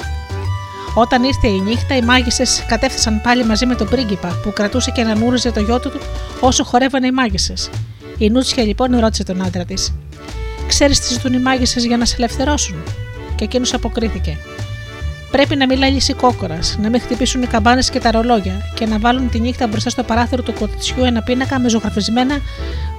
[0.94, 5.02] Όταν ήρθε η νύχτα, οι μάγισσες κατέφθασαν πάλι μαζί με τον πρίγκιπα που κρατούσε και
[5.02, 5.92] ανανούριζε το γιο του
[6.40, 7.70] όσο χορεύανε οι μάγισσες.
[8.18, 9.94] Η Νούτσια λοιπόν ρώτησε τον άντρα της:
[10.68, 12.76] Ξέρεις τι ζητούν οι μάγισσες για να σε ελευθερώσουν;
[13.36, 14.38] Και εκείνος αποκρίθηκε:
[15.32, 19.00] Πρέπει να μην λαλήσει κόκορας, να μην χτυπήσουν οι καμπάνες και τα ρολόγια και να
[19.00, 22.40] βάλουν τη νύχτα μπροστά στο παράθυρο του κοτσιού ένα πίνακα με ζωγραφισμένα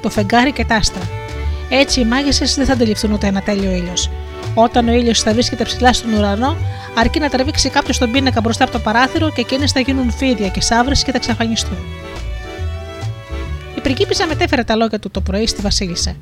[0.03, 1.20] το φεγγάρι και τα άστρα.
[1.73, 4.11] Έτσι οι μάγισσε δεν θα αντιληφθούν ούτε ένα τέλειο ήλιος.
[4.55, 6.57] Όταν ο ήλιος θα βρίσκεται ψηλά στον ουρανό,
[6.95, 10.49] αρκεί να τραβήξει κάποιος τον πίνακα μπροστά από το παράθυρο και εκείνες θα γίνουν φίδια
[10.49, 11.79] και σαύρε και θα εξαφανιστούν.
[13.77, 16.17] Η πριγκίπισσα μετέφερε τα λόγια του το πρωί στη Βασίλισσα.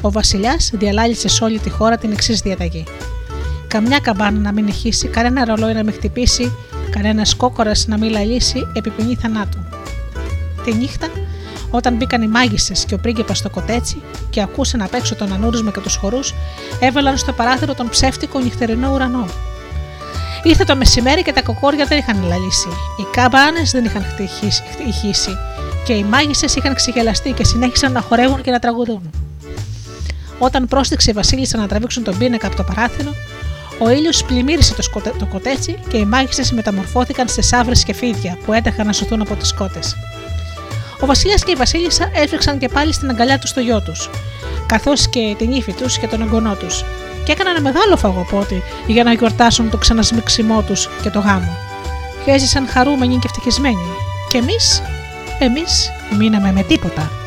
[0.00, 2.84] Ο Βασιλιάς διαλάλησε σε όλη τη χώρα την εξής διαταγή.
[3.68, 6.52] Καμιά καμπάνα να μην ηχήσει, κανένα ρολόι να μην χτυπήσει,
[6.90, 9.58] κανένας κόκορας να μην λαλήσει επί ποινή θανάτου.
[10.64, 11.08] Τη νύχτα,
[11.76, 15.70] όταν μπήκαν οι μάγισσες και ο πρίγκιπας στο κοτέτσι και ακούσαν απ' έξω τον ανούρισμα
[15.70, 16.34] και τους χορούς,
[16.80, 19.26] έβαλαν στο παράθυρο τον ψεύτικο νυχτερινό ουρανό.
[20.42, 22.68] Ήρθε το μεσημέρι και τα κοκόρια δεν είχαν λαλήσει.
[23.00, 24.04] Οι καμπάνες δεν είχαν
[24.88, 25.36] ηχήσει
[25.84, 29.10] και οι μάγισσες είχαν ξεγελαστεί και συνέχισαν να χορεύουν και να τραγουδούν.
[30.38, 33.10] Όταν πρόστιξε η Βασίλισσα να τραβήξουν τον πίνακα από το παράθυρο,
[33.78, 35.12] ο ήλιος πλημμύρισε το, σκοτε...
[35.18, 39.34] το κοτέτσι και οι μάγισσες μεταμορφώθηκαν σε σαύρες και φίδια που έταχαν να σωθούν από
[39.34, 39.80] τις κότε.
[41.04, 44.10] Ο Βασιλιά και η Βασίλισσα έφτιαξαν και πάλι στην αγκαλιά τους το γιο τους,
[44.66, 46.84] καθώς και την ύφη τους και τον εγγονό τους,
[47.24, 51.56] και έκαναν ένα μεγάλο φαγοπότη για να γιορτάσουν το ξανασμίξιμό τους και το γάμο.
[52.24, 53.86] Και έζησαν χαρούμενοι και ευτυχισμένοι.
[54.28, 54.82] Και εμείς,
[55.38, 57.23] εμείς μείναμε με τίποτα.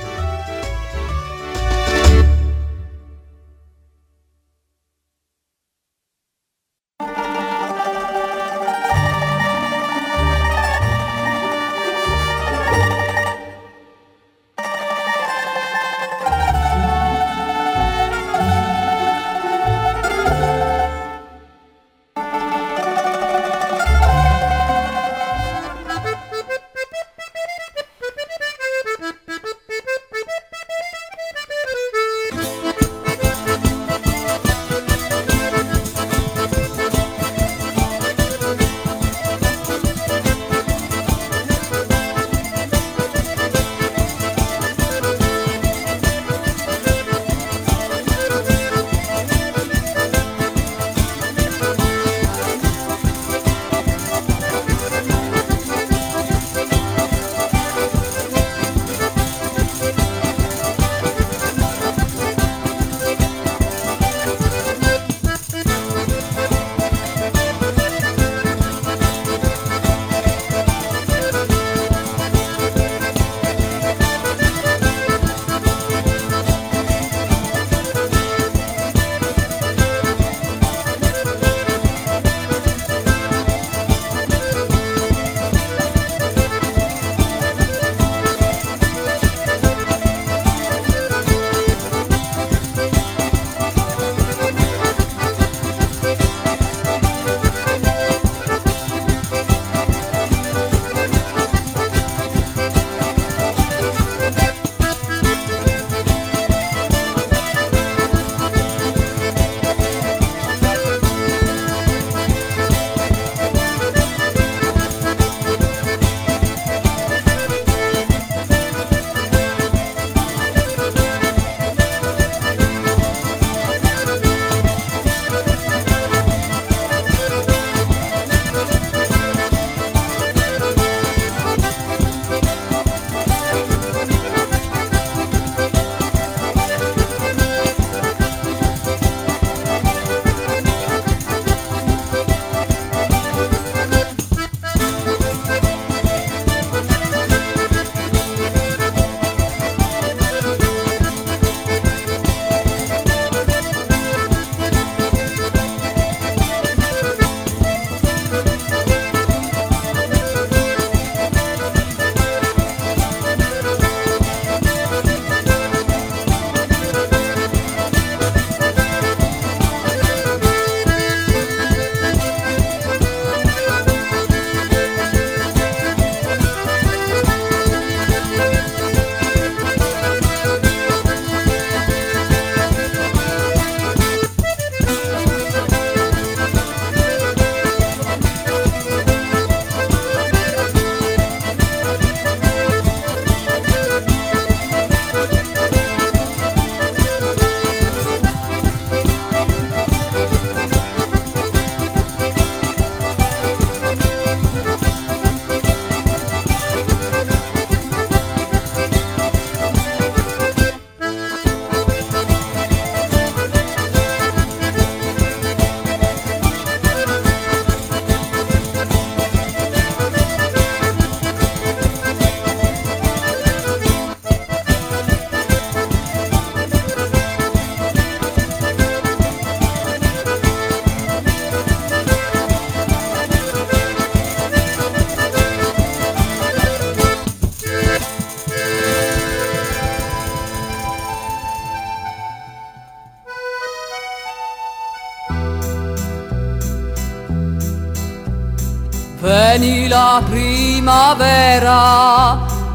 [249.19, 251.81] Veni la primavera,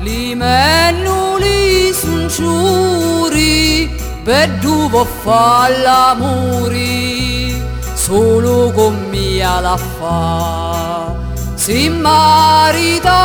[0.01, 3.89] li mennuli sun ciuri,
[4.25, 7.63] per duvo fa l'amori,
[7.95, 11.15] solo con mia la fa.
[11.55, 13.21] Si marita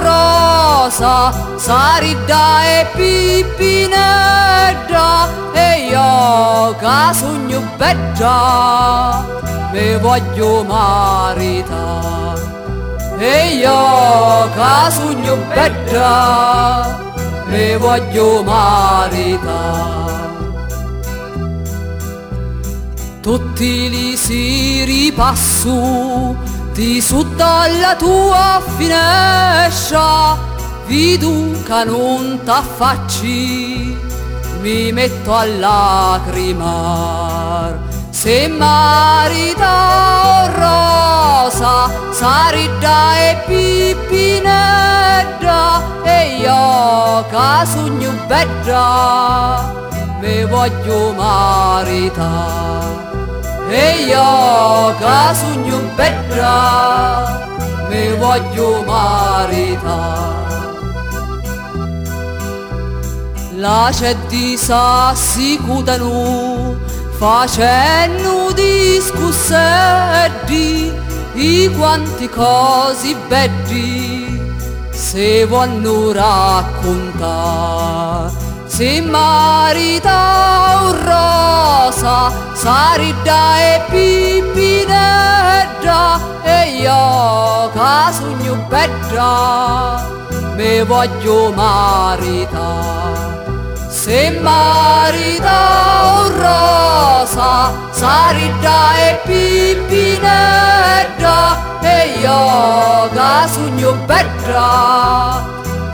[0.00, 3.98] rosa, sarida e pipinedda,
[5.52, 7.60] e io che sogno
[9.72, 12.30] me voglio maritare.
[13.18, 16.98] E io che sogno bella
[17.50, 20.08] me voglio maritare
[23.20, 26.34] Tutti li si ripassu
[26.72, 30.38] di su dalla tua finestra
[30.86, 33.98] Vidu che non t'affacci
[34.62, 36.58] mi metto a lacrimar
[38.10, 39.76] se marita
[40.58, 44.82] rosa, sarida e pipinedda
[46.04, 49.72] e io che sogno bella
[50.20, 52.30] me voglio marita.
[53.68, 57.46] E io che sogno bella
[57.88, 59.98] me voglio marita.
[63.56, 66.78] La c'è di sassi cutanu
[67.20, 69.60] facendo discussetti
[71.34, 74.40] di quanti cose belli
[74.90, 77.18] se vanno raccontare.
[78.64, 84.98] Se marita un rosa sarida e pipinedda
[86.42, 90.08] e io che sogno bella
[90.56, 93.49] me voglio maritare
[94.00, 95.60] se marita
[96.22, 97.52] un rosa,
[97.90, 101.38] sarida e pipinedda
[101.82, 105.44] e che sogno bella,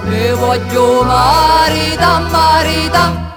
[0.09, 3.36] e voglio marita, marita.